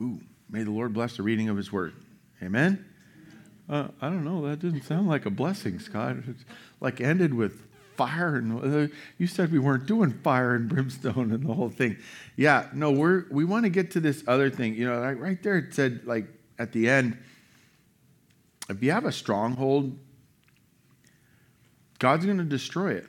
Ooh. 0.00 0.20
May 0.48 0.62
the 0.62 0.70
Lord 0.70 0.92
bless 0.92 1.16
the 1.16 1.22
reading 1.22 1.48
of 1.48 1.56
his 1.56 1.70
word. 1.72 1.92
Amen? 2.42 2.84
Uh, 3.68 3.88
I 4.00 4.08
don't 4.08 4.24
know. 4.24 4.46
That 4.46 4.60
didn't 4.60 4.82
sound 4.82 5.08
like 5.08 5.26
a 5.26 5.30
blessing, 5.30 5.78
Scott. 5.78 6.16
It's 6.28 6.44
like 6.80 7.00
ended 7.00 7.34
with 7.34 7.62
fire 7.96 8.36
and 8.36 8.90
uh, 8.90 8.94
you 9.18 9.26
said 9.26 9.52
we 9.52 9.58
weren't 9.58 9.86
doing 9.86 10.12
fire 10.12 10.54
and 10.54 10.68
brimstone 10.68 11.32
and 11.32 11.46
the 11.46 11.54
whole 11.54 11.70
thing. 11.70 11.96
Yeah, 12.36 12.68
no, 12.72 12.90
we're 12.90 13.24
we 13.30 13.44
want 13.44 13.64
to 13.64 13.70
get 13.70 13.90
to 13.92 14.00
this 14.00 14.24
other 14.26 14.50
thing. 14.50 14.74
You 14.74 14.86
know, 14.86 15.00
right, 15.00 15.18
right 15.18 15.42
there 15.42 15.58
it 15.58 15.74
said 15.74 16.02
like 16.04 16.26
at 16.58 16.72
the 16.72 16.88
end, 16.88 17.18
if 18.68 18.82
you 18.82 18.92
have 18.92 19.04
a 19.04 19.12
stronghold, 19.12 19.98
God's 21.98 22.24
going 22.24 22.38
to 22.38 22.44
destroy 22.44 22.92
it. 22.92 23.06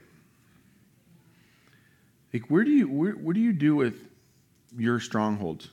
Like, 2.33 2.47
where 2.47 2.63
do 2.63 2.71
you 2.71 2.89
where, 2.89 3.13
what 3.13 3.33
do 3.33 3.39
you 3.39 3.53
do 3.53 3.75
with 3.75 4.07
your 4.77 4.99
strongholds? 4.99 5.69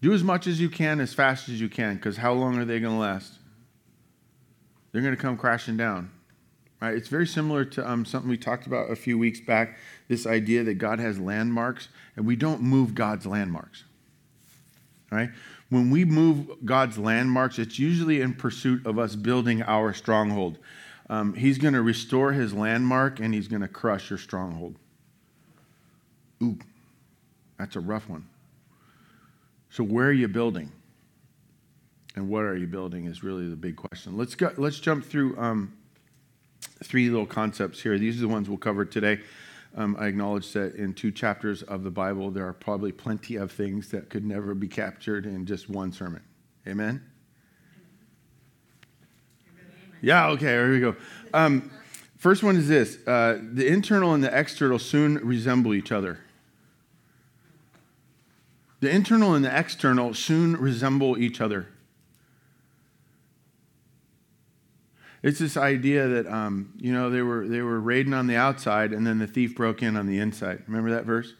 Do 0.00 0.12
as 0.12 0.24
much 0.24 0.48
as 0.48 0.60
you 0.60 0.68
can, 0.68 0.98
as 0.98 1.14
fast 1.14 1.48
as 1.48 1.60
you 1.60 1.68
can, 1.68 1.94
because 1.94 2.16
how 2.16 2.32
long 2.32 2.58
are 2.58 2.64
they 2.64 2.80
going 2.80 2.94
to 2.94 3.00
last? 3.00 3.34
They're 4.90 5.00
going 5.00 5.14
to 5.14 5.20
come 5.20 5.36
crashing 5.36 5.76
down. 5.76 6.10
Right? 6.82 6.96
It's 6.96 7.06
very 7.06 7.28
similar 7.28 7.64
to 7.64 7.88
um, 7.88 8.04
something 8.04 8.28
we 8.28 8.36
talked 8.36 8.66
about 8.66 8.90
a 8.90 8.96
few 8.96 9.16
weeks 9.16 9.38
back 9.38 9.78
this 10.08 10.26
idea 10.26 10.64
that 10.64 10.74
God 10.74 10.98
has 10.98 11.16
landmarks, 11.16 11.88
and 12.16 12.26
we 12.26 12.34
don't 12.34 12.60
move 12.60 12.96
God's 12.96 13.24
landmarks. 13.24 13.84
Right? 15.08 15.30
When 15.68 15.90
we 15.90 16.04
move 16.04 16.50
God's 16.64 16.98
landmarks, 16.98 17.60
it's 17.60 17.78
usually 17.78 18.20
in 18.20 18.34
pursuit 18.34 18.84
of 18.84 18.98
us 18.98 19.14
building 19.14 19.62
our 19.62 19.92
stronghold. 19.92 20.58
Um, 21.08 21.34
he's 21.34 21.56
going 21.56 21.74
to 21.74 21.82
restore 21.82 22.32
his 22.32 22.52
landmark 22.52 23.20
and 23.20 23.32
he's 23.32 23.46
going 23.46 23.62
to 23.62 23.68
crush 23.68 24.10
your 24.10 24.18
stronghold. 24.18 24.74
Ooh, 26.42 26.58
that's 27.58 27.76
a 27.76 27.80
rough 27.80 28.08
one. 28.08 28.26
So, 29.70 29.84
where 29.84 30.06
are 30.06 30.12
you 30.12 30.26
building? 30.26 30.72
And 32.16 32.28
what 32.28 32.42
are 32.42 32.56
you 32.56 32.66
building 32.66 33.04
is 33.04 33.22
really 33.22 33.48
the 33.48 33.56
big 33.56 33.76
question. 33.76 34.16
Let's 34.16 34.34
go, 34.34 34.52
let's 34.56 34.80
jump 34.80 35.04
through 35.04 35.38
um, 35.38 35.74
three 36.82 37.08
little 37.08 37.26
concepts 37.26 37.80
here. 37.80 37.98
These 37.98 38.18
are 38.18 38.22
the 38.22 38.28
ones 38.28 38.48
we'll 38.48 38.58
cover 38.58 38.84
today. 38.84 39.20
Um, 39.74 39.96
I 39.98 40.06
acknowledge 40.06 40.52
that 40.52 40.74
in 40.74 40.92
two 40.92 41.10
chapters 41.10 41.62
of 41.62 41.82
the 41.82 41.90
Bible, 41.90 42.30
there 42.30 42.46
are 42.46 42.52
probably 42.52 42.92
plenty 42.92 43.36
of 43.36 43.50
things 43.50 43.88
that 43.88 44.10
could 44.10 44.24
never 44.24 44.54
be 44.54 44.68
captured 44.68 45.24
in 45.24 45.46
just 45.46 45.70
one 45.70 45.92
sermon. 45.92 46.22
Amen? 46.66 47.02
Yeah, 50.02 50.28
okay, 50.30 50.46
here 50.46 50.72
we 50.72 50.80
go. 50.80 50.96
Um, 51.32 51.70
first 52.18 52.42
one 52.42 52.56
is 52.56 52.68
this 52.68 52.98
uh, 53.06 53.38
the 53.40 53.66
internal 53.66 54.12
and 54.14 54.22
the 54.22 54.36
external 54.36 54.78
soon 54.78 55.14
resemble 55.16 55.72
each 55.72 55.92
other. 55.92 56.18
The 58.80 58.90
internal 58.90 59.34
and 59.34 59.44
the 59.44 59.56
external 59.56 60.12
soon 60.12 60.56
resemble 60.56 61.16
each 61.16 61.40
other. 61.40 61.68
It's 65.22 65.38
this 65.38 65.56
idea 65.56 66.08
that 66.08 66.26
um, 66.26 66.72
you 66.78 66.92
know 66.92 67.10
they 67.10 67.22
were 67.22 67.46
they 67.46 67.60
were 67.60 67.80
raiding 67.80 68.14
on 68.14 68.26
the 68.26 68.36
outside, 68.36 68.92
and 68.92 69.06
then 69.06 69.18
the 69.18 69.26
thief 69.26 69.54
broke 69.54 69.82
in 69.82 69.96
on 69.96 70.06
the 70.06 70.18
inside. 70.18 70.62
Remember 70.66 70.90
that 70.90 71.04
verse? 71.04 71.34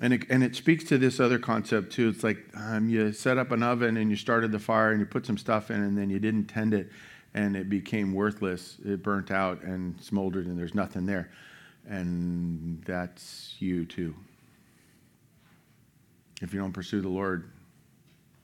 And 0.00 0.14
it, 0.14 0.24
and 0.30 0.42
it 0.42 0.56
speaks 0.56 0.84
to 0.84 0.98
this 0.98 1.20
other 1.20 1.38
concept 1.38 1.92
too. 1.92 2.08
It's 2.08 2.24
like 2.24 2.38
um, 2.56 2.88
you 2.88 3.12
set 3.12 3.36
up 3.36 3.50
an 3.50 3.62
oven 3.62 3.96
and 3.96 4.10
you 4.10 4.16
started 4.16 4.50
the 4.50 4.58
fire 4.58 4.90
and 4.90 4.98
you 4.98 5.06
put 5.06 5.26
some 5.26 5.36
stuff 5.36 5.70
in, 5.70 5.82
and 5.82 5.98
then 5.98 6.08
you 6.08 6.18
didn't 6.18 6.46
tend 6.46 6.72
it, 6.72 6.90
and 7.34 7.56
it 7.56 7.68
became 7.68 8.14
worthless. 8.14 8.78
It 8.84 9.02
burnt 9.02 9.30
out 9.30 9.62
and 9.62 10.00
smoldered, 10.00 10.46
and 10.46 10.58
there's 10.58 10.74
nothing 10.74 11.06
there. 11.06 11.30
And 11.88 12.82
that's 12.84 13.56
you 13.58 13.84
too 13.84 14.14
if 16.42 16.52
you 16.52 16.60
don't 16.60 16.72
pursue 16.72 17.00
the 17.00 17.08
Lord, 17.08 17.48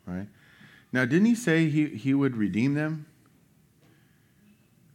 right? 0.06 0.28
Now, 0.92 1.04
didn't 1.04 1.26
he 1.26 1.34
say 1.34 1.68
he, 1.68 1.86
he 1.86 2.14
would 2.14 2.36
redeem 2.36 2.74
them? 2.74 3.06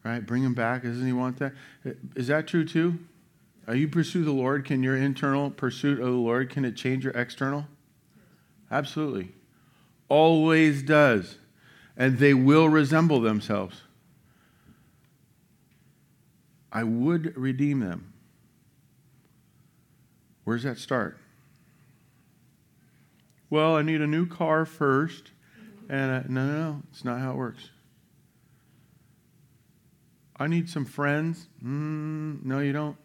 Right? 0.03 0.25
Bring 0.25 0.43
him 0.43 0.53
back. 0.53 0.83
Doesn't 0.83 1.05
he 1.05 1.13
want 1.13 1.39
that? 1.39 1.53
Is 2.15 2.27
that 2.27 2.47
true 2.47 2.65
too? 2.65 2.99
Are 3.67 3.75
you 3.75 3.87
pursue 3.87 4.25
the 4.25 4.31
Lord? 4.31 4.65
Can 4.65 4.83
your 4.83 4.97
internal 4.97 5.49
pursuit 5.49 5.99
of 5.99 6.05
the 6.05 6.11
Lord, 6.11 6.49
can 6.49 6.65
it 6.65 6.75
change 6.75 7.05
your 7.05 7.13
external? 7.13 7.65
Absolutely. 8.69 9.31
Always 10.09 10.83
does. 10.83 11.37
And 11.95 12.17
they 12.17 12.33
will 12.33 12.67
resemble 12.67 13.21
themselves. 13.21 13.83
I 16.71 16.83
would 16.83 17.37
redeem 17.37 17.79
them. 17.79 18.11
Where 20.43 20.57
does 20.57 20.63
that 20.63 20.79
start? 20.79 21.17
well, 23.53 23.75
I 23.75 23.83
need 23.83 24.01
a 24.01 24.07
new 24.07 24.25
car 24.25 24.65
first. 24.65 25.29
And 25.87 26.11
uh, 26.11 26.23
no, 26.27 26.47
no, 26.47 26.57
no, 26.57 26.81
it's 26.91 27.05
not 27.05 27.19
how 27.19 27.33
it 27.33 27.35
works. 27.35 27.69
I 30.37 30.47
need 30.47 30.69
some 30.69 30.85
friends. 30.85 31.47
Mm, 31.63 32.43
no, 32.43 32.59
you 32.59 32.73
don't. 32.73 32.97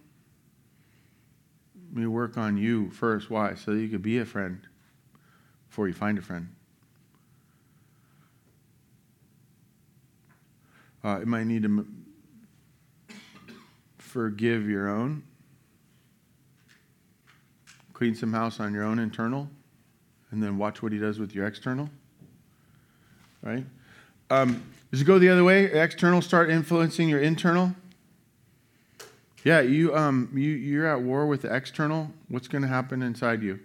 You 1.95 2.11
work 2.11 2.37
on 2.37 2.57
you 2.57 2.91
first. 2.91 3.31
Why? 3.31 3.55
So 3.55 3.73
you 3.73 3.89
could 3.89 4.03
be 4.03 4.19
a 4.19 4.25
friend 4.25 4.61
before 5.69 5.89
you 5.89 5.95
find 5.95 6.19
a 6.19 6.23
friend. 6.23 6.49
Uh, 11.05 11.21
you 11.21 11.27
might 11.27 11.45
need 11.45 11.63
to 11.63 11.69
m- 11.69 12.07
forgive 13.99 14.69
your 14.69 14.89
own, 14.89 15.23
clean 17.93 18.15
some 18.15 18.33
house 18.33 18.59
on 18.59 18.75
your 18.75 18.83
own 18.83 18.99
internal 18.99 19.49
and 20.31 20.43
then 20.43 20.59
watch 20.59 20.83
what 20.83 20.93
he 20.93 20.99
does 20.99 21.19
with 21.19 21.35
your 21.35 21.47
external. 21.47 21.89
Right? 23.43 23.65
Um, 24.31 24.63
does 24.91 25.03
it 25.03 25.05
go 25.05 25.19
the 25.19 25.29
other 25.29 25.45
way? 25.45 25.65
External 25.65 26.23
start 26.23 26.51
influencing 26.51 27.09
your 27.09 27.21
internal? 27.21 27.75
Yeah, 29.45 29.61
you, 29.61 29.95
um, 29.95 30.31
you, 30.35 30.51
you're 30.51 30.87
at 30.87 31.01
war 31.01 31.27
with 31.27 31.43
the 31.43 31.55
external. 31.55 32.11
What's 32.29 32.49
going 32.49 32.63
to 32.63 32.69
happen 32.69 33.03
inside 33.03 33.43
you? 33.43 33.61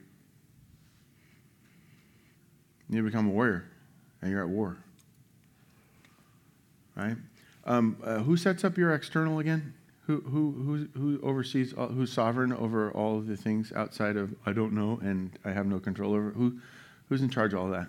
You 2.89 3.01
become 3.03 3.27
a 3.27 3.31
warrior, 3.31 3.65
and 4.21 4.31
you're 4.31 4.43
at 4.43 4.49
war. 4.49 4.77
Right? 6.95 7.17
Um, 7.65 7.97
uh, 8.03 8.19
who 8.19 8.37
sets 8.37 8.63
up 8.63 8.77
your 8.77 8.93
external 8.93 9.39
again? 9.39 9.73
Who, 10.05 10.19
who, 10.21 10.51
who, 10.51 10.99
who 10.99 11.21
oversees, 11.23 11.73
all, 11.73 11.87
who's 11.87 12.11
sovereign 12.11 12.51
over 12.51 12.91
all 12.91 13.17
of 13.17 13.27
the 13.27 13.37
things 13.37 13.71
outside 13.73 14.17
of 14.17 14.35
I 14.45 14.51
don't 14.51 14.73
know 14.73 14.99
and 15.01 15.31
I 15.45 15.51
have 15.51 15.65
no 15.65 15.79
control 15.79 16.13
over? 16.13 16.31
Who, 16.31 16.59
who's 17.07 17.21
in 17.21 17.29
charge 17.29 17.53
of 17.53 17.59
all 17.59 17.69
that? 17.69 17.87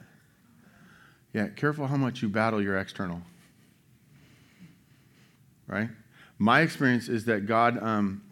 Yeah, 1.35 1.49
careful 1.49 1.89
how 1.89 1.97
much 1.97 2.23
you 2.23 2.29
battle 2.29 2.63
your 2.63 2.79
external. 2.79 3.21
Right? 5.67 5.91
My 6.39 6.61
experience 6.61 7.09
is 7.09 7.25
that 7.25 7.47
God, 7.47 7.83
um, 7.83 8.23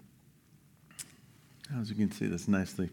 as 1.79 1.91
you 1.91 1.97
can 1.97 2.13
see 2.13 2.27
this 2.27 2.47
nicely, 2.47 2.91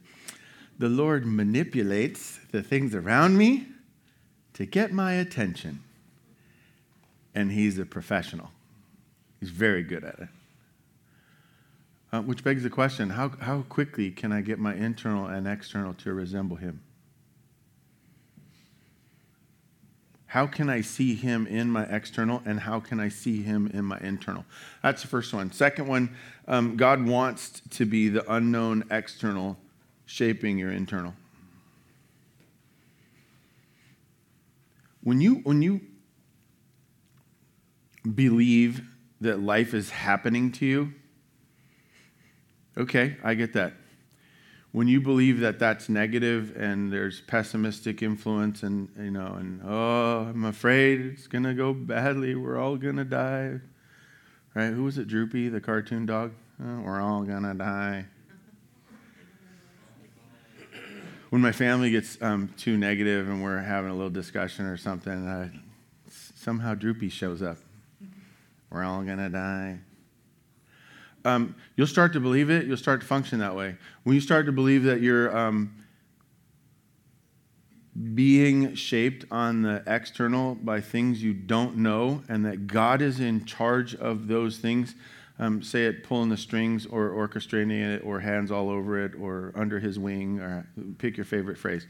the 0.80 0.89
Lord 0.89 1.26
manipulates 1.28 2.39
the 2.51 2.64
things 2.64 2.95
around 2.95 3.38
me 3.38 3.68
to 4.53 4.66
get 4.66 4.91
my 4.91 5.14
attention. 5.14 5.84
And 7.36 7.51
He's 7.51 7.78
a 7.78 7.86
professional, 7.86 8.49
He's 9.39 9.51
very 9.51 9.84
good 9.84 10.03
at 10.03 10.20
it. 10.20 10.30
Uh, 12.12 12.22
which 12.22 12.43
begs 12.43 12.64
the 12.64 12.70
question 12.72 13.12
how, 13.12 13.30
how 13.39 13.62
quickly 13.70 14.10
can 14.10 14.32
I 14.32 14.41
get 14.41 14.57
my 14.57 14.74
internal 14.74 15.28
and 15.28 15.47
external 15.47 15.93
to 15.95 16.12
resemble 16.12 16.57
him? 16.57 16.82
How 20.30 20.47
can 20.47 20.69
I 20.69 20.82
see 20.82 21.15
him 21.15 21.45
in 21.47 21.69
my 21.69 21.84
external 21.84 22.41
and 22.45 22.59
how 22.59 22.80
can 22.80 22.99
I 22.99 23.09
see 23.09 23.41
him 23.41 23.69
in 23.73 23.86
my 23.86 23.99
internal? 23.99 24.45
That's 24.82 25.01
the 25.01 25.07
first 25.07 25.34
one. 25.34 25.51
Second 25.51 25.88
one, 25.88 26.15
um, 26.47 26.77
God 26.77 27.05
wants 27.05 27.61
to 27.71 27.86
be 27.86 28.09
the 28.09 28.32
unknown 28.32 28.86
external 28.91 29.57
shaping 30.05 30.57
your 30.57 30.71
internal. 30.71 31.13
When 35.03 35.19
you, 35.21 35.36
when 35.43 35.61
you 35.61 35.82
believe 38.15 38.82
that 39.21 39.39
life 39.39 39.73
is 39.73 39.89
happening 39.89 40.51
to 40.53 40.65
you, 40.65 40.93
Okay, 42.80 43.17
I 43.23 43.34
get 43.34 43.53
that. 43.53 43.73
When 44.72 44.88
you 44.88 45.01
believe 45.01 45.39
that 45.39 45.57
that's 45.57 45.89
negative 45.89 46.55
and 46.55 46.93
there's 46.93 47.22
pessimistic 47.22 48.03
influence 48.03 48.61
and 48.61 48.89
you 48.99 49.09
know 49.09 49.36
and 49.39 49.61
oh, 49.65 50.28
I'm 50.30 50.45
afraid 50.45 51.01
it's 51.01 51.28
going 51.28 51.43
to 51.43 51.55
go 51.55 51.74
badly, 51.74 52.36
we're 52.36 52.57
all 52.57 52.78
going 52.78 52.97
to 52.97 53.05
die. 53.05 53.59
Right? 54.53 54.72
Who 54.72 54.84
was 54.84 54.97
it 54.97 55.07
Droopy, 55.07 55.49
the 55.49 55.61
cartoon 55.61 56.05
dog? 56.05 56.34
Oh, 56.63 56.82
we're 56.82 57.01
all 57.01 57.24
going 57.24 57.43
to 57.43 57.53
die. 57.53 58.05
when 61.30 61.41
my 61.41 61.51
family 61.51 61.91
gets 61.91 62.22
um, 62.22 62.53
too 62.57 62.78
negative 62.78 63.28
and 63.28 63.43
we're 63.43 63.59
having 63.59 63.91
a 63.91 63.93
little 63.93 64.09
discussion 64.09 64.65
or 64.65 64.78
something, 64.78 65.28
uh, 65.28 65.49
somehow 66.36 66.74
Droopy 66.74 67.09
shows 67.09 67.41
up. 67.41 67.57
We're 68.70 68.84
all 68.84 69.03
going 69.03 69.17
to 69.17 69.30
die. 69.30 69.80
Um, 71.26 71.55
you'll 71.76 71.88
start 71.88 72.13
to 72.13 72.20
believe 72.20 72.49
it. 72.49 72.65
You'll 72.65 72.78
start 72.78 73.01
to 73.01 73.07
function 73.07 73.39
that 73.39 73.55
way. 73.55 73.76
When 74.03 74.15
you 74.15 74.22
start 74.22 74.45
to 74.45 74.51
believe 74.51 74.84
that 74.84 75.01
you're 75.01 75.36
um, 75.36 75.84
being 78.13 78.76
shaped 78.76 79.26
on 79.30 79.61
the 79.61 79.84
external 79.86 80.55
by 80.55 80.80
things 80.80 81.22
you 81.22 81.34
don't 81.34 81.78
know 81.78 82.24
and 82.30 82.45
that 82.45 82.67
God 82.67 83.01
is 83.01 83.20
in 83.20 83.45
charge 83.45 83.95
of 83.95 84.28
those 84.28 84.57
things, 84.57 84.95
um, 85.38 85.61
say 85.61 85.86
it 85.86 86.03
pulling 86.03 86.30
the 86.30 86.38
strings 86.38 86.86
or 86.86 87.09
orchestrating 87.09 87.82
it 87.82 88.03
or 88.03 88.20
hands 88.20 88.51
all 88.51 88.70
over 88.70 89.03
it 89.03 89.13
or 89.20 89.53
under 89.55 89.80
his 89.80 89.97
wing 89.97 90.39
or 90.39 90.67
pick 90.97 91.17
your 91.17 91.26
favorite 91.26 91.57
phrase. 91.57 91.88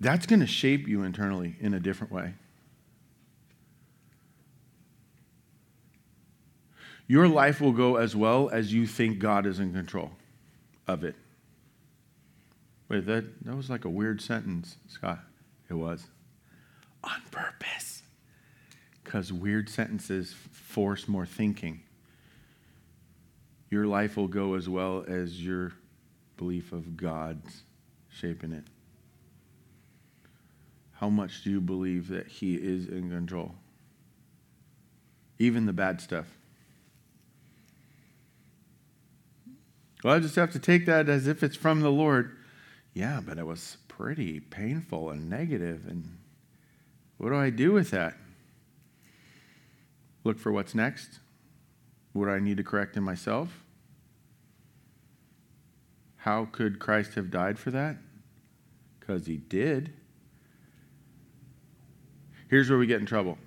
That's 0.00 0.26
going 0.26 0.40
to 0.40 0.46
shape 0.46 0.86
you 0.86 1.02
internally 1.02 1.56
in 1.60 1.74
a 1.74 1.80
different 1.80 2.12
way. 2.12 2.34
Your 7.08 7.26
life 7.26 7.60
will 7.62 7.72
go 7.72 7.96
as 7.96 8.14
well 8.14 8.50
as 8.50 8.72
you 8.72 8.86
think 8.86 9.18
God 9.18 9.46
is 9.46 9.58
in 9.58 9.72
control 9.72 10.12
of 10.86 11.04
it. 11.04 11.16
Wait, 12.88 13.06
that, 13.06 13.44
that 13.44 13.56
was 13.56 13.70
like 13.70 13.86
a 13.86 13.90
weird 13.90 14.20
sentence, 14.20 14.76
Scott. 14.88 15.20
It 15.70 15.74
was. 15.74 16.06
On 17.02 17.20
purpose. 17.30 18.02
Because 19.02 19.32
weird 19.32 19.70
sentences 19.70 20.34
force 20.52 21.08
more 21.08 21.26
thinking. 21.26 21.80
Your 23.70 23.86
life 23.86 24.16
will 24.16 24.28
go 24.28 24.54
as 24.54 24.68
well 24.68 25.04
as 25.08 25.42
your 25.42 25.72
belief 26.36 26.72
of 26.72 26.96
God's 26.96 27.62
shaping 28.10 28.52
it. 28.52 28.64
How 30.92 31.08
much 31.08 31.44
do 31.44 31.50
you 31.50 31.60
believe 31.60 32.08
that 32.08 32.26
He 32.26 32.54
is 32.54 32.86
in 32.86 33.10
control? 33.10 33.54
Even 35.38 35.64
the 35.64 35.72
bad 35.72 36.00
stuff. 36.00 36.37
Well, 40.04 40.14
I 40.14 40.20
just 40.20 40.36
have 40.36 40.52
to 40.52 40.58
take 40.58 40.86
that 40.86 41.08
as 41.08 41.26
if 41.26 41.42
it's 41.42 41.56
from 41.56 41.80
the 41.80 41.90
Lord. 41.90 42.36
Yeah, 42.94 43.20
but 43.24 43.38
it 43.38 43.46
was 43.46 43.78
pretty 43.88 44.40
painful 44.40 45.10
and 45.10 45.28
negative, 45.28 45.86
and 45.88 46.18
what 47.16 47.30
do 47.30 47.36
I 47.36 47.50
do 47.50 47.72
with 47.72 47.90
that? 47.90 48.16
Look 50.24 50.38
for 50.38 50.52
what's 50.52 50.74
next. 50.74 51.18
What 52.12 52.26
do 52.26 52.30
I 52.30 52.38
need 52.38 52.56
to 52.58 52.64
correct 52.64 52.96
in 52.96 53.02
myself? 53.02 53.64
How 56.16 56.44
could 56.44 56.78
Christ 56.78 57.14
have 57.14 57.30
died 57.30 57.58
for 57.58 57.70
that? 57.70 57.96
Because 58.98 59.26
he 59.26 59.36
did. 59.36 59.92
Here's 62.48 62.70
where 62.70 62.78
we 62.78 62.86
get 62.86 63.00
in 63.00 63.06
trouble. 63.06 63.38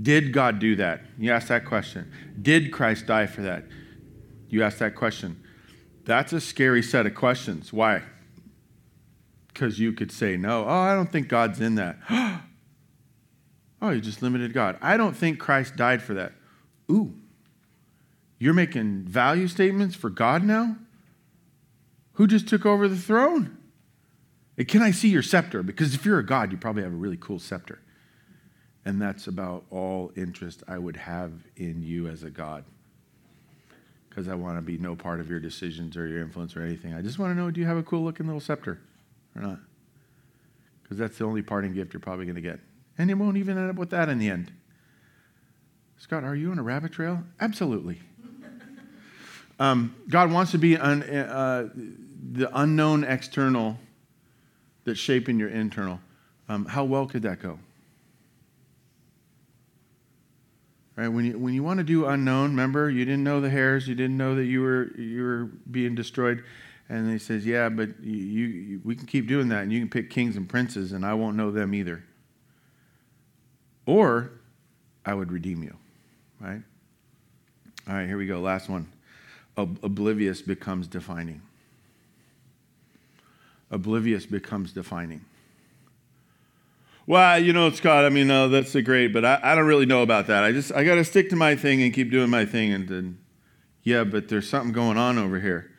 Did 0.00 0.32
God 0.32 0.58
do 0.58 0.76
that? 0.76 1.02
You 1.18 1.32
ask 1.32 1.48
that 1.48 1.64
question. 1.64 2.10
Did 2.40 2.72
Christ 2.72 3.06
die 3.06 3.26
for 3.26 3.42
that? 3.42 3.64
You 4.50 4.62
ask 4.62 4.78
that 4.78 4.94
question. 4.94 5.42
That's 6.04 6.32
a 6.32 6.40
scary 6.40 6.82
set 6.82 7.06
of 7.06 7.14
questions. 7.14 7.72
Why? 7.72 8.02
because 9.60 9.78
you 9.78 9.92
could 9.92 10.10
say 10.10 10.38
no. 10.38 10.64
Oh, 10.64 10.68
I 10.70 10.94
don't 10.94 11.12
think 11.12 11.28
God's 11.28 11.60
in 11.60 11.74
that. 11.74 11.98
oh, 13.82 13.90
you 13.90 14.00
just 14.00 14.22
limited 14.22 14.54
God. 14.54 14.78
I 14.80 14.96
don't 14.96 15.14
think 15.14 15.38
Christ 15.38 15.76
died 15.76 16.02
for 16.02 16.14
that. 16.14 16.32
Ooh, 16.90 17.14
you're 18.38 18.54
making 18.54 19.02
value 19.02 19.48
statements 19.48 19.94
for 19.94 20.08
God 20.08 20.42
now? 20.44 20.76
Who 22.14 22.26
just 22.26 22.48
took 22.48 22.64
over 22.64 22.88
the 22.88 22.96
throne? 22.96 23.58
And 24.56 24.66
can 24.66 24.80
I 24.80 24.92
see 24.92 25.08
your 25.08 25.22
scepter? 25.22 25.62
Because 25.62 25.94
if 25.94 26.06
you're 26.06 26.18
a 26.18 26.26
God, 26.26 26.52
you 26.52 26.56
probably 26.56 26.82
have 26.82 26.92
a 26.92 26.96
really 26.96 27.18
cool 27.18 27.38
scepter. 27.38 27.80
And 28.86 29.00
that's 29.00 29.26
about 29.26 29.64
all 29.68 30.10
interest 30.16 30.62
I 30.66 30.78
would 30.78 30.96
have 30.96 31.32
in 31.56 31.82
you 31.82 32.08
as 32.08 32.22
a 32.22 32.30
God. 32.30 32.64
Because 34.10 34.28
I 34.28 34.34
want 34.34 34.58
to 34.58 34.62
be 34.62 34.76
no 34.76 34.94
part 34.94 35.20
of 35.20 35.30
your 35.30 35.40
decisions 35.40 35.96
or 35.96 36.06
your 36.06 36.20
influence 36.20 36.54
or 36.54 36.62
anything. 36.62 36.92
I 36.92 37.00
just 37.00 37.18
want 37.18 37.30
to 37.30 37.40
know 37.40 37.50
do 37.50 37.60
you 37.60 37.66
have 37.66 37.78
a 37.78 37.82
cool 37.82 38.02
looking 38.02 38.26
little 38.26 38.40
scepter? 38.40 38.78
or 39.36 39.42
not? 39.42 39.58
Because 40.82 40.98
that's 40.98 41.18
the 41.18 41.24
only 41.24 41.42
parting 41.42 41.72
gift 41.72 41.92
you're 41.92 42.00
probably 42.00 42.24
going 42.24 42.36
to 42.36 42.40
get. 42.40 42.60
And 42.98 43.08
you 43.08 43.16
won't 43.16 43.36
even 43.36 43.56
end 43.56 43.70
up 43.70 43.76
with 43.76 43.90
that 43.90 44.08
in 44.08 44.18
the 44.18 44.28
end. 44.28 44.52
Scott, 45.98 46.24
are 46.24 46.34
you 46.34 46.50
on 46.50 46.58
a 46.58 46.62
rabbit 46.62 46.92
trail? 46.92 47.22
Absolutely. 47.40 48.00
Um, 49.58 49.94
God 50.08 50.32
wants 50.32 50.52
to 50.52 50.58
be 50.58 50.78
un, 50.78 51.02
uh, 51.02 51.68
the 52.32 52.48
unknown 52.58 53.04
external 53.04 53.76
that's 54.84 54.98
shaping 54.98 55.38
your 55.38 55.50
internal. 55.50 56.00
Um, 56.48 56.64
how 56.64 56.84
well 56.84 57.04
could 57.04 57.20
that 57.24 57.42
go? 57.42 57.58
Right? 60.96 61.08
When 61.08 61.24
you, 61.24 61.38
when 61.38 61.54
you 61.54 61.62
want 61.62 61.78
to 61.78 61.84
do 61.84 62.06
unknown, 62.06 62.50
remember, 62.50 62.90
you 62.90 63.04
didn't 63.04 63.24
know 63.24 63.40
the 63.40 63.50
hairs, 63.50 63.88
you 63.88 63.94
didn't 63.94 64.16
know 64.16 64.34
that 64.34 64.44
you 64.44 64.60
were, 64.60 64.90
you 64.98 65.22
were 65.22 65.44
being 65.70 65.94
destroyed. 65.94 66.44
And 66.88 67.10
he 67.10 67.18
says, 67.18 67.46
Yeah, 67.46 67.68
but 67.68 67.90
you, 68.02 68.46
you, 68.46 68.80
we 68.84 68.96
can 68.96 69.06
keep 69.06 69.28
doing 69.28 69.48
that, 69.48 69.62
and 69.62 69.72
you 69.72 69.78
can 69.78 69.88
pick 69.88 70.10
kings 70.10 70.36
and 70.36 70.48
princes, 70.48 70.92
and 70.92 71.06
I 71.06 71.14
won't 71.14 71.36
know 71.36 71.50
them 71.50 71.72
either. 71.72 72.02
Or 73.86 74.32
I 75.06 75.14
would 75.14 75.32
redeem 75.32 75.62
you, 75.62 75.76
right? 76.40 76.60
All 77.88 77.94
right, 77.94 78.06
here 78.06 78.18
we 78.18 78.26
go. 78.26 78.40
Last 78.40 78.68
one. 78.68 78.88
Oblivious 79.56 80.42
becomes 80.42 80.86
defining. 80.86 81.42
Oblivious 83.70 84.26
becomes 84.26 84.72
defining. 84.72 85.24
Well, 87.10 87.42
you 87.42 87.52
know, 87.52 87.70
Scott, 87.70 88.04
I 88.04 88.08
mean, 88.08 88.30
uh, 88.30 88.46
that's 88.46 88.72
great, 88.82 89.08
but 89.08 89.24
I, 89.24 89.40
I 89.42 89.54
don't 89.56 89.66
really 89.66 89.84
know 89.84 90.02
about 90.02 90.28
that. 90.28 90.44
I 90.44 90.52
just, 90.52 90.72
I 90.72 90.84
got 90.84 90.94
to 90.94 91.04
stick 91.04 91.28
to 91.30 91.36
my 91.36 91.56
thing 91.56 91.82
and 91.82 91.92
keep 91.92 92.10
doing 92.10 92.30
my 92.30 92.44
thing. 92.44 92.72
And, 92.72 92.88
and 92.88 93.18
yeah, 93.82 94.04
but 94.04 94.28
there's 94.28 94.48
something 94.48 94.72
going 94.72 94.96
on 94.96 95.18
over 95.18 95.40
here 95.40 95.70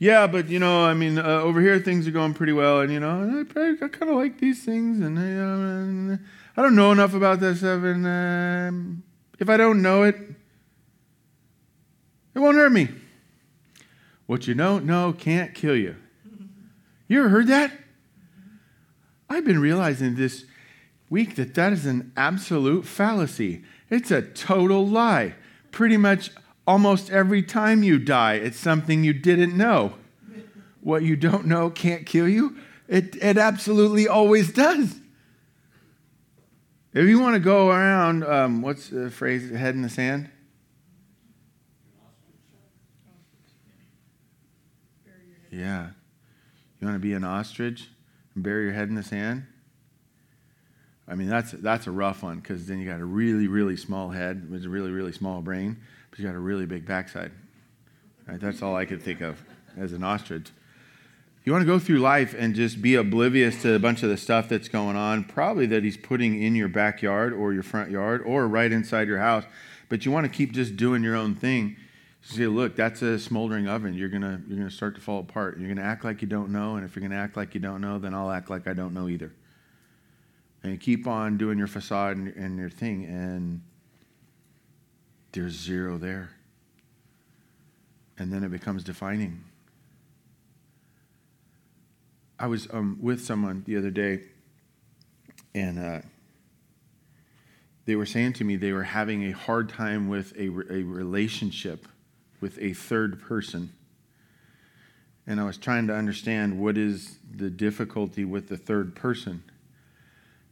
yeah, 0.00 0.26
but 0.26 0.48
you 0.48 0.58
know, 0.58 0.82
I 0.86 0.94
mean, 0.94 1.18
uh, 1.18 1.22
over 1.22 1.60
here 1.60 1.78
things 1.78 2.08
are 2.08 2.10
going 2.10 2.32
pretty 2.32 2.54
well, 2.54 2.80
and 2.80 2.90
you 2.90 2.98
know, 2.98 3.44
I, 3.54 3.84
I 3.84 3.88
kind 3.88 4.10
of 4.10 4.16
like 4.16 4.40
these 4.40 4.64
things, 4.64 4.98
and, 5.04 5.18
uh, 5.18 5.20
and, 5.20 6.18
I 6.56 6.62
don't 6.62 6.74
know 6.74 6.90
enough 6.90 7.12
about 7.12 7.38
this 7.38 7.58
stuff, 7.58 7.84
and 7.84 8.06
um, 8.06 9.02
if 9.38 9.50
I 9.50 9.58
don't 9.58 9.82
know 9.82 10.04
it, 10.04 10.16
it 12.34 12.38
won't 12.38 12.56
hurt 12.56 12.72
me. 12.72 12.88
What 14.26 14.46
you 14.46 14.54
don't 14.54 14.86
know 14.86 15.12
can't 15.12 15.54
kill 15.54 15.76
you. 15.76 15.96
You 17.06 17.20
ever 17.20 17.28
heard 17.28 17.48
that? 17.48 17.70
I've 19.28 19.44
been 19.44 19.60
realizing 19.60 20.14
this 20.14 20.46
week 21.10 21.34
that 21.36 21.54
that 21.54 21.74
is 21.74 21.84
an 21.84 22.12
absolute 22.16 22.86
fallacy. 22.86 23.62
It's 23.90 24.10
a 24.10 24.22
total 24.22 24.86
lie. 24.86 25.34
Pretty 25.70 25.98
much 25.98 26.30
Almost 26.70 27.10
every 27.10 27.42
time 27.42 27.82
you 27.82 27.98
die, 27.98 28.34
it's 28.34 28.56
something 28.56 29.02
you 29.02 29.12
didn't 29.12 29.56
know. 29.56 29.94
What 30.82 31.02
you 31.02 31.16
don't 31.16 31.46
know 31.46 31.68
can't 31.68 32.06
kill 32.06 32.28
you. 32.28 32.58
It, 32.86 33.16
it 33.16 33.38
absolutely 33.38 34.06
always 34.06 34.52
does. 34.52 35.00
If 36.92 37.08
you 37.08 37.18
want 37.18 37.34
to 37.34 37.40
go 37.40 37.70
around, 37.70 38.22
um, 38.22 38.62
what's 38.62 38.88
the 38.88 39.10
phrase, 39.10 39.50
head 39.50 39.74
in 39.74 39.82
the 39.82 39.88
sand? 39.88 40.30
Yeah. 45.50 45.88
You 46.80 46.86
want 46.86 46.94
to 46.94 47.00
be 47.00 47.14
an 47.14 47.24
ostrich 47.24 47.88
and 48.36 48.44
bury 48.44 48.66
your 48.66 48.74
head 48.74 48.88
in 48.88 48.94
the 48.94 49.02
sand? 49.02 49.44
I 51.10 51.16
mean, 51.16 51.28
that's, 51.28 51.50
that's 51.50 51.86
a 51.88 51.90
rough 51.90 52.22
one 52.22 52.36
because 52.36 52.66
then 52.66 52.78
you 52.78 52.88
got 52.88 53.00
a 53.00 53.04
really, 53.04 53.48
really 53.48 53.76
small 53.76 54.10
head 54.10 54.50
with 54.50 54.64
a 54.64 54.68
really, 54.68 54.92
really 54.92 55.12
small 55.12 55.42
brain 55.42 55.76
but 56.10 56.18
you 56.18 56.26
got 56.26 56.34
a 56.34 56.40
really 56.40 56.66
big 56.66 56.86
backside. 56.86 57.32
Right? 58.26 58.40
That's 58.40 58.62
all 58.62 58.76
I 58.76 58.84
could 58.84 59.02
think 59.02 59.20
of 59.20 59.42
as 59.76 59.92
an 59.92 60.02
ostrich. 60.02 60.48
You 61.44 61.52
want 61.52 61.62
to 61.62 61.66
go 61.66 61.78
through 61.78 61.98
life 61.98 62.34
and 62.36 62.54
just 62.54 62.82
be 62.82 62.96
oblivious 62.96 63.62
to 63.62 63.74
a 63.74 63.78
bunch 63.78 64.02
of 64.02 64.10
the 64.10 64.16
stuff 64.16 64.48
that's 64.48 64.68
going 64.68 64.96
on, 64.96 65.24
probably 65.24 65.66
that 65.66 65.82
he's 65.82 65.96
putting 65.96 66.40
in 66.42 66.54
your 66.54 66.68
backyard 66.68 67.32
or 67.32 67.54
your 67.54 67.62
front 67.62 67.90
yard 67.90 68.22
or 68.26 68.46
right 68.46 68.70
inside 68.70 69.08
your 69.08 69.18
house, 69.18 69.44
but 69.88 70.04
you 70.04 70.12
want 70.12 70.24
to 70.24 70.28
keep 70.30 70.52
just 70.52 70.76
doing 70.76 71.02
your 71.02 71.16
own 71.16 71.34
thing. 71.34 71.76
You 72.24 72.36
say, 72.36 72.46
look, 72.46 72.76
that's 72.76 73.00
a 73.00 73.18
smoldering 73.18 73.66
oven. 73.66 73.94
You're 73.94 74.10
gonna 74.10 74.42
you're 74.46 74.58
gonna 74.58 74.70
start 74.70 74.94
to 74.96 75.00
fall 75.00 75.20
apart. 75.20 75.58
You're 75.58 75.74
gonna 75.74 75.86
act 75.86 76.04
like 76.04 76.20
you 76.20 76.28
don't 76.28 76.52
know, 76.52 76.76
and 76.76 76.84
if 76.84 76.94
you're 76.94 77.00
gonna 77.00 77.18
act 77.18 77.38
like 77.38 77.54
you 77.54 77.60
don't 77.60 77.80
know, 77.80 77.98
then 77.98 78.12
I'll 78.12 78.30
act 78.30 78.50
like 78.50 78.68
I 78.68 78.74
don't 78.74 78.92
know 78.92 79.08
either. 79.08 79.32
And 80.62 80.72
you 80.72 80.78
keep 80.78 81.06
on 81.06 81.36
doing 81.38 81.58
your 81.58 81.66
facade 81.66 82.16
and, 82.16 82.28
and 82.36 82.58
your 82.58 82.70
thing, 82.70 83.04
and 83.04 83.62
there's 85.32 85.54
zero 85.54 85.96
there. 85.96 86.30
And 88.18 88.32
then 88.32 88.44
it 88.44 88.50
becomes 88.50 88.84
defining. 88.84 89.44
I 92.38 92.46
was 92.46 92.68
um, 92.72 92.98
with 93.00 93.24
someone 93.24 93.62
the 93.66 93.76
other 93.76 93.90
day, 93.90 94.22
and 95.54 95.78
uh, 95.78 96.00
they 97.86 97.96
were 97.96 98.06
saying 98.06 98.34
to 98.34 98.44
me 98.44 98.56
they 98.56 98.72
were 98.72 98.82
having 98.82 99.24
a 99.24 99.32
hard 99.32 99.68
time 99.68 100.08
with 100.08 100.32
a, 100.36 100.44
a 100.44 100.82
relationship 100.82 101.86
with 102.40 102.58
a 102.58 102.72
third 102.72 103.20
person. 103.20 103.72
and 105.26 105.40
I 105.40 105.44
was 105.44 105.58
trying 105.58 105.86
to 105.88 105.94
understand 105.94 106.58
what 106.58 106.78
is 106.78 107.18
the 107.34 107.50
difficulty 107.50 108.24
with 108.24 108.48
the 108.48 108.56
third 108.56 108.94
person. 108.94 109.42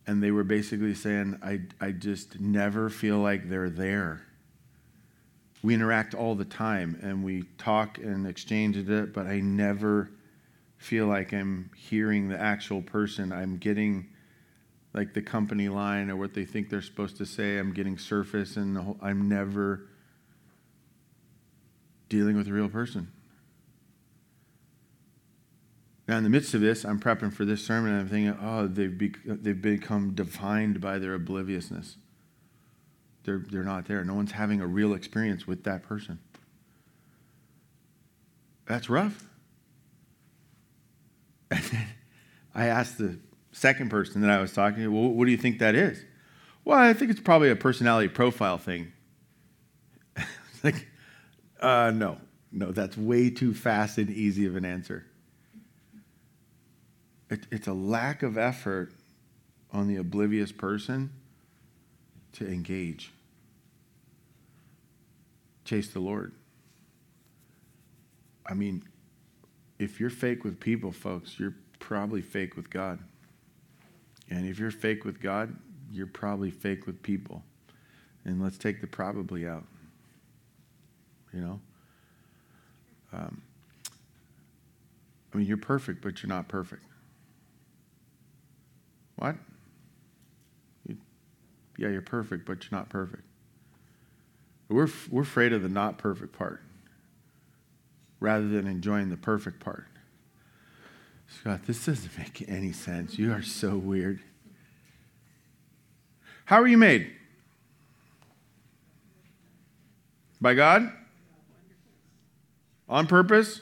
And 0.08 0.22
they 0.22 0.30
were 0.30 0.42
basically 0.42 0.94
saying, 0.94 1.38
I, 1.42 1.60
I 1.80 1.92
just 1.92 2.40
never 2.40 2.88
feel 2.88 3.18
like 3.18 3.50
they're 3.50 3.68
there. 3.68 4.22
We 5.62 5.74
interact 5.74 6.14
all 6.14 6.34
the 6.34 6.46
time 6.46 6.98
and 7.02 7.22
we 7.22 7.42
talk 7.58 7.98
and 7.98 8.26
exchange 8.26 8.78
it, 8.78 9.12
but 9.12 9.26
I 9.26 9.40
never 9.40 10.10
feel 10.78 11.06
like 11.06 11.34
I'm 11.34 11.70
hearing 11.76 12.28
the 12.28 12.40
actual 12.40 12.80
person. 12.80 13.32
I'm 13.32 13.58
getting 13.58 14.08
like 14.94 15.12
the 15.12 15.20
company 15.20 15.68
line 15.68 16.08
or 16.08 16.16
what 16.16 16.32
they 16.32 16.46
think 16.46 16.70
they're 16.70 16.80
supposed 16.80 17.18
to 17.18 17.26
say. 17.26 17.58
I'm 17.58 17.74
getting 17.74 17.98
surface 17.98 18.56
and 18.56 18.78
whole, 18.78 18.96
I'm 19.02 19.28
never 19.28 19.88
dealing 22.08 22.34
with 22.38 22.48
a 22.48 22.52
real 22.52 22.70
person. 22.70 23.12
Now, 26.08 26.16
in 26.16 26.24
the 26.24 26.30
midst 26.30 26.54
of 26.54 26.62
this, 26.62 26.86
I'm 26.86 26.98
prepping 26.98 27.34
for 27.34 27.44
this 27.44 27.62
sermon 27.62 27.92
and 27.92 28.00
I'm 28.00 28.08
thinking, 28.08 28.38
oh, 28.42 28.66
they've, 28.66 28.96
be, 28.96 29.12
they've 29.26 29.60
become 29.60 30.14
defined 30.14 30.80
by 30.80 30.98
their 30.98 31.12
obliviousness. 31.12 31.98
They're, 33.24 33.44
they're 33.50 33.62
not 33.62 33.84
there. 33.84 34.02
No 34.04 34.14
one's 34.14 34.32
having 34.32 34.62
a 34.62 34.66
real 34.66 34.94
experience 34.94 35.46
with 35.46 35.64
that 35.64 35.82
person. 35.82 36.18
That's 38.66 38.88
rough. 38.88 39.24
And 41.50 41.62
then 41.62 41.86
I 42.54 42.66
asked 42.66 42.98
the 42.98 43.18
second 43.52 43.88
person 43.88 44.20
that 44.20 44.30
I 44.30 44.38
was 44.38 44.52
talking 44.52 44.82
to, 44.82 44.88
well, 44.88 45.08
what 45.08 45.24
do 45.24 45.30
you 45.30 45.38
think 45.38 45.60
that 45.60 45.74
is? 45.74 46.04
Well, 46.62 46.78
I 46.78 46.92
think 46.92 47.10
it's 47.10 47.20
probably 47.20 47.48
a 47.48 47.56
personality 47.56 48.08
profile 48.08 48.58
thing. 48.58 48.92
like, 50.62 50.86
uh, 51.58 51.90
no, 51.94 52.18
no, 52.52 52.70
that's 52.70 52.98
way 52.98 53.30
too 53.30 53.54
fast 53.54 53.96
and 53.96 54.10
easy 54.10 54.44
of 54.44 54.56
an 54.56 54.66
answer. 54.66 55.06
It, 57.30 57.46
it's 57.50 57.66
a 57.66 57.72
lack 57.72 58.22
of 58.22 58.38
effort 58.38 58.92
on 59.72 59.86
the 59.86 59.96
oblivious 59.96 60.52
person 60.52 61.10
to 62.32 62.46
engage. 62.46 63.12
Chase 65.64 65.88
the 65.88 66.00
Lord. 66.00 66.32
I 68.46 68.54
mean, 68.54 68.82
if 69.78 70.00
you're 70.00 70.10
fake 70.10 70.42
with 70.42 70.58
people, 70.58 70.90
folks, 70.90 71.38
you're 71.38 71.54
probably 71.78 72.22
fake 72.22 72.56
with 72.56 72.70
God. 72.70 72.98
And 74.30 74.48
if 74.48 74.58
you're 74.58 74.70
fake 74.70 75.04
with 75.04 75.20
God, 75.20 75.54
you're 75.92 76.06
probably 76.06 76.50
fake 76.50 76.86
with 76.86 77.02
people. 77.02 77.42
And 78.24 78.42
let's 78.42 78.58
take 78.58 78.80
the 78.80 78.86
probably 78.86 79.46
out. 79.46 79.64
You 81.32 81.40
know? 81.40 81.60
Um, 83.12 83.42
I 85.32 85.36
mean, 85.36 85.46
you're 85.46 85.56
perfect, 85.56 86.02
but 86.02 86.22
you're 86.22 86.28
not 86.28 86.48
perfect. 86.48 86.82
What? 89.18 89.36
You, 90.86 90.96
yeah, 91.76 91.88
you're 91.88 92.02
perfect, 92.02 92.46
but 92.46 92.62
you're 92.62 92.78
not 92.78 92.88
perfect. 92.88 93.24
We're, 94.68 94.88
we're 95.10 95.22
afraid 95.22 95.52
of 95.52 95.62
the 95.62 95.68
not 95.68 95.98
perfect 95.98 96.36
part 96.36 96.62
rather 98.20 98.48
than 98.48 98.66
enjoying 98.66 99.10
the 99.10 99.16
perfect 99.16 99.60
part. 99.60 99.86
Scott, 101.28 101.60
this 101.66 101.84
doesn't 101.84 102.16
make 102.18 102.44
any 102.48 102.72
sense. 102.72 103.18
You 103.18 103.32
are 103.32 103.42
so 103.42 103.76
weird. 103.76 104.20
How 106.44 106.60
are 106.60 106.66
you 106.66 106.78
made? 106.78 107.12
By 110.40 110.54
God? 110.54 110.90
On 112.88 113.06
purpose? 113.06 113.60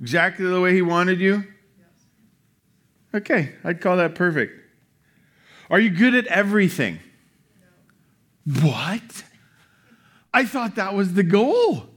Exactly 0.00 0.46
the 0.46 0.60
way 0.60 0.72
He 0.72 0.82
wanted 0.82 1.20
you? 1.20 1.44
Okay, 3.16 3.54
I'd 3.64 3.80
call 3.80 3.96
that 3.96 4.14
perfect. 4.14 4.52
Are 5.70 5.80
you 5.80 5.88
good 5.88 6.14
at 6.14 6.26
everything? 6.26 6.98
What? 8.60 9.24
I 10.34 10.44
thought 10.44 10.74
that 10.74 10.94
was 10.94 11.14
the 11.14 11.22
goal. 11.22 11.88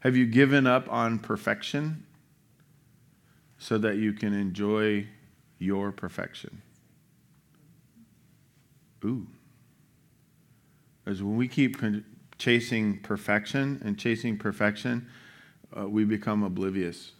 Have 0.00 0.16
you 0.16 0.24
given 0.24 0.66
up 0.66 0.90
on 0.90 1.18
perfection 1.18 2.06
so 3.58 3.76
that 3.76 3.96
you 3.96 4.14
can 4.14 4.32
enjoy 4.32 5.06
your 5.58 5.92
perfection? 5.92 6.62
Ooh. 9.04 9.26
Because 11.04 11.22
when 11.22 11.36
we 11.36 11.46
keep 11.46 11.76
chasing 12.38 13.00
perfection 13.00 13.82
and 13.84 13.98
chasing 13.98 14.38
perfection, 14.38 15.08
uh, 15.78 15.86
we 15.86 16.06
become 16.06 16.42
oblivious 16.42 17.12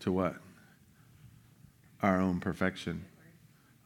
to 0.00 0.12
what? 0.12 0.36
Our 2.02 2.20
own 2.20 2.40
perfection. 2.40 3.04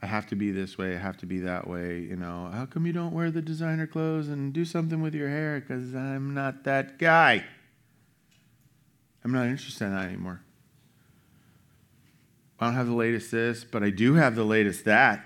I 0.03 0.07
have 0.07 0.27
to 0.29 0.37
be 0.37 0.51
this 0.51 0.79
way. 0.79 0.95
I 0.95 0.99
have 0.99 1.19
to 1.19 1.27
be 1.27 1.41
that 1.41 1.69
way. 1.69 2.01
You 2.01 2.17
know, 2.17 2.51
how 2.53 2.67
come 2.67 2.87
you 2.87 2.93
don't 2.93 3.13
wear 3.13 3.31
the 3.31 3.43
designer 3.43 3.87
clothes 3.87 4.29
and 4.29 4.53
do 4.53 4.65
something 4.65 5.03
with 5.03 5.15
your 5.15 5.29
hair? 5.29 5.61
Because 5.61 5.95
I'm 5.95 6.33
not 6.33 6.65
that 6.65 6.99
guy. 6.99 7.45
I'm 9.25 9.33
not 9.33 9.47
interested 9.47 9.85
in 9.85 9.95
that 9.95 10.07
anymore. 10.07 10.41
I 12.59 12.67
don't 12.67 12.75
have 12.75 12.87
the 12.87 12.95
latest 12.95 13.31
this, 13.31 13.65
but 13.65 13.83
I 13.83 13.91
do 13.91 14.15
have 14.15 14.35
the 14.35 14.45
latest 14.45 14.85
that. 14.87 15.25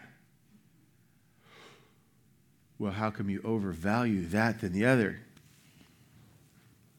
Well, 2.78 2.92
how 2.92 3.10
come 3.10 3.30
you 3.30 3.40
overvalue 3.44 4.26
that 4.26 4.60
than 4.60 4.72
the 4.72 4.84
other? 4.86 5.20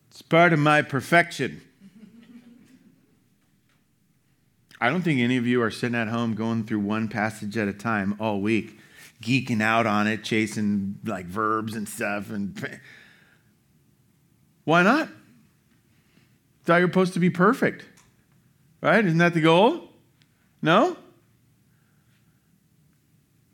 It's 0.10 0.22
part 0.22 0.54
of 0.54 0.60
my 0.60 0.82
perfection. 0.82 1.62
I 4.80 4.90
don't 4.90 5.02
think 5.02 5.20
any 5.20 5.38
of 5.38 5.48
you 5.48 5.62
are 5.62 5.72
sitting 5.72 5.96
at 5.96 6.10
home 6.10 6.36
going 6.36 6.66
through 6.66 6.80
one 6.80 7.08
passage 7.08 7.58
at 7.58 7.68
a 7.68 7.74
time 7.74 8.16
all 8.20 8.42
week, 8.42 8.78
geeking 9.22 9.62
out 9.62 9.86
on 9.86 10.08
it, 10.08 10.24
chasing 10.24 11.00
like 11.06 11.26
verbs 11.26 11.76
and 11.76 11.88
stuff. 11.88 12.30
And 12.30 12.80
why 14.66 14.84
not? 14.84 15.10
Thought 16.66 16.78
you're 16.78 16.90
supposed 16.90 17.14
to 17.14 17.20
be 17.20 17.30
perfect, 17.30 17.86
right? 18.82 19.06
Isn't 19.06 19.20
that 19.20 19.34
the 19.34 19.42
goal? 19.42 19.90
No? 20.62 20.98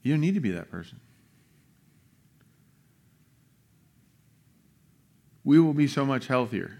You 0.02 0.14
don't 0.14 0.22
need 0.22 0.34
to 0.34 0.40
be 0.40 0.52
that 0.52 0.72
person. 0.72 1.00
We 5.44 5.60
will 5.60 5.74
be 5.74 5.88
so 5.88 6.06
much 6.06 6.28
healthier 6.28 6.78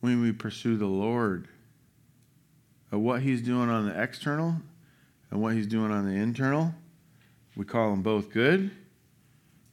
when 0.00 0.20
we 0.20 0.32
pursue 0.32 0.76
the 0.76 0.86
Lord 0.86 1.48
of 2.96 3.02
what 3.02 3.20
He's 3.20 3.42
doing 3.42 3.68
on 3.68 3.86
the 3.86 4.02
external 4.02 4.56
and 5.30 5.40
what 5.40 5.54
He's 5.54 5.66
doing 5.66 5.92
on 5.92 6.06
the 6.06 6.14
internal. 6.14 6.74
We 7.54 7.64
call 7.64 7.90
them 7.90 8.02
both 8.02 8.32
good, 8.32 8.70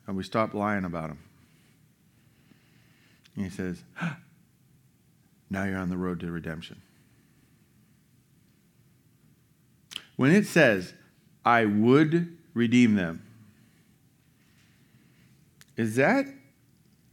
and 0.05 0.15
we 0.17 0.23
stop 0.23 0.53
lying 0.53 0.83
about 0.83 1.07
them. 1.07 1.19
And 3.35 3.45
He 3.45 3.49
says, 3.49 3.81
now 5.49 5.63
you're 5.63 5.77
on 5.77 5.89
the 5.89 5.97
road 5.97 6.19
to 6.19 6.31
redemption. 6.31 6.81
When 10.15 10.31
it 10.31 10.45
says, 10.45 10.93
I 11.45 11.65
would 11.65 12.37
redeem 12.53 12.95
them, 12.95 13.25
is 15.75 15.95
that 15.95 16.27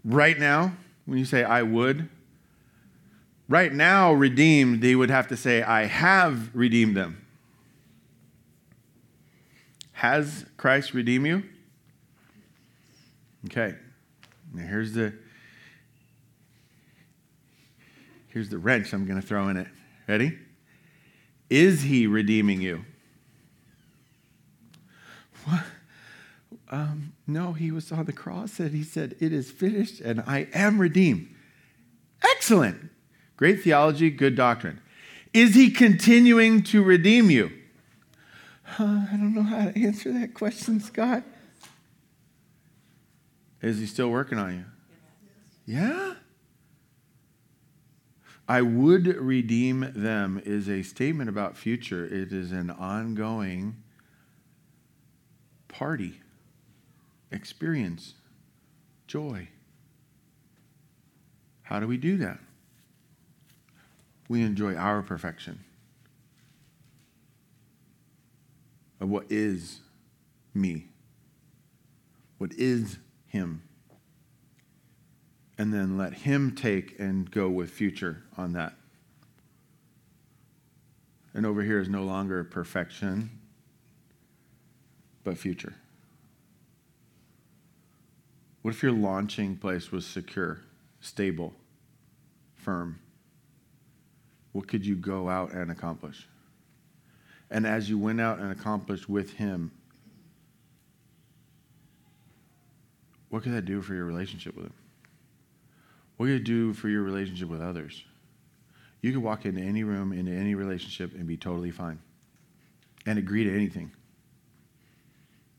right 0.04 0.38
now 0.38 0.72
when 1.06 1.18
you 1.18 1.24
say 1.24 1.44
I 1.44 1.62
would? 1.62 2.08
Right 3.50 3.72
now, 3.72 4.12
redeemed, 4.12 4.80
they 4.80 4.94
would 4.94 5.10
have 5.10 5.26
to 5.26 5.36
say, 5.36 5.60
I 5.60 5.86
have 5.86 6.54
redeemed 6.54 6.96
them. 6.96 7.26
Has 9.90 10.46
Christ 10.56 10.94
redeemed 10.94 11.26
you? 11.26 11.42
Okay. 13.46 13.74
Now 14.54 14.66
here's 14.66 14.92
the 14.92 15.12
Here's 18.28 18.50
the 18.50 18.58
wrench 18.58 18.92
I'm 18.92 19.04
going 19.04 19.20
to 19.20 19.26
throw 19.26 19.48
in 19.48 19.56
it. 19.56 19.66
Ready? 20.06 20.38
Is 21.50 21.82
he 21.82 22.06
redeeming 22.06 22.60
you? 22.60 22.84
What? 25.44 25.64
Um, 26.68 27.14
no, 27.26 27.54
he 27.54 27.72
was 27.72 27.90
on 27.90 28.04
the 28.04 28.12
cross 28.12 28.60
and 28.60 28.70
he 28.70 28.84
said, 28.84 29.16
It 29.18 29.32
is 29.32 29.50
finished 29.50 30.00
and 30.00 30.20
I 30.24 30.46
am 30.54 30.80
redeemed. 30.80 31.34
Excellent. 32.22 32.90
Great 33.40 33.62
theology, 33.62 34.10
good 34.10 34.36
doctrine. 34.36 34.82
Is 35.32 35.54
he 35.54 35.70
continuing 35.70 36.62
to 36.64 36.82
redeem 36.82 37.30
you? 37.30 37.50
Uh, 38.78 39.06
I 39.10 39.16
don't 39.16 39.32
know 39.32 39.42
how 39.42 39.64
to 39.64 39.82
answer 39.82 40.12
that 40.12 40.34
question, 40.34 40.78
Scott. 40.78 41.22
Is 43.62 43.78
he 43.78 43.86
still 43.86 44.10
working 44.10 44.36
on 44.36 44.52
you? 44.56 44.64
Yeah? 45.64 46.16
I 48.46 48.60
would 48.60 49.06
redeem 49.06 49.90
them 49.96 50.42
is 50.44 50.68
a 50.68 50.82
statement 50.82 51.30
about 51.30 51.56
future. 51.56 52.04
It 52.04 52.34
is 52.34 52.52
an 52.52 52.70
ongoing 52.70 53.82
party, 55.66 56.20
experience, 57.32 58.12
joy. 59.06 59.48
How 61.62 61.80
do 61.80 61.86
we 61.86 61.96
do 61.96 62.18
that? 62.18 62.38
We 64.30 64.42
enjoy 64.42 64.76
our 64.76 65.02
perfection 65.02 65.64
of 69.00 69.08
what 69.08 69.26
is 69.28 69.80
me, 70.54 70.86
what 72.38 72.52
is 72.52 72.98
Him. 73.26 73.64
And 75.58 75.74
then 75.74 75.98
let 75.98 76.12
Him 76.12 76.54
take 76.54 76.96
and 77.00 77.28
go 77.28 77.48
with 77.48 77.70
future 77.70 78.22
on 78.38 78.52
that. 78.52 78.74
And 81.34 81.44
over 81.44 81.62
here 81.62 81.80
is 81.80 81.88
no 81.88 82.04
longer 82.04 82.44
perfection, 82.44 83.30
but 85.24 85.38
future. 85.38 85.74
What 88.62 88.74
if 88.74 88.82
your 88.84 88.92
launching 88.92 89.56
place 89.56 89.90
was 89.90 90.06
secure, 90.06 90.60
stable, 91.00 91.52
firm? 92.54 93.00
What 94.52 94.66
could 94.68 94.84
you 94.84 94.96
go 94.96 95.28
out 95.28 95.52
and 95.52 95.70
accomplish? 95.70 96.26
And 97.50 97.66
as 97.66 97.88
you 97.88 97.98
went 97.98 98.20
out 98.20 98.38
and 98.38 98.52
accomplished 98.52 99.08
with 99.08 99.32
Him, 99.34 99.70
what 103.28 103.42
could 103.42 103.52
that 103.52 103.64
do 103.64 103.80
for 103.82 103.94
your 103.94 104.04
relationship 104.04 104.56
with 104.56 104.66
Him? 104.66 104.74
What 106.16 106.26
could 106.26 106.36
it 106.36 106.44
do 106.44 106.72
for 106.72 106.88
your 106.88 107.02
relationship 107.02 107.48
with 107.48 107.60
others? 107.60 108.04
You 109.00 109.12
could 109.12 109.22
walk 109.22 109.46
into 109.46 109.62
any 109.62 109.84
room, 109.84 110.12
into 110.12 110.32
any 110.32 110.54
relationship, 110.54 111.14
and 111.14 111.26
be 111.26 111.36
totally 111.36 111.70
fine 111.70 111.98
and 113.06 113.18
agree 113.18 113.44
to 113.44 113.54
anything. 113.54 113.90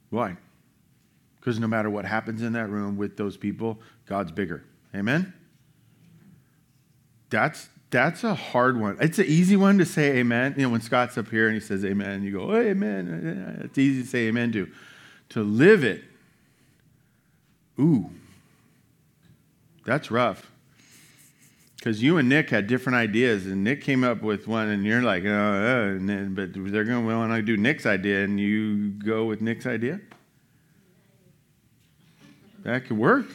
Why? 0.09 0.37
Because 1.39 1.59
no 1.59 1.67
matter 1.67 1.89
what 1.89 2.05
happens 2.05 2.43
in 2.43 2.53
that 2.53 2.69
room 2.69 2.97
with 2.97 3.17
those 3.17 3.37
people, 3.37 3.79
God's 4.05 4.31
bigger. 4.31 4.63
Amen? 4.93 5.33
That's 7.29 7.69
that's 7.91 8.23
a 8.23 8.33
hard 8.33 8.79
one. 8.79 8.97
It's 8.99 9.19
an 9.19 9.25
easy 9.25 9.57
one 9.57 9.77
to 9.77 9.85
say 9.85 10.17
amen. 10.17 10.55
You 10.57 10.63
know, 10.63 10.69
when 10.69 10.81
Scott's 10.81 11.17
up 11.17 11.29
here 11.29 11.47
and 11.47 11.53
he 11.53 11.59
says 11.59 11.85
amen, 11.85 12.23
you 12.23 12.31
go, 12.31 12.51
oh, 12.51 12.55
amen. 12.55 13.61
It's 13.65 13.77
easy 13.77 14.01
to 14.01 14.07
say 14.07 14.27
amen 14.27 14.51
to. 14.53 14.71
To 15.29 15.43
live 15.43 15.83
it, 15.83 16.03
ooh, 17.79 18.09
that's 19.85 20.11
rough. 20.11 20.49
Because 21.77 22.03
you 22.03 22.17
and 22.17 22.29
Nick 22.29 22.49
had 22.49 22.67
different 22.67 22.97
ideas, 22.97 23.47
and 23.47 23.63
Nick 23.63 23.81
came 23.81 24.03
up 24.03 24.21
with 24.21 24.47
one, 24.47 24.67
and 24.67 24.85
you're 24.85 25.01
like, 25.01 25.23
oh, 25.25 25.29
uh, 25.29 26.05
then, 26.05 26.33
but 26.35 26.53
they're 26.53 26.83
going 26.83 27.07
to 27.07 27.15
want 27.15 27.31
to 27.33 27.41
do 27.41 27.57
Nick's 27.57 27.85
idea, 27.85 28.23
and 28.23 28.39
you 28.39 28.89
go 28.89 29.25
with 29.25 29.41
Nick's 29.41 29.65
idea? 29.65 29.99
That 32.63 32.85
could 32.85 32.97
work. 32.97 33.25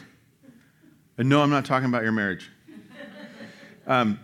And 1.17 1.27
no, 1.27 1.41
I'm 1.41 1.49
not 1.49 1.65
talking 1.65 1.89
about 1.89 2.03
your 2.03 2.13
marriage. 2.13 2.49
Um, 3.85 4.19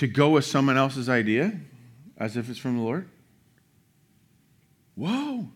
to 0.00 0.06
go 0.06 0.30
with 0.30 0.46
someone 0.46 0.78
else's 0.78 1.10
idea 1.10 1.52
as 2.16 2.34
if 2.34 2.48
it's 2.48 2.58
from 2.58 2.78
the 2.78 2.82
Lord? 2.82 3.06
Whoa. 4.94 5.46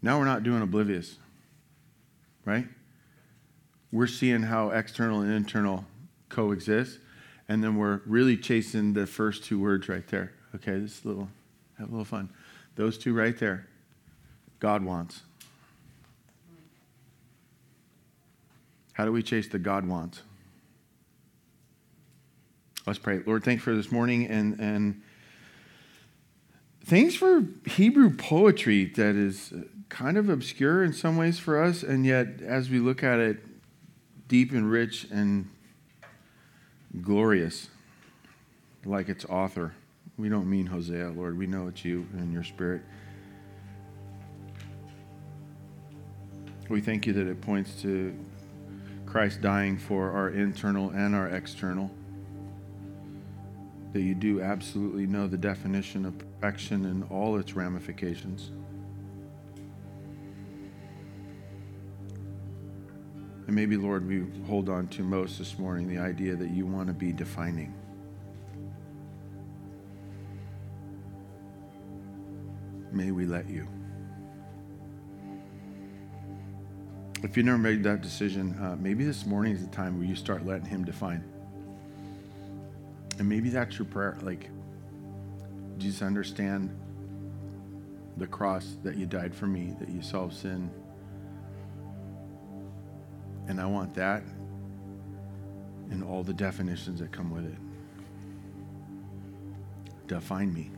Now 0.00 0.20
we're 0.20 0.24
not 0.24 0.44
doing 0.44 0.62
oblivious, 0.62 1.16
right? 2.44 2.68
We're 3.90 4.06
seeing 4.06 4.44
how 4.44 4.70
external 4.70 5.22
and 5.22 5.32
internal 5.32 5.86
coexist, 6.28 7.00
and 7.48 7.64
then 7.64 7.74
we're 7.74 8.00
really 8.06 8.36
chasing 8.36 8.92
the 8.92 9.08
first 9.08 9.42
two 9.42 9.58
words 9.58 9.88
right 9.88 10.06
there. 10.06 10.34
Okay, 10.54 10.78
this 10.78 11.04
little, 11.04 11.28
have 11.78 11.88
a 11.88 11.90
little 11.90 12.04
fun. 12.04 12.30
Those 12.76 12.96
two 12.96 13.12
right 13.12 13.36
there, 13.36 13.66
God 14.60 14.84
wants. 14.84 15.22
How 18.92 19.04
do 19.04 19.10
we 19.10 19.24
chase 19.24 19.48
the 19.48 19.58
God 19.58 19.84
wants? 19.84 20.22
Let's 22.86 22.98
pray. 22.98 23.22
Lord, 23.24 23.44
thanks 23.44 23.62
for 23.62 23.74
this 23.74 23.90
morning 23.90 24.26
and, 24.26 24.60
and 24.60 25.02
thanks 26.84 27.14
for 27.14 27.46
Hebrew 27.66 28.14
poetry 28.14 28.84
that 28.84 29.16
is 29.16 29.54
kind 29.88 30.18
of 30.18 30.28
obscure 30.28 30.84
in 30.84 30.92
some 30.92 31.16
ways 31.16 31.38
for 31.38 31.62
us, 31.62 31.82
and 31.82 32.04
yet 32.04 32.42
as 32.42 32.68
we 32.68 32.78
look 32.78 33.02
at 33.02 33.18
it, 33.20 33.38
deep 34.28 34.52
and 34.52 34.70
rich 34.70 35.06
and 35.10 35.48
glorious, 37.00 37.68
like 38.84 39.08
its 39.08 39.24
author. 39.24 39.72
We 40.18 40.28
don't 40.28 40.48
mean 40.48 40.66
Hosea, 40.66 41.10
Lord. 41.10 41.38
We 41.38 41.46
know 41.46 41.68
it's 41.68 41.86
you 41.86 42.06
and 42.12 42.34
your 42.34 42.44
spirit. 42.44 42.82
We 46.68 46.82
thank 46.82 47.06
you 47.06 47.14
that 47.14 47.26
it 47.26 47.40
points 47.40 47.80
to 47.80 48.14
Christ 49.06 49.40
dying 49.40 49.78
for 49.78 50.10
our 50.10 50.28
internal 50.28 50.90
and 50.90 51.14
our 51.14 51.28
external. 51.28 51.90
That 53.94 54.02
you 54.02 54.16
do 54.16 54.42
absolutely 54.42 55.06
know 55.06 55.28
the 55.28 55.38
definition 55.38 56.04
of 56.04 56.18
perfection 56.18 56.84
and 56.84 57.04
all 57.10 57.38
its 57.38 57.54
ramifications. 57.54 58.50
And 63.46 63.54
maybe, 63.54 63.76
Lord, 63.76 64.04
we 64.08 64.24
hold 64.48 64.68
on 64.68 64.88
to 64.88 65.04
most 65.04 65.38
this 65.38 65.60
morning 65.60 65.86
the 65.86 65.98
idea 65.98 66.34
that 66.34 66.50
you 66.50 66.66
want 66.66 66.88
to 66.88 66.92
be 66.92 67.12
defining. 67.12 67.72
May 72.90 73.12
we 73.12 73.26
let 73.26 73.48
you. 73.48 73.68
If 77.22 77.36
you 77.36 77.44
never 77.44 77.58
made 77.58 77.84
that 77.84 78.00
decision, 78.00 78.58
uh, 78.60 78.76
maybe 78.80 79.04
this 79.04 79.24
morning 79.24 79.54
is 79.54 79.64
the 79.64 79.70
time 79.70 79.98
where 79.98 80.06
you 80.08 80.16
start 80.16 80.44
letting 80.44 80.66
Him 80.66 80.84
define. 80.84 81.22
And 83.18 83.28
maybe 83.28 83.48
that's 83.48 83.78
your 83.78 83.86
prayer. 83.86 84.16
Like, 84.22 84.50
Jesus, 85.78 86.02
understand 86.02 86.76
the 88.16 88.26
cross 88.26 88.76
that 88.82 88.96
you 88.96 89.06
died 89.06 89.34
for 89.34 89.46
me, 89.46 89.74
that 89.80 89.88
you 89.88 90.02
solved 90.02 90.34
sin. 90.36 90.70
And 93.46 93.60
I 93.60 93.66
want 93.66 93.94
that 93.94 94.22
and 95.90 96.02
all 96.02 96.22
the 96.22 96.32
definitions 96.32 97.00
that 97.00 97.12
come 97.12 97.30
with 97.30 97.44
it. 97.44 97.58
Define 100.06 100.52
me. 100.52 100.70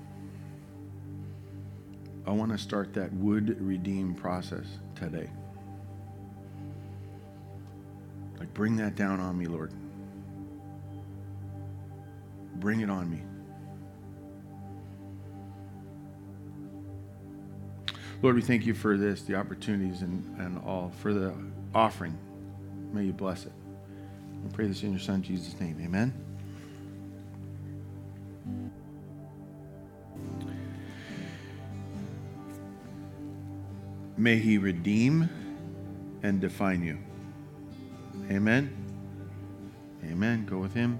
I 2.26 2.32
want 2.32 2.51
to 2.53 2.59
start 2.59 2.93
that 2.95 3.12
would 3.12 3.61
redeem 3.61 4.14
process 4.14 4.66
today. 4.95 5.30
Like, 8.39 8.53
bring 8.53 8.76
that 8.76 8.97
down 8.97 9.20
on 9.20 9.39
me, 9.39 9.47
Lord. 9.47 9.72
Bring 12.61 12.80
it 12.80 12.90
on 12.90 13.11
me. 13.11 13.22
Lord, 18.22 18.34
we 18.34 18.42
thank 18.42 18.64
you 18.64 18.74
for 18.74 18.96
this, 18.96 19.22
the 19.22 19.34
opportunities 19.34 20.02
and, 20.02 20.24
and 20.38 20.59
all, 20.64 20.90
for 21.00 21.12
the 21.12 21.34
offering. 21.74 22.16
May 22.92 23.04
you 23.04 23.12
bless 23.12 23.44
it. 23.44 23.52
We 24.42 24.50
pray 24.52 24.66
this 24.66 24.82
in 24.82 24.90
your 24.90 25.00
Son, 25.00 25.22
Jesus' 25.22 25.59
name. 25.61 25.78
Amen. 25.82 26.14
May 34.16 34.38
he 34.38 34.57
redeem 34.57 35.28
and 36.22 36.40
define 36.40 36.82
you. 36.82 36.98
Amen. 38.30 38.74
Amen. 40.04 40.46
Go 40.46 40.57
with 40.59 40.72
him. 40.72 40.98